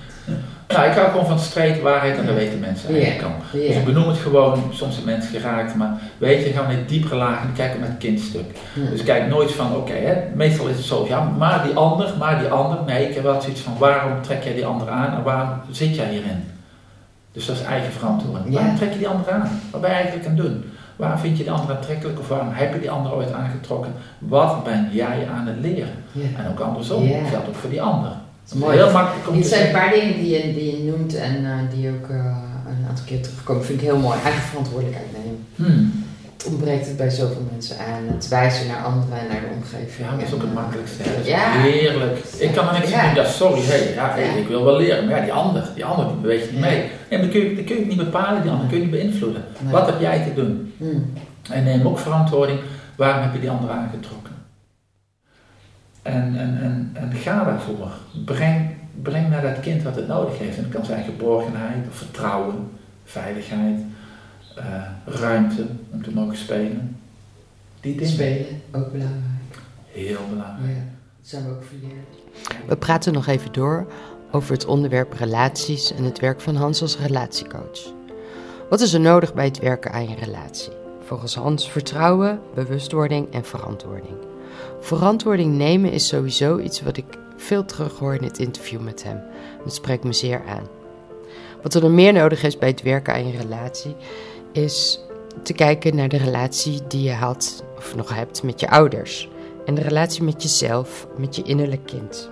Nou, 0.68 0.90
ik 0.90 0.96
hou 0.96 1.10
gewoon 1.10 1.26
van 1.26 1.40
straight 1.40 1.82
waarheid 1.82 2.18
en 2.18 2.26
dat 2.26 2.36
weten 2.36 2.60
mensen 2.60 2.96
eigenlijk 2.96 3.24
al. 3.24 3.32
Dus 3.52 3.76
ik 3.76 3.86
benoem 3.86 4.08
het 4.08 4.18
gewoon, 4.18 4.64
soms 4.72 4.94
zijn 4.94 5.06
mensen 5.06 5.40
geraakt, 5.40 5.76
maar 5.76 5.98
weet 6.18 6.44
je, 6.44 6.52
gaan 6.52 6.68
we 6.68 6.74
naar 6.74 6.86
diepere 6.86 7.16
lagen 7.16 7.48
en 7.48 7.54
kijken 7.54 7.80
met 7.80 7.90
het 7.90 7.98
kindstuk. 7.98 8.46
Dus 8.92 9.04
kijk 9.04 9.28
nooit 9.28 9.52
van, 9.52 9.76
oké, 9.76 10.24
meestal 10.36 10.68
is 10.68 10.76
het 10.76 10.86
zo, 10.86 11.06
ja, 11.08 11.24
maar 11.38 11.64
die 11.64 11.76
ander, 11.76 12.14
maar 12.20 12.40
die 12.40 12.48
ander. 12.48 12.78
Nee, 12.86 13.08
ik 13.08 13.16
heb 13.16 13.24
wel 13.24 13.42
zoiets 13.42 13.62
van, 13.62 13.78
waarom 13.78 14.22
trek 14.22 14.44
jij 14.44 14.54
die 14.54 14.66
ander 14.66 14.90
aan 14.90 15.14
en 15.14 15.24
waarom 15.24 15.50
zit 15.72 15.96
jij 15.96 16.10
hierin? 16.10 16.44
Dus 17.32 17.46
dat 17.46 17.56
is 17.56 17.64
eigen 17.64 17.92
verantwoording. 17.92 18.54
Waarom 18.54 18.76
trek 18.76 18.92
je 18.92 18.98
die 18.98 19.08
ander 19.08 19.32
aan? 19.32 19.62
Wat 19.72 19.82
ben 19.82 19.90
je 19.90 19.96
eigenlijk 19.96 20.28
aan 20.28 20.36
het 20.36 20.46
doen? 20.46 20.72
Waarom 20.98 21.20
vind 21.20 21.38
je 21.38 21.44
de 21.44 21.52
ander 21.52 21.76
aantrekkelijk 21.76 22.20
of 22.20 22.28
waarom 22.28 22.50
heb 22.52 22.74
je 22.74 22.80
die 22.80 22.92
ander 22.92 23.14
ooit 23.14 23.32
aangetrokken? 23.32 23.94
Wat 24.20 24.64
ben 24.64 24.90
jij 24.92 25.28
aan 25.34 25.48
het 25.48 25.60
leren? 25.62 26.04
En 26.38 26.50
ook 26.50 26.60
andersom, 26.60 27.08
dat 27.08 27.30
geldt 27.30 27.48
ook 27.48 27.56
voor 27.56 27.70
die 27.70 27.82
ander. 27.82 28.12
Mooi. 28.54 28.78
Heel 28.78 28.92
makkelijk 28.92 29.30
om 29.30 29.36
Dit 29.36 29.48
zijn 29.48 29.66
een 29.66 29.72
paar 29.72 29.90
dingen 29.90 30.14
die 30.14 30.30
je, 30.30 30.54
die 30.54 30.78
je 30.78 30.92
noemt 30.92 31.16
en 31.16 31.42
uh, 31.42 31.52
die 31.74 31.90
ook 31.90 32.10
uh, 32.10 32.38
een 32.68 32.86
aantal 32.90 33.06
keer 33.06 33.22
terugkomen. 33.22 33.66
Vind 33.66 33.82
ik 33.82 33.86
heel 33.86 33.98
mooi. 33.98 34.20
Eigen 34.24 34.42
verantwoordelijkheid 34.42 35.08
nemen. 35.12 35.46
Hmm. 35.56 36.06
Het 36.48 36.56
ontbreekt 36.56 36.88
het 36.88 36.98
bij 36.98 37.10
zoveel 37.10 37.48
mensen 37.52 37.78
aan. 37.78 38.04
Het 38.08 38.28
wijzen 38.28 38.68
naar 38.68 38.84
anderen 38.84 39.20
en 39.20 39.28
naar 39.28 39.42
de 39.42 39.56
omgeving. 39.56 40.10
Ja, 40.10 40.16
dat 40.16 40.28
is 40.28 40.34
ook 40.34 40.42
het 40.42 40.54
makkelijkste. 40.54 41.04
Ja. 41.24 41.52
Heerlijk. 41.52 42.18
Ik 42.38 42.52
kan 42.54 42.68
er 42.68 42.74
niks 42.74 42.90
ja. 42.90 43.06
doen. 43.06 43.24
Ja, 43.24 43.30
sorry, 43.30 43.62
hey, 43.62 43.94
ja, 43.94 44.10
hey, 44.10 44.40
ik 44.40 44.48
wil 44.48 44.64
wel 44.64 44.78
leren. 44.78 45.06
Maar 45.06 45.16
ja, 45.16 45.22
die 45.22 45.34
ander, 45.34 45.70
die 45.76 45.86
ander 45.86 46.20
beweegt 46.22 46.52
niet 46.52 46.60
mee. 46.60 46.90
Nee, 47.10 47.20
maar 47.20 47.30
kun 47.30 47.40
je, 47.40 47.64
kun 47.64 47.80
je 47.80 47.86
niet 47.86 47.98
bepalen, 47.98 48.42
die 48.42 48.52
ander 48.52 48.68
kun 48.68 48.78
je 48.78 48.84
niet 48.84 48.92
beïnvloeden. 48.92 49.44
Wat 49.72 49.86
heb 49.86 50.00
jij 50.00 50.24
te 50.24 50.34
doen? 50.34 50.74
Hmm. 50.78 51.14
En 51.52 51.64
neem 51.64 51.88
ook 51.88 52.00
verantwoording. 52.00 52.60
Waarom 52.96 53.22
heb 53.22 53.34
je 53.34 53.40
die 53.40 53.50
ander 53.50 53.70
aangetrokken? 53.70 54.34
En, 56.02 56.36
en, 56.38 56.60
en, 56.62 56.92
en 56.94 57.12
ga 57.14 57.44
daarvoor. 57.44 57.92
Breng, 58.26 58.70
breng 59.02 59.30
naar 59.30 59.42
dat 59.42 59.60
kind 59.60 59.84
wat 59.84 59.96
het 59.96 60.08
nodig 60.08 60.38
heeft. 60.38 60.58
En 60.58 60.64
dat 60.64 60.72
kan 60.72 60.86
zijn 60.86 61.04
geborgenheid, 61.04 61.88
of 61.90 61.96
vertrouwen, 61.96 62.70
veiligheid, 63.04 63.80
uh, 64.58 64.84
ruimte 65.06 65.66
om 65.92 66.04
te 66.04 66.12
mogen 66.12 66.38
spelen. 66.38 66.98
Die 67.80 67.96
dingen. 67.96 68.14
Spelen, 68.14 68.62
ook 68.72 68.92
belangrijk. 68.92 69.58
Heel 69.92 70.20
belangrijk. 70.30 70.76
Ja, 70.76 70.84
dat 71.20 71.30
zijn 71.30 71.44
we 71.44 71.50
ook 71.50 71.64
verleerd. 71.64 72.68
We 72.68 72.78
praten 72.78 73.14
nog 73.14 73.28
even 73.28 73.52
door 73.52 73.88
over 74.32 74.54
het 74.54 74.66
onderwerp 74.66 75.14
relaties 75.14 75.94
en 75.94 76.04
het 76.04 76.20
werk 76.20 76.42
van 76.42 76.56
Hans 76.56 76.82
als 76.82 76.98
relatiecoach. 76.98 77.94
Wat 78.70 78.82
is 78.82 78.94
er 78.94 79.00
nodig 79.00 79.34
bij 79.34 79.46
het 79.46 79.60
werken 79.60 79.92
aan 79.92 80.10
je 80.10 80.16
relatie? 80.16 80.72
Volgens 81.06 81.36
Hans 81.36 81.72
vertrouwen, 81.72 82.40
bewustwording 82.54 83.34
en 83.34 83.46
verantwoording. 83.46 84.16
Verantwoording 84.80 85.54
nemen 85.54 85.92
is 85.92 86.08
sowieso 86.08 86.60
iets 86.60 86.82
wat 86.82 86.98
ik 86.98 87.06
veel 87.38 87.66
terughoor 87.66 88.16
in 88.16 88.24
het 88.24 88.40
interview 88.40 88.80
met 88.80 89.04
hem. 89.04 89.22
Dat 89.64 89.74
spreekt 89.74 90.04
me 90.04 90.14
zeer 90.14 90.42
aan. 90.48 90.68
Wat 91.62 91.74
er 91.74 91.82
dan 91.82 91.96
meer 91.96 92.14
nodig 92.14 92.44
is 92.44 92.58
bij 92.58 92.70
het 92.70 92.82
werken 92.82 93.14
aan 93.14 93.28
je 93.28 93.38
relatie, 93.38 93.96
is 94.52 95.00
te 95.44 95.54
kijken 95.54 95.96
naar 95.96 96.10
de 96.10 96.18
relatie 96.18 96.82
die 96.88 97.04
je 97.04 97.14
had 97.14 97.64
of 97.78 97.96
nog 97.96 98.16
hebt 98.16 98.44
met 98.44 98.60
je 98.60 98.70
ouders. 98.70 99.30
En 99.66 99.76
de 99.76 99.82
relatie 99.82 100.24
met 100.24 100.44
jezelf, 100.44 101.08
met 101.18 101.36
je 101.36 101.42
innerlijk 101.42 101.86
kind. 101.86 102.30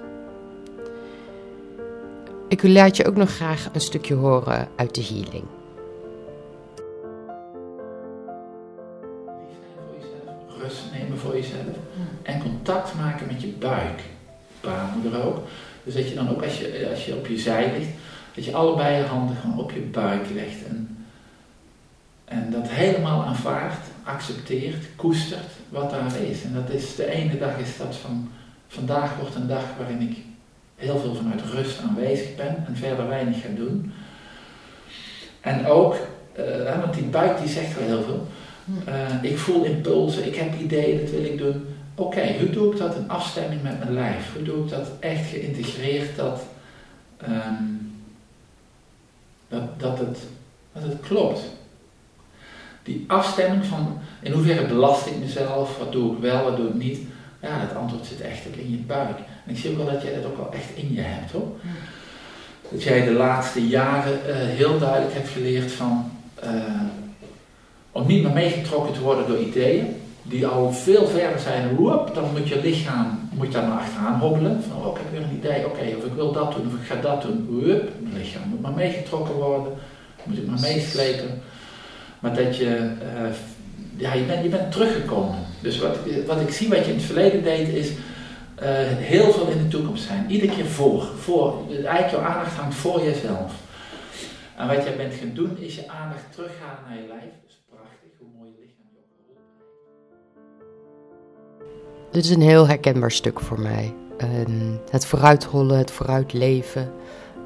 Ik 2.47 2.63
laat 2.63 2.97
je 2.97 3.08
ook 3.08 3.15
nog 3.15 3.30
graag 3.30 3.69
een 3.73 3.82
stukje 3.82 4.13
horen 4.13 4.67
uit 4.75 4.95
de 4.95 5.04
healing. 5.04 5.43
Rust 10.62 10.82
nemen 10.93 11.17
voor 11.17 11.36
jezelf 11.36 11.75
en 12.21 12.41
contact 12.41 12.95
maken 12.95 13.28
met 13.28 13.41
je 13.41 13.47
buik. 13.47 14.01
Baarmoeder 14.62 15.25
ook. 15.25 15.39
Dus 15.84 15.93
dat 15.93 16.10
je 16.10 16.15
dan 16.15 16.30
ook 16.30 16.43
als 16.43 16.60
je, 16.60 16.88
als 16.89 17.06
je 17.06 17.15
op 17.15 17.28
je 17.28 17.38
zij 17.38 17.71
ligt, 17.78 17.91
dat 18.36 18.45
je 18.45 18.54
allebei 18.54 18.97
je 18.97 19.04
handen 19.04 19.36
gewoon 19.36 19.60
op 19.60 19.71
je 19.71 19.80
buik 19.80 20.30
legt. 20.34 20.65
En, 20.67 20.95
en 22.36 22.52
dat 22.52 22.67
helemaal 22.69 23.24
aanvaardt, 23.24 23.88
accepteert, 24.04 24.86
koestert 24.95 25.52
wat 25.69 25.89
daar 25.89 26.15
is. 26.21 26.43
En 26.43 26.54
dat 26.54 26.69
is 26.69 26.95
de 26.95 27.12
ene 27.12 27.38
dag 27.38 27.58
is 27.58 27.78
dat 27.78 27.95
van 27.95 28.32
vandaag 28.67 29.17
wordt 29.19 29.36
een 29.36 29.48
dag 29.48 29.63
waarin 29.78 30.02
ik 30.02 30.17
heel 30.76 31.00
veel 31.00 31.15
vanuit 31.15 31.41
rust 31.41 31.80
aanwezig 31.82 32.36
ben 32.36 32.65
en 32.67 32.76
verder 32.76 33.08
weinig 33.08 33.41
ga 33.41 33.48
doen. 33.56 33.91
En 35.41 35.65
ook, 35.65 35.95
uh, 36.39 36.80
want 36.80 36.93
die 36.93 37.04
buik 37.04 37.38
die 37.38 37.48
zegt 37.48 37.76
wel 37.78 37.88
heel 37.88 38.04
veel. 38.04 38.28
Uh, 38.88 39.32
ik 39.32 39.38
voel 39.38 39.63
impulsen, 39.63 40.26
ik 40.26 40.36
heb 40.36 40.60
ideeën, 40.60 41.00
dat 41.00 41.10
wil 41.10 41.24
ik 41.24 41.38
doen. 41.38 41.65
Oké, 41.95 42.36
hoe 42.39 42.50
doe 42.50 42.71
ik 42.71 42.78
dat 42.78 42.95
in 42.95 43.10
afstemming 43.10 43.62
met 43.63 43.80
mijn 43.80 43.93
lijf? 43.93 44.34
Hoe 44.34 44.43
doe 44.43 44.63
ik 44.63 44.69
dat 44.69 44.91
echt 45.00 45.30
geïntegreerd 45.30 46.15
dat, 46.15 46.41
um, 47.28 47.93
dat, 49.48 49.80
dat, 49.80 50.00
het, 50.00 50.19
dat 50.74 50.84
het 50.84 51.00
klopt? 51.00 51.55
Die 52.86 53.04
afstemming 53.08 53.65
van 53.65 53.98
in 54.21 54.32
hoeverre 54.32 54.65
belast 54.65 55.06
ik 55.06 55.19
mezelf, 55.19 55.78
wat 55.78 55.91
doe 55.91 56.13
ik 56.13 56.19
wel, 56.19 56.43
wat 56.43 56.58
doe 56.58 56.67
ik 56.67 56.74
niet? 56.74 57.00
Ja, 57.41 57.50
het 57.52 57.76
antwoord 57.76 58.06
zit 58.06 58.21
echt 58.21 58.48
ook 58.48 58.56
in 58.56 58.71
je 58.71 58.78
buik. 58.78 59.17
En 59.45 59.54
ik 59.54 59.58
zie 59.58 59.71
ook 59.71 59.78
wel 59.78 59.93
dat 59.93 60.02
jij 60.02 60.13
dat 60.13 60.26
ook 60.26 60.38
wel 60.38 60.54
echt 60.54 60.69
in 60.76 60.93
je 60.93 61.02
hebt 61.02 61.32
hoor. 61.32 61.48
Dat 62.71 62.84
jij 62.84 63.06
de 63.06 63.12
laatste 63.12 63.67
jaren 63.67 64.19
uh, 64.28 64.36
heel 64.36 64.80
duidelijk 64.80 65.13
hebt 65.13 65.30
geleerd 65.30 65.71
van 65.71 66.12
uh, 66.43 66.52
om 67.91 68.08
niet 68.08 68.24
meer 68.24 68.34
meegetrokken 68.34 68.93
te 68.93 69.02
worden 69.02 69.28
door 69.28 69.39
ideeën 69.39 69.95
die 70.24 70.48
al 70.48 70.74
veel 70.74 71.08
verder 71.08 71.39
zijn, 71.39 71.76
woep, 71.76 72.12
dan 72.13 72.32
moet 72.32 72.48
je 72.48 72.62
lichaam 72.62 73.30
moet 73.34 73.52
daar 73.52 73.67
naar 73.67 73.80
achteraan 73.80 74.19
hobbelen. 74.19 74.63
Van, 74.63 74.86
oh, 74.86 74.91
ik 74.91 75.02
heb 75.04 75.12
weer 75.12 75.30
een 75.30 75.38
idee, 75.38 75.65
oké, 75.65 75.98
of 75.98 76.06
ik 76.06 76.13
wil 76.15 76.32
dat 76.32 76.52
doen, 76.52 76.67
of 76.67 76.74
ik 76.74 76.88
ga 76.88 76.95
dat 76.95 77.21
doen. 77.21 77.48
Woep, 77.50 77.82
het 77.82 78.13
lichaam 78.17 78.50
moet 78.50 78.62
maar 78.62 78.71
meegetrokken 78.71 79.36
worden, 79.36 79.74
moet 80.24 80.38
ik 80.38 80.48
maar 80.48 80.60
meeslepen. 80.60 81.41
Maar 82.26 82.36
dat 82.36 82.58
je, 82.58 82.66
uh, 82.66 83.30
ja, 83.96 84.14
je 84.14 84.24
bent, 84.24 84.44
je 84.44 84.50
bent 84.50 84.72
teruggekomen. 84.72 85.40
Dus 85.62 85.80
wat, 85.80 85.98
wat 86.26 86.42
ik 86.42 86.50
zie 86.50 86.70
wat 86.70 86.86
je 86.86 86.92
in 86.92 86.98
het 86.98 87.06
verleden 87.06 87.44
deed, 87.44 87.68
is 87.68 87.90
uh, 87.90 87.96
heel 88.98 89.32
veel 89.32 89.48
in 89.48 89.58
de 89.58 89.68
toekomst 89.68 90.04
zijn. 90.04 90.26
Iedere 90.30 90.52
keer 90.52 90.66
voor, 90.66 91.04
voor. 91.04 91.58
Eigenlijk 91.70 92.10
jouw 92.10 92.22
aandacht 92.22 92.56
hangt 92.56 92.76
voor 92.76 93.04
jezelf. 93.04 93.54
En 94.58 94.68
wat 94.68 94.84
jij 94.84 94.96
bent 94.96 95.14
gaan 95.14 95.32
doen, 95.34 95.58
is 95.58 95.76
je 95.76 95.90
aandacht 95.90 96.24
terughalen 96.30 96.80
naar 96.88 96.98
je 96.98 97.08
lijf. 97.08 97.34
Dit 102.12 102.24
is 102.24 102.30
een 102.30 102.42
heel 102.42 102.68
herkenbaar 102.68 103.12
stuk 103.12 103.40
voor 103.40 103.60
mij. 103.60 103.94
Um, 104.48 104.80
het 104.90 105.06
vooruitrollen, 105.06 105.78
het 105.78 105.92
vooruitleven. 105.92 106.92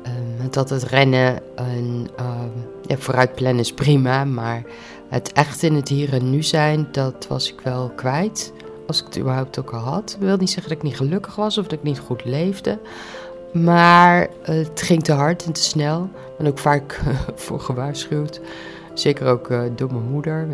Um, 0.06 0.44
het 0.44 0.58
altijd 0.58 0.84
rennen 0.84 1.40
en 1.56 2.08
um, 2.20 2.52
ja, 2.86 2.98
vooruit 2.98 3.36
plannen 3.36 3.60
is 3.60 3.74
prima, 3.74 4.26
maar 4.26 4.64
het 5.10 5.32
echt 5.32 5.64
in 5.64 5.76
het 5.76 5.88
hier 5.88 6.14
en 6.14 6.30
nu 6.30 6.44
zijn, 6.44 6.88
dat 6.92 7.28
was 7.28 7.54
ik 7.54 7.62
wel 7.62 7.92
kwijt. 7.96 8.54
Als 8.88 9.00
ik 9.00 9.06
het 9.06 9.20
überhaupt 9.20 9.60
ook 9.60 9.72
al 9.72 9.80
had. 9.80 10.16
Ik 10.20 10.26
wil 10.26 10.38
niet 10.38 10.50
zeggen 10.50 10.70
dat 10.70 10.78
ik 10.78 10.84
niet 10.84 10.98
gelukkig 10.98 11.36
was 11.36 11.58
of 11.58 11.64
dat 11.64 11.74
ik 11.80 11.84
niet 11.84 12.00
goed 12.00 12.26
leefde. 12.26 12.80
Maar 13.54 14.28
het 14.42 14.82
ging 14.82 15.04
te 15.04 15.12
hard 15.12 15.46
en 15.46 15.52
te 15.52 15.64
snel. 15.64 16.04
Ik 16.04 16.38
ben 16.38 16.48
ook 16.48 16.60
vaak 16.60 17.02
voor 17.36 17.60
gewaarschuwd. 17.60 18.42
Zeker 18.94 19.28
ook 19.28 19.50
uh, 19.50 19.62
door 19.76 19.92
mijn 19.92 20.10
moeder 20.10 20.48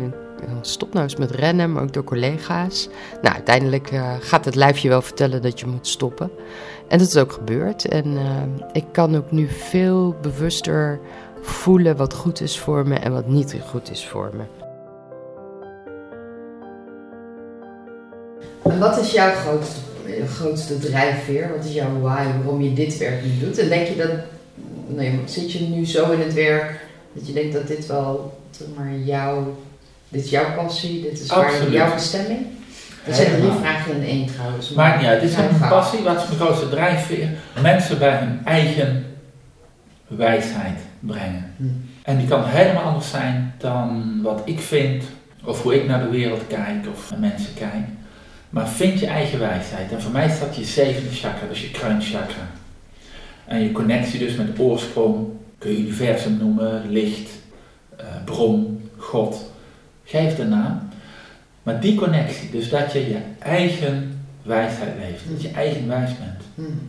stop 0.60 0.92
nou 0.92 1.04
eens 1.04 1.16
met 1.16 1.30
rennen, 1.30 1.72
maar 1.72 1.82
ook 1.82 1.92
door 1.92 2.04
collega's. 2.04 2.88
Nou, 3.22 3.34
uiteindelijk 3.34 3.92
uh, 3.92 4.14
gaat 4.20 4.44
het 4.44 4.54
lijfje 4.54 4.88
wel 4.88 5.02
vertellen 5.02 5.42
dat 5.42 5.60
je 5.60 5.66
moet 5.66 5.86
stoppen. 5.86 6.30
En 6.88 6.98
dat 6.98 7.08
is 7.08 7.16
ook 7.16 7.32
gebeurd. 7.32 7.84
En 7.84 8.06
uh, 8.06 8.42
ik 8.72 8.84
kan 8.92 9.16
ook 9.16 9.30
nu 9.30 9.48
veel 9.48 10.14
bewuster 10.22 11.00
voelen 11.40 11.96
wat 11.96 12.14
goed 12.14 12.40
is 12.40 12.58
voor 12.58 12.88
me 12.88 12.94
en 12.94 13.12
wat 13.12 13.28
niet 13.28 13.56
goed 13.68 13.90
is 13.90 14.06
voor 14.06 14.32
me. 14.34 14.42
En 18.62 18.78
wat 18.78 18.98
is 18.98 19.12
jouw 19.12 19.34
grootste, 19.34 19.80
grootste 20.26 20.78
drijfveer? 20.78 21.50
Wat 21.56 21.64
is 21.64 21.72
jouw 21.72 22.00
why 22.00 22.24
waarom 22.42 22.62
je 22.62 22.72
dit 22.72 22.98
werk 22.98 23.24
nu 23.24 23.38
doet? 23.38 23.58
En 23.58 23.68
denk 23.68 23.86
je 23.86 23.96
dat, 23.96 24.10
nee, 24.86 25.20
zit 25.24 25.52
je 25.52 25.60
nu 25.60 25.86
zo 25.86 26.10
in 26.10 26.20
het 26.20 26.34
werk 26.34 26.80
dat 27.12 27.26
je 27.26 27.32
denkt 27.32 27.52
dat 27.52 27.66
dit 27.66 27.86
wel 27.86 28.38
maar, 28.76 28.92
jouw 29.04 29.56
dit 30.08 30.24
is 30.24 30.30
jouw 30.30 30.54
passie, 30.54 31.02
dit 31.02 31.20
is 31.20 31.26
waar 31.26 31.70
jouw 31.70 31.94
bestemming. 31.94 32.46
Dat 33.06 33.16
zijn 33.16 33.40
drie 33.40 33.50
vragen 33.60 33.94
in 33.94 34.02
één 34.02 34.26
trouwens. 34.26 34.70
Maar 34.70 34.88
Maakt 34.88 35.00
niet 35.00 35.10
uit. 35.10 35.20
Dit 35.20 35.30
is 35.30 35.36
mijn 35.36 35.68
passie, 35.68 36.02
wat 36.02 36.16
is 36.22 36.28
mijn 36.28 36.40
grootste 36.40 36.68
drijfveer? 36.68 37.28
Mensen 37.62 37.98
bij 37.98 38.16
hun 38.16 38.40
eigen 38.44 39.06
wijsheid 40.06 40.78
brengen. 41.00 41.54
Hm. 41.56 41.64
En 42.02 42.18
die 42.18 42.28
kan 42.28 42.44
helemaal 42.44 42.82
anders 42.82 43.10
zijn 43.10 43.54
dan 43.58 44.18
wat 44.22 44.42
ik 44.44 44.60
vind, 44.60 45.04
of 45.44 45.62
hoe 45.62 45.74
ik 45.74 45.88
naar 45.88 46.02
de 46.02 46.10
wereld 46.10 46.46
kijk, 46.48 46.86
of 46.94 47.10
naar 47.10 47.20
mensen 47.20 47.54
kijk. 47.54 47.84
Maar 48.50 48.68
vind 48.68 49.00
je 49.00 49.06
eigen 49.06 49.38
wijsheid. 49.38 49.92
En 49.92 50.02
voor 50.02 50.12
mij 50.12 50.26
is 50.26 50.38
dat 50.38 50.56
je 50.56 50.64
zevende 50.64 51.10
chakra, 51.10 51.46
dus 51.48 51.60
je 51.60 51.70
kruinchakra. 51.70 52.46
En 53.44 53.60
je 53.60 53.72
connectie 53.72 54.18
dus 54.18 54.34
met 54.34 54.58
oorsprong, 54.58 55.26
kun 55.58 55.70
je 55.70 55.78
universum 55.78 56.36
noemen, 56.36 56.90
licht, 56.90 57.30
uh, 58.00 58.06
bron, 58.24 58.90
God. 58.96 59.52
Geef 60.04 60.36
de 60.36 60.44
naam. 60.44 60.85
Maar 61.66 61.80
die 61.80 61.94
connectie, 61.94 62.50
dus 62.50 62.68
dat 62.68 62.92
je 62.92 63.08
je 63.08 63.18
eigen 63.38 64.20
wijsheid 64.42 64.92
leeft, 64.98 65.22
dat 65.30 65.42
je 65.42 65.50
eigen 65.50 65.88
wijs 65.88 66.10
bent. 66.18 66.42
Hmm. 66.54 66.88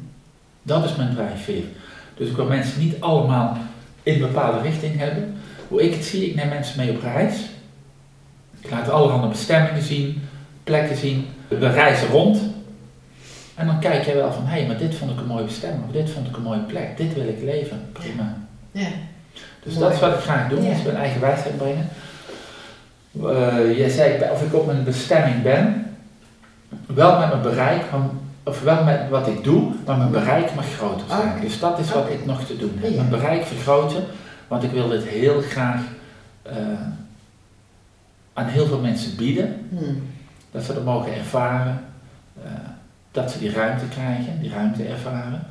Dat 0.61 0.83
is 0.83 0.95
mijn 0.95 1.13
drijfveer. 1.13 1.63
Dus 2.15 2.29
ik 2.29 2.35
wil 2.35 2.45
mensen 2.45 2.79
niet 2.79 3.01
allemaal 3.01 3.57
in 4.03 4.13
een 4.13 4.19
bepaalde 4.19 4.61
richting 4.61 4.97
hebben. 4.97 5.35
Hoe 5.67 5.83
ik 5.83 5.93
het 5.93 6.05
zie, 6.05 6.29
ik 6.29 6.35
neem 6.35 6.49
mensen 6.49 6.77
mee 6.77 6.91
op 6.91 7.01
reis. 7.01 7.35
Ik 8.61 8.69
laat 8.69 8.89
allerhande 8.89 9.27
bestemmingen 9.27 9.83
zien, 9.83 10.21
plekken 10.63 10.97
zien. 10.97 11.27
We 11.47 11.69
reizen 11.69 12.07
rond. 12.07 12.39
En 13.55 13.65
dan 13.65 13.79
kijk 13.79 14.05
jij 14.05 14.15
wel 14.15 14.31
van, 14.31 14.45
hé, 14.45 14.57
hey, 14.57 14.67
maar 14.67 14.77
dit 14.77 14.95
vond 14.95 15.11
ik 15.11 15.17
een 15.17 15.27
mooie 15.27 15.45
bestemming, 15.45 15.83
of 15.85 15.91
dit 15.91 16.09
vond 16.09 16.27
ik 16.27 16.35
een 16.35 16.43
mooie 16.43 16.63
plek, 16.63 16.97
dit 16.97 17.13
wil 17.13 17.27
ik 17.27 17.41
leven. 17.43 17.81
Prima. 17.91 18.37
Ja. 18.71 18.89
Dus 19.63 19.77
dat 19.77 19.93
is 19.93 19.99
wat 19.99 20.13
ik 20.13 20.19
graag 20.19 20.49
doe, 20.49 20.69
is 20.69 20.83
mijn 20.83 20.95
eigen 20.95 21.21
wijsheid 21.21 21.57
brengen. 21.57 21.89
Uh, 23.21 23.77
jij 23.77 23.89
zei 23.89 24.31
of 24.31 24.43
ik 24.43 24.53
op 24.53 24.65
mijn 24.65 24.83
bestemming 24.83 25.41
ben, 25.41 25.85
wel 26.85 27.19
met 27.19 27.29
mijn 27.29 27.41
bereik, 27.41 27.83
of 28.43 28.61
wel 28.61 28.83
met 28.83 29.09
wat 29.09 29.27
ik 29.27 29.43
doe, 29.43 29.71
maar 29.85 29.97
mijn 29.97 30.11
bereik 30.11 30.55
mag 30.55 30.73
groter 30.73 31.07
zijn. 31.07 31.41
Dus 31.41 31.59
dat 31.59 31.79
is 31.79 31.91
wat 31.91 32.09
ik 32.09 32.25
nog 32.25 32.43
te 32.43 32.57
doen 32.57 32.77
heb. 32.79 32.95
Mijn 32.95 33.09
bereik 33.09 33.45
vergroten, 33.45 34.03
want 34.47 34.63
ik 34.63 34.71
wil 34.71 34.87
dit 34.87 35.03
heel 35.03 35.41
graag 35.41 35.81
uh, 36.47 36.53
aan 38.33 38.45
heel 38.45 38.65
veel 38.65 38.79
mensen 38.79 39.15
bieden. 39.15 39.67
Hmm. 39.69 40.03
Dat 40.51 40.63
ze 40.63 40.73
dat 40.73 40.83
mogen 40.83 41.15
ervaren, 41.15 41.81
uh, 42.37 42.51
dat 43.11 43.31
ze 43.31 43.39
die 43.39 43.51
ruimte 43.51 43.85
krijgen, 43.85 44.39
die 44.41 44.51
ruimte 44.51 44.83
ervaren. 44.83 45.41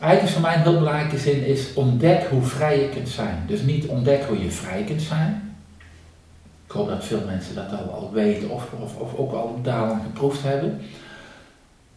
Eigenlijk 0.00 0.22
is 0.22 0.32
voor 0.32 0.48
mij 0.48 0.54
een 0.54 0.62
heel 0.62 0.78
belangrijke 0.78 1.18
zin 1.18 1.46
is 1.46 1.74
ontdek 1.74 2.24
hoe 2.30 2.42
vrij 2.42 2.80
je 2.80 2.88
kunt 2.88 3.08
zijn. 3.08 3.42
Dus 3.46 3.60
niet 3.60 3.86
ontdek 3.86 4.22
hoe 4.24 4.42
je 4.42 4.50
vrij 4.50 4.82
kunt 4.82 5.02
zijn. 5.02 5.47
Ik 6.68 6.74
hoop 6.74 6.88
dat 6.88 7.04
veel 7.04 7.22
mensen 7.26 7.54
dat 7.54 7.70
al, 7.70 7.90
al 7.90 8.12
weten 8.12 8.50
of, 8.50 8.72
of, 8.72 8.96
of 8.96 9.14
ook 9.14 9.32
al 9.32 9.60
daaraan 9.62 10.02
geproefd 10.02 10.42
hebben. 10.42 10.80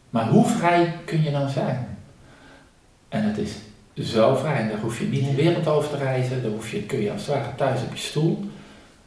Maar 0.09 0.27
hoe 0.29 0.45
vrij 0.45 0.93
kun 1.05 1.23
je 1.23 1.31
dan 1.31 1.49
zijn? 1.49 1.97
En 3.09 3.23
het 3.23 3.37
is 3.37 3.55
zo 3.93 4.35
vrij. 4.35 4.67
Daar 4.67 4.79
hoef 4.79 4.99
je 4.99 5.05
niet 5.05 5.25
de 5.25 5.35
wereld 5.35 5.67
over 5.67 5.89
te 5.89 5.97
reizen. 5.97 6.41
Daar 6.41 6.51
hoef 6.51 6.71
je, 6.71 6.83
kun 6.83 6.99
je 7.01 7.11
als 7.11 7.25
het 7.25 7.35
ware 7.35 7.55
thuis 7.55 7.81
op 7.81 7.91
je 7.91 7.97
stoel. 7.97 8.49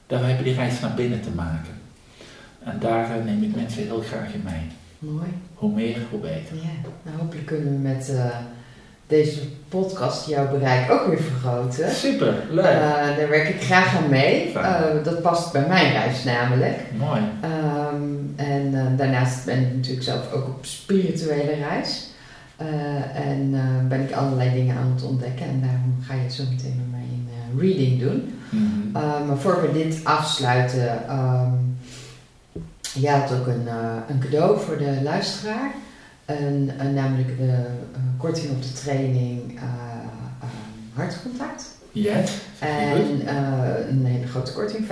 Daar 0.07 0.29
heb 0.29 0.39
je 0.39 0.45
die 0.45 0.55
reis 0.55 0.81
naar 0.81 0.95
binnen 0.95 1.21
te 1.21 1.31
maken. 1.31 1.73
En 2.65 2.79
daar 2.79 3.11
eh, 3.11 3.25
neem 3.25 3.43
ik 3.43 3.55
mensen 3.55 3.83
heel 3.83 4.01
graag 4.01 4.33
in 4.33 4.43
mee. 4.45 4.67
Mooi. 4.99 5.29
Hoe 5.55 5.73
meer, 5.73 5.99
hoe 6.11 6.21
beter. 6.21 6.57
Ja, 6.57 6.89
nou 7.03 7.17
hopelijk 7.19 7.47
kunnen 7.47 7.73
we 7.73 7.79
met 7.79 8.09
uh, 8.11 8.37
deze 9.07 9.41
podcast 9.69 10.29
jouw 10.29 10.51
bereik 10.51 10.91
ook 10.91 11.07
weer 11.07 11.23
vergroten. 11.23 11.91
Super, 11.91 12.35
leuk. 12.51 12.65
Uh, 12.65 13.17
daar 13.17 13.29
werk 13.29 13.49
ik 13.49 13.63
graag 13.63 13.97
aan 13.97 14.09
mee. 14.09 14.53
Uh, 14.55 14.81
dat 15.05 15.23
past 15.23 15.53
bij 15.53 15.67
mijn 15.69 15.93
reis 15.93 16.25
namelijk. 16.25 16.79
Mooi. 16.99 17.21
Um, 17.21 18.33
en 18.37 18.97
daarnaast 18.97 19.45
ben 19.45 19.61
ik 19.61 19.75
natuurlijk 19.75 20.05
zelf 20.05 20.33
ook 20.33 20.47
op 20.47 20.59
spirituele 20.67 21.55
reis. 21.55 22.09
en 23.15 23.55
ben 23.89 24.01
ik 24.01 24.13
allerlei 24.13 24.53
dingen 24.53 24.77
aan 24.77 24.93
het 24.95 25.05
ontdekken. 25.05 25.47
En 25.47 25.61
daarom 25.61 25.97
ga 26.07 26.15
je 26.15 26.31
zo 26.31 26.43
meteen 26.51 26.77
met 26.77 26.91
mij 26.91 27.01
een 27.11 27.61
reading 27.61 28.01
doen. 28.01 28.39
Mm 28.49 28.93
-hmm. 28.93 29.27
maar 29.27 29.37
voor 29.37 29.61
we 29.61 29.73
dit 29.73 30.01
afsluiten... 30.05 31.03
Um, 31.11 31.73
je 32.95 33.11
had 33.11 33.33
ook 33.33 33.47
een, 33.47 33.69
een 34.09 34.19
cadeau 34.19 34.61
voor 34.61 34.79
de 34.79 34.99
luisteraar. 35.03 35.71
En, 36.25 36.75
en 36.79 36.95
namelijk 36.95 37.39
de 37.39 37.45
uh, 37.45 37.99
korting 38.19 38.51
op 38.51 38.63
de 38.63 38.73
training 38.73 39.53
uh, 39.55 39.63
hartcontact. 40.95 41.77
Ja. 41.93 42.15
En 42.59 43.29
een 43.89 44.05
hele 44.05 44.27
grote 44.27 44.53
korting, 44.53 44.87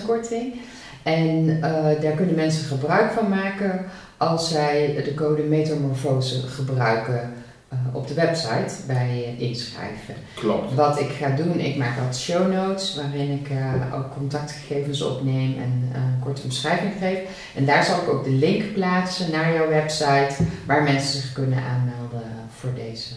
50% 0.00 0.06
korting. 0.06 0.54
En 1.02 1.60
daar 2.00 2.12
kunnen 2.16 2.34
mensen 2.34 2.64
gebruik 2.64 3.12
van 3.12 3.28
maken 3.28 3.84
als 4.16 4.48
zij 4.48 5.00
de 5.04 5.14
code 5.14 5.42
metamorfose 5.42 6.48
gebruiken 6.48 7.32
uh, 7.72 7.78
op 7.92 8.08
de 8.08 8.14
website 8.14 8.74
bij 8.86 9.34
uh, 9.38 9.48
inschrijven. 9.48 10.14
Klopt. 10.34 10.74
Wat 10.74 11.00
ik 11.00 11.10
ga 11.10 11.28
doen, 11.28 11.60
ik 11.60 11.76
maak 11.76 11.98
wat 11.98 12.16
show 12.16 12.52
notes 12.52 12.96
waarin 12.96 13.30
ik 13.30 13.50
uh, 13.50 13.94
ook 13.94 14.12
contactgegevens 14.16 15.02
opneem 15.02 15.56
en 15.58 15.90
een 15.94 16.18
korte 16.24 16.42
omschrijving 16.42 16.92
geef. 17.00 17.18
En 17.54 17.64
daar 17.64 17.84
zal 17.84 18.02
ik 18.02 18.08
ook 18.08 18.24
de 18.24 18.30
link 18.30 18.72
plaatsen 18.72 19.30
naar 19.30 19.52
jouw 19.52 19.68
website 19.68 20.34
waar 20.66 20.82
mensen 20.82 21.20
zich 21.20 21.32
kunnen 21.32 21.58
aanmelden 21.62 22.22
voor 22.58 22.74
deze 22.74 23.14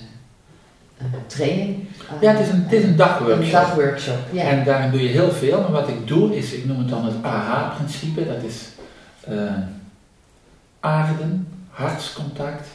training. 1.28 1.88
ja, 2.22 2.32
het 2.32 2.40
is 2.40 2.54
een, 2.54 2.64
het 2.64 2.72
is 2.72 2.84
een 2.84 2.96
dagworkshop. 2.96 3.44
Een 3.44 3.52
dagworkshop, 3.52 4.20
ja. 4.32 4.44
En 4.44 4.64
daarin 4.64 4.92
doe 4.92 5.04
je 5.04 5.10
heel 5.10 5.32
veel. 5.32 5.62
Maar 5.62 5.72
wat 5.72 5.88
ik 5.88 6.08
doe 6.08 6.36
is, 6.36 6.52
ik 6.52 6.66
noem 6.66 6.78
het 6.78 6.90
dan 6.90 7.06
het 7.06 7.24
AH-principe. 7.24 8.26
Dat 8.26 8.44
is 8.44 8.70
aarden, 10.80 11.48
hartscontact 11.70 12.68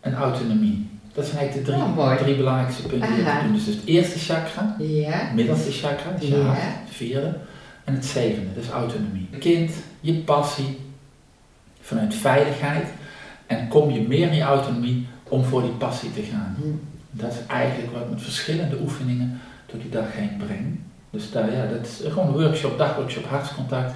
en 0.00 0.14
autonomie. 0.14 0.93
Dat 1.14 1.26
zijn 1.26 1.38
eigenlijk 1.38 1.66
de 1.66 1.72
drie, 1.72 1.84
oh, 1.84 2.16
drie 2.16 2.36
belangrijkste 2.36 2.82
punten 2.82 3.14
die 3.14 3.24
we 3.24 3.40
doen. 3.42 3.52
Dus 3.52 3.66
het 3.66 3.84
eerste 3.84 4.18
chakra, 4.18 4.76
ja. 4.78 5.30
middelste 5.34 5.70
chakra, 5.70 6.10
dus 6.18 6.28
je 6.28 6.36
hart, 6.36 6.58
het 6.60 6.94
vierde. 6.94 7.36
En 7.84 7.94
het 7.94 8.04
zevende, 8.04 8.54
dus 8.54 8.68
autonomie. 8.68 9.28
Je 9.30 9.38
kind, 9.38 9.72
je 10.00 10.14
passie, 10.14 10.78
vanuit 11.80 12.14
veiligheid. 12.14 12.86
En 13.46 13.68
kom 13.68 13.90
je 13.90 14.00
meer 14.00 14.26
in 14.28 14.34
je 14.34 14.42
autonomie 14.42 15.06
om 15.28 15.44
voor 15.44 15.62
die 15.62 15.70
passie 15.70 16.12
te 16.12 16.22
gaan. 16.22 16.56
Hm. 16.60 16.66
Dat 17.10 17.32
is 17.32 17.38
eigenlijk 17.46 17.92
wat 17.92 18.02
ik 18.02 18.10
met 18.10 18.22
verschillende 18.22 18.76
oefeningen 18.82 19.40
door 19.66 19.80
die 19.80 19.90
dag 19.90 20.12
heen 20.12 20.36
breng. 20.36 20.78
Dus 21.10 21.30
daar, 21.30 21.52
ja, 21.52 21.66
dat 21.66 21.86
is 21.86 22.00
gewoon 22.12 22.26
een 22.26 22.42
workshop, 22.42 22.78
dagworkshop, 22.78 23.26
hartscontact. 23.26 23.94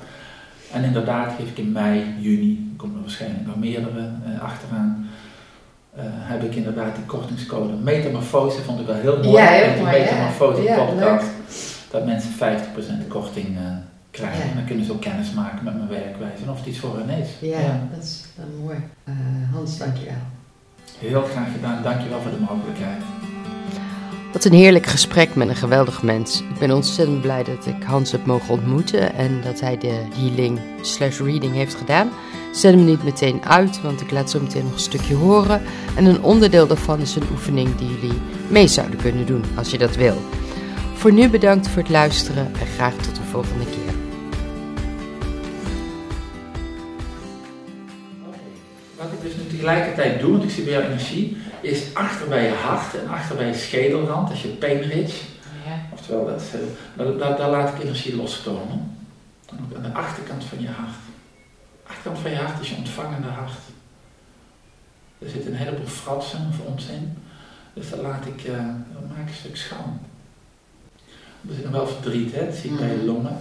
En 0.73 0.85
inderdaad 0.85 1.33
geef 1.39 1.49
ik 1.49 1.59
in 1.59 1.73
mei, 1.73 2.05
juni, 2.19 2.75
komt 2.77 2.95
er 2.95 3.01
waarschijnlijk 3.01 3.47
nog 3.47 3.57
meerdere 3.57 4.11
uh, 4.27 4.43
achteraan 4.43 5.08
uh, 5.99 6.05
heb 6.05 6.43
ik 6.43 6.55
inderdaad 6.55 6.95
die 6.95 7.05
kortingscode. 7.05 7.73
Metamorfose 7.73 8.63
vond 8.63 8.81
ik 8.81 8.87
wel 8.87 8.97
heel 8.97 9.17
mooi. 9.17 9.29
Ja, 9.29 9.47
heel 9.47 9.83
mooi. 9.83 9.99
Metamorfose 9.99 10.63
ja. 10.63 10.85
podcast. 10.85 11.27
dat 11.91 12.05
mensen 12.05 12.31
50% 13.05 13.09
korting 13.09 13.49
uh, 13.49 13.63
krijgen. 14.11 14.43
En 14.43 14.55
dan 14.55 14.65
kunnen 14.65 14.85
ze 14.85 14.93
ook 14.93 15.01
kennis 15.01 15.33
maken 15.33 15.65
met 15.65 15.77
mijn 15.77 15.89
werkwijze 15.89 16.43
en 16.43 16.51
of 16.51 16.59
het 16.59 16.67
iets 16.67 16.79
voor 16.79 16.99
hen 16.99 17.19
is. 17.19 17.29
Ja, 17.41 17.89
dat 17.95 18.05
is 18.05 18.25
uh, 18.39 18.65
mooi. 18.65 18.79
Hans, 19.53 19.79
dankjewel. 19.79 20.15
Heel 20.99 21.23
graag 21.23 21.53
gedaan. 21.53 21.83
Dankjewel 21.83 22.21
voor 22.21 22.31
de 22.31 22.41
mogelijkheid. 22.49 23.03
Wat 24.33 24.45
een 24.45 24.53
heerlijk 24.53 24.87
gesprek 24.87 25.35
met 25.35 25.49
een 25.49 25.57
geweldig 25.57 26.03
mens. 26.03 26.41
Ik 26.41 26.59
ben 26.59 26.71
ontzettend 26.71 27.21
blij 27.21 27.45
dat 27.45 27.67
ik 27.67 27.83
Hans 27.83 28.13
heb 28.13 28.27
mogen 28.27 28.55
ontmoeten 28.55 29.15
en 29.15 29.41
dat 29.45 29.61
hij 29.61 29.79
de 29.79 30.01
healing 30.15 30.59
slash 30.81 31.21
reading 31.21 31.55
heeft 31.55 31.75
gedaan. 31.75 32.11
Zet 32.53 32.75
hem 32.75 32.85
niet 32.85 33.05
meteen 33.05 33.45
uit, 33.45 33.81
want 33.83 34.01
ik 34.01 34.11
laat 34.11 34.31
zo 34.31 34.41
meteen 34.41 34.65
nog 34.65 34.73
een 34.73 34.79
stukje 34.79 35.15
horen. 35.15 35.63
En 35.97 36.05
een 36.05 36.23
onderdeel 36.23 36.67
daarvan 36.67 37.01
is 37.01 37.17
een 37.17 37.31
oefening 37.31 37.77
die 37.77 37.89
jullie 37.89 38.19
mee 38.49 38.69
zouden 38.69 38.99
kunnen 38.99 39.27
doen 39.27 39.45
als 39.57 39.71
je 39.71 39.79
dat 39.79 39.97
wil. 39.97 40.17
Voor 40.95 41.13
nu 41.13 41.29
bedankt 41.29 41.69
voor 41.69 41.83
het 41.83 41.91
luisteren 41.91 42.47
en 42.61 42.67
graag 42.67 42.95
tot 42.95 43.15
de 43.15 43.23
volgende 43.31 43.65
keer. 43.65 43.95
Wat 48.97 49.13
ik 49.13 49.23
dus 49.23 49.33
tegelijkertijd 49.51 50.21
doe, 50.21 50.31
want 50.31 50.45
ik 50.45 50.51
zie 50.51 50.65
bij 50.65 50.73
jouw 50.73 50.83
energie, 50.83 51.37
is 51.61 51.95
achter 51.95 52.29
bij 52.29 52.45
je 52.45 52.55
hart 52.55 52.95
en 52.95 53.09
achter 53.09 53.37
bij 53.37 53.47
je 53.47 53.55
schedelrand, 53.55 54.31
als 54.31 54.43
je 54.43 54.49
painridge. 54.49 55.25
Ja. 55.67 55.81
Oftewel, 55.93 56.27
dat, 56.27 56.43
daar, 56.97 57.19
daar, 57.19 57.37
daar 57.37 57.51
laat 57.51 57.75
ik 57.75 57.83
energie 57.83 58.17
loskomen. 58.17 58.97
Aan 59.77 59.83
de 59.83 59.93
achterkant 59.93 60.45
van 60.45 60.61
je 60.61 60.69
hart 60.69 60.95
achterkant 61.89 62.19
van 62.19 62.31
je 62.31 62.37
hart 62.37 62.61
is 62.61 62.71
je 62.71 62.77
ontvangende 62.77 63.29
hart. 63.29 63.53
Er 65.19 65.31
zit 65.31 65.47
een 65.47 65.55
heleboel 65.55 65.87
fratsen 65.87 66.53
voor 66.53 66.67
ons 66.67 66.87
in. 66.87 67.19
Dus 67.75 67.91
dat 67.91 68.01
laat 68.01 68.27
ik, 68.27 68.45
uh, 68.45 68.57
dat 68.93 69.09
maak 69.09 69.19
ik 69.19 69.29
een 69.29 69.35
stuk 69.35 69.57
schoon. 69.57 70.01
Er 71.49 71.55
zit 71.55 71.65
nog 71.65 71.73
wel 71.73 71.87
verdriet, 71.87 72.35
hè? 72.35 72.45
dat 72.45 72.55
zie 72.55 72.71
ik 72.71 72.79
bij 72.79 72.89
je 72.89 72.97
mhm. 72.97 73.07
longen. 73.07 73.37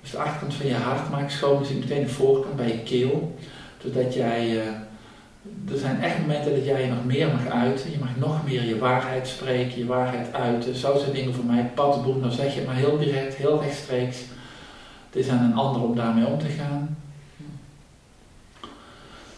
Dus 0.00 0.10
de 0.10 0.18
achterkant 0.18 0.54
van 0.54 0.66
je 0.66 0.74
hart 0.74 1.10
maak 1.10 1.22
ik 1.22 1.30
schoon, 1.30 1.64
zie 1.64 1.76
ik 1.76 1.82
meteen 1.82 2.04
de 2.04 2.12
voorkant 2.12 2.56
bij 2.56 2.68
je 2.68 2.82
keel. 2.82 3.38
Zodat 3.82 4.14
jij, 4.14 4.66
uh, 4.66 4.72
er 5.70 5.78
zijn 5.78 6.02
echt 6.02 6.18
momenten 6.18 6.54
dat 6.54 6.64
jij 6.64 6.82
je 6.82 6.88
nog 6.92 7.04
meer 7.04 7.28
mag 7.28 7.46
uiten. 7.46 7.90
Je 7.90 7.98
mag 7.98 8.16
nog 8.16 8.44
meer 8.44 8.64
je 8.64 8.78
waarheid 8.78 9.28
spreken, 9.28 9.78
je 9.78 9.86
waarheid 9.86 10.34
uiten. 10.34 10.74
Zo 10.74 10.98
zijn 10.98 11.12
dingen 11.12 11.34
voor 11.34 11.44
mij. 11.44 11.70
Paddenboek, 11.74 12.20
dan 12.20 12.32
zeg 12.32 12.52
je 12.52 12.58
het 12.58 12.66
maar 12.66 12.76
heel 12.76 12.98
direct, 12.98 13.34
heel 13.34 13.60
rechtstreeks. 13.62 14.18
Het 15.06 15.16
is 15.16 15.28
aan 15.28 15.44
een 15.44 15.54
ander 15.54 15.82
om 15.82 15.96
daarmee 15.96 16.26
om 16.26 16.38
te 16.38 16.48
gaan. 16.48 16.96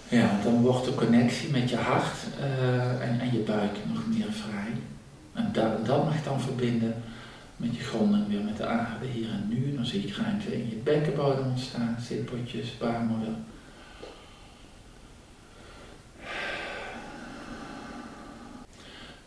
Ja, 0.09 0.31
dan 0.45 0.61
wordt 0.61 0.85
de 0.85 0.95
connectie 0.95 1.51
met 1.51 1.71
je 1.71 1.77
hart 1.77 2.17
uh, 2.41 3.09
en, 3.09 3.21
en 3.21 3.33
je 3.33 3.39
buik 3.39 3.77
nog 3.93 4.03
meer 4.07 4.33
vrij. 4.33 4.73
En 5.33 5.51
dat, 5.53 5.87
dat 5.87 6.05
mag 6.05 6.23
dan 6.23 6.41
verbinden 6.41 6.95
met 7.57 7.77
je 7.77 7.83
grond 7.83 8.29
weer 8.29 8.41
met 8.45 8.57
de 8.57 8.67
aarde 8.67 9.07
hier 9.07 9.31
en 9.31 9.47
nu. 9.49 9.75
Dan 9.77 9.87
zie 9.87 10.03
ik 10.03 10.17
ruimte 10.17 10.55
in 10.55 10.69
je 10.69 10.77
bekkenbodem 10.85 11.45
ontstaan, 11.45 11.97
zitpotjes, 12.01 12.79
baarmoeder. 12.79 13.33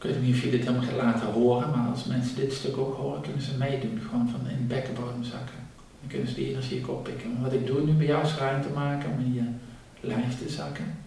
Ik 0.03 0.09
weet 0.09 0.21
niet 0.21 0.35
of 0.35 0.43
je 0.43 0.49
dit 0.49 0.59
helemaal 0.59 0.83
gaat 0.83 0.95
laten 0.95 1.31
horen, 1.31 1.69
maar 1.69 1.89
als 1.89 2.03
mensen 2.03 2.35
dit 2.35 2.53
stuk 2.53 2.77
ook 2.77 2.97
horen, 2.97 3.21
kunnen 3.21 3.41
ze 3.41 3.57
meedoen. 3.57 4.01
Gewoon 4.09 4.29
van 4.29 4.49
in 4.49 4.57
de 4.57 4.63
bekkenbodem 4.63 5.23
zakken. 5.23 5.55
Dan 5.99 6.09
kunnen 6.09 6.27
ze 6.27 6.33
die 6.33 6.49
energie 6.49 6.81
ook 6.81 6.89
oppikken. 6.89 7.41
wat 7.41 7.53
ik 7.53 7.65
doe 7.65 7.81
nu 7.81 7.91
bij 7.91 8.05
jou 8.05 8.23
is 8.23 8.35
ruimte 8.35 8.69
maken 8.69 9.11
om 9.11 9.19
in 9.19 9.33
je 9.33 9.43
lijf 9.99 10.37
te 10.37 10.49
zakken. 10.49 10.97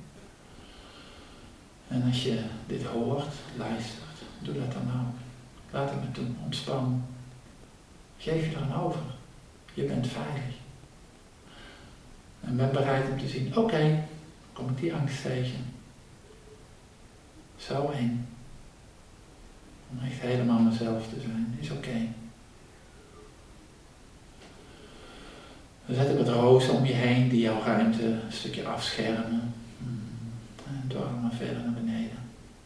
En 1.88 2.02
als 2.02 2.22
je 2.22 2.38
dit 2.66 2.84
hoort, 2.84 3.32
luistert, 3.56 4.16
doe 4.38 4.54
dat 4.54 4.72
dan 4.72 5.00
ook. 5.00 5.16
Laat 5.70 5.90
het 5.90 6.00
me 6.00 6.10
toe, 6.12 6.24
ontspan. 6.44 7.04
Geef 8.18 8.50
je 8.50 8.56
aan 8.56 8.82
over. 8.82 9.00
Je 9.74 9.84
bent 9.84 10.06
veilig. 10.06 10.54
En 12.40 12.56
ben 12.56 12.72
bereid 12.72 13.10
om 13.10 13.18
te 13.18 13.28
zien, 13.28 13.56
oké, 13.56 14.04
kom 14.52 14.68
ik 14.68 14.78
die 14.78 14.94
angst 14.94 15.22
tegen. 15.22 15.64
Zo 17.56 17.90
eng. 17.90 18.26
Om 19.90 19.98
echt 20.06 20.20
helemaal 20.20 20.60
mezelf 20.60 21.08
te 21.08 21.20
zijn, 21.20 21.56
is 21.60 21.70
oké. 21.70 21.98
Dan 25.86 25.96
zet 25.96 26.10
ik 26.10 26.16
wat 26.16 26.28
rozen 26.28 26.74
om 26.74 26.84
je 26.84 26.92
heen 26.92 27.28
die 27.28 27.40
jouw 27.40 27.62
ruimte 27.62 28.04
een 28.04 28.32
stukje 28.32 28.64
afschermen. 28.64 29.54
En 30.66 30.82
door 30.86 31.10
maar 31.22 31.32
verder 31.32 31.62
naar 31.62 31.72
beneden. 31.72 32.18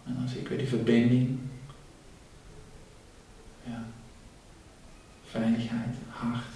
En 0.07 0.15
dan 0.15 0.29
zie 0.29 0.41
ik 0.41 0.49
weer 0.49 0.59
die 0.59 0.69
verbinding. 0.69 1.39
Ja. 3.65 3.85
Veiligheid, 5.25 5.97
hart. 6.09 6.50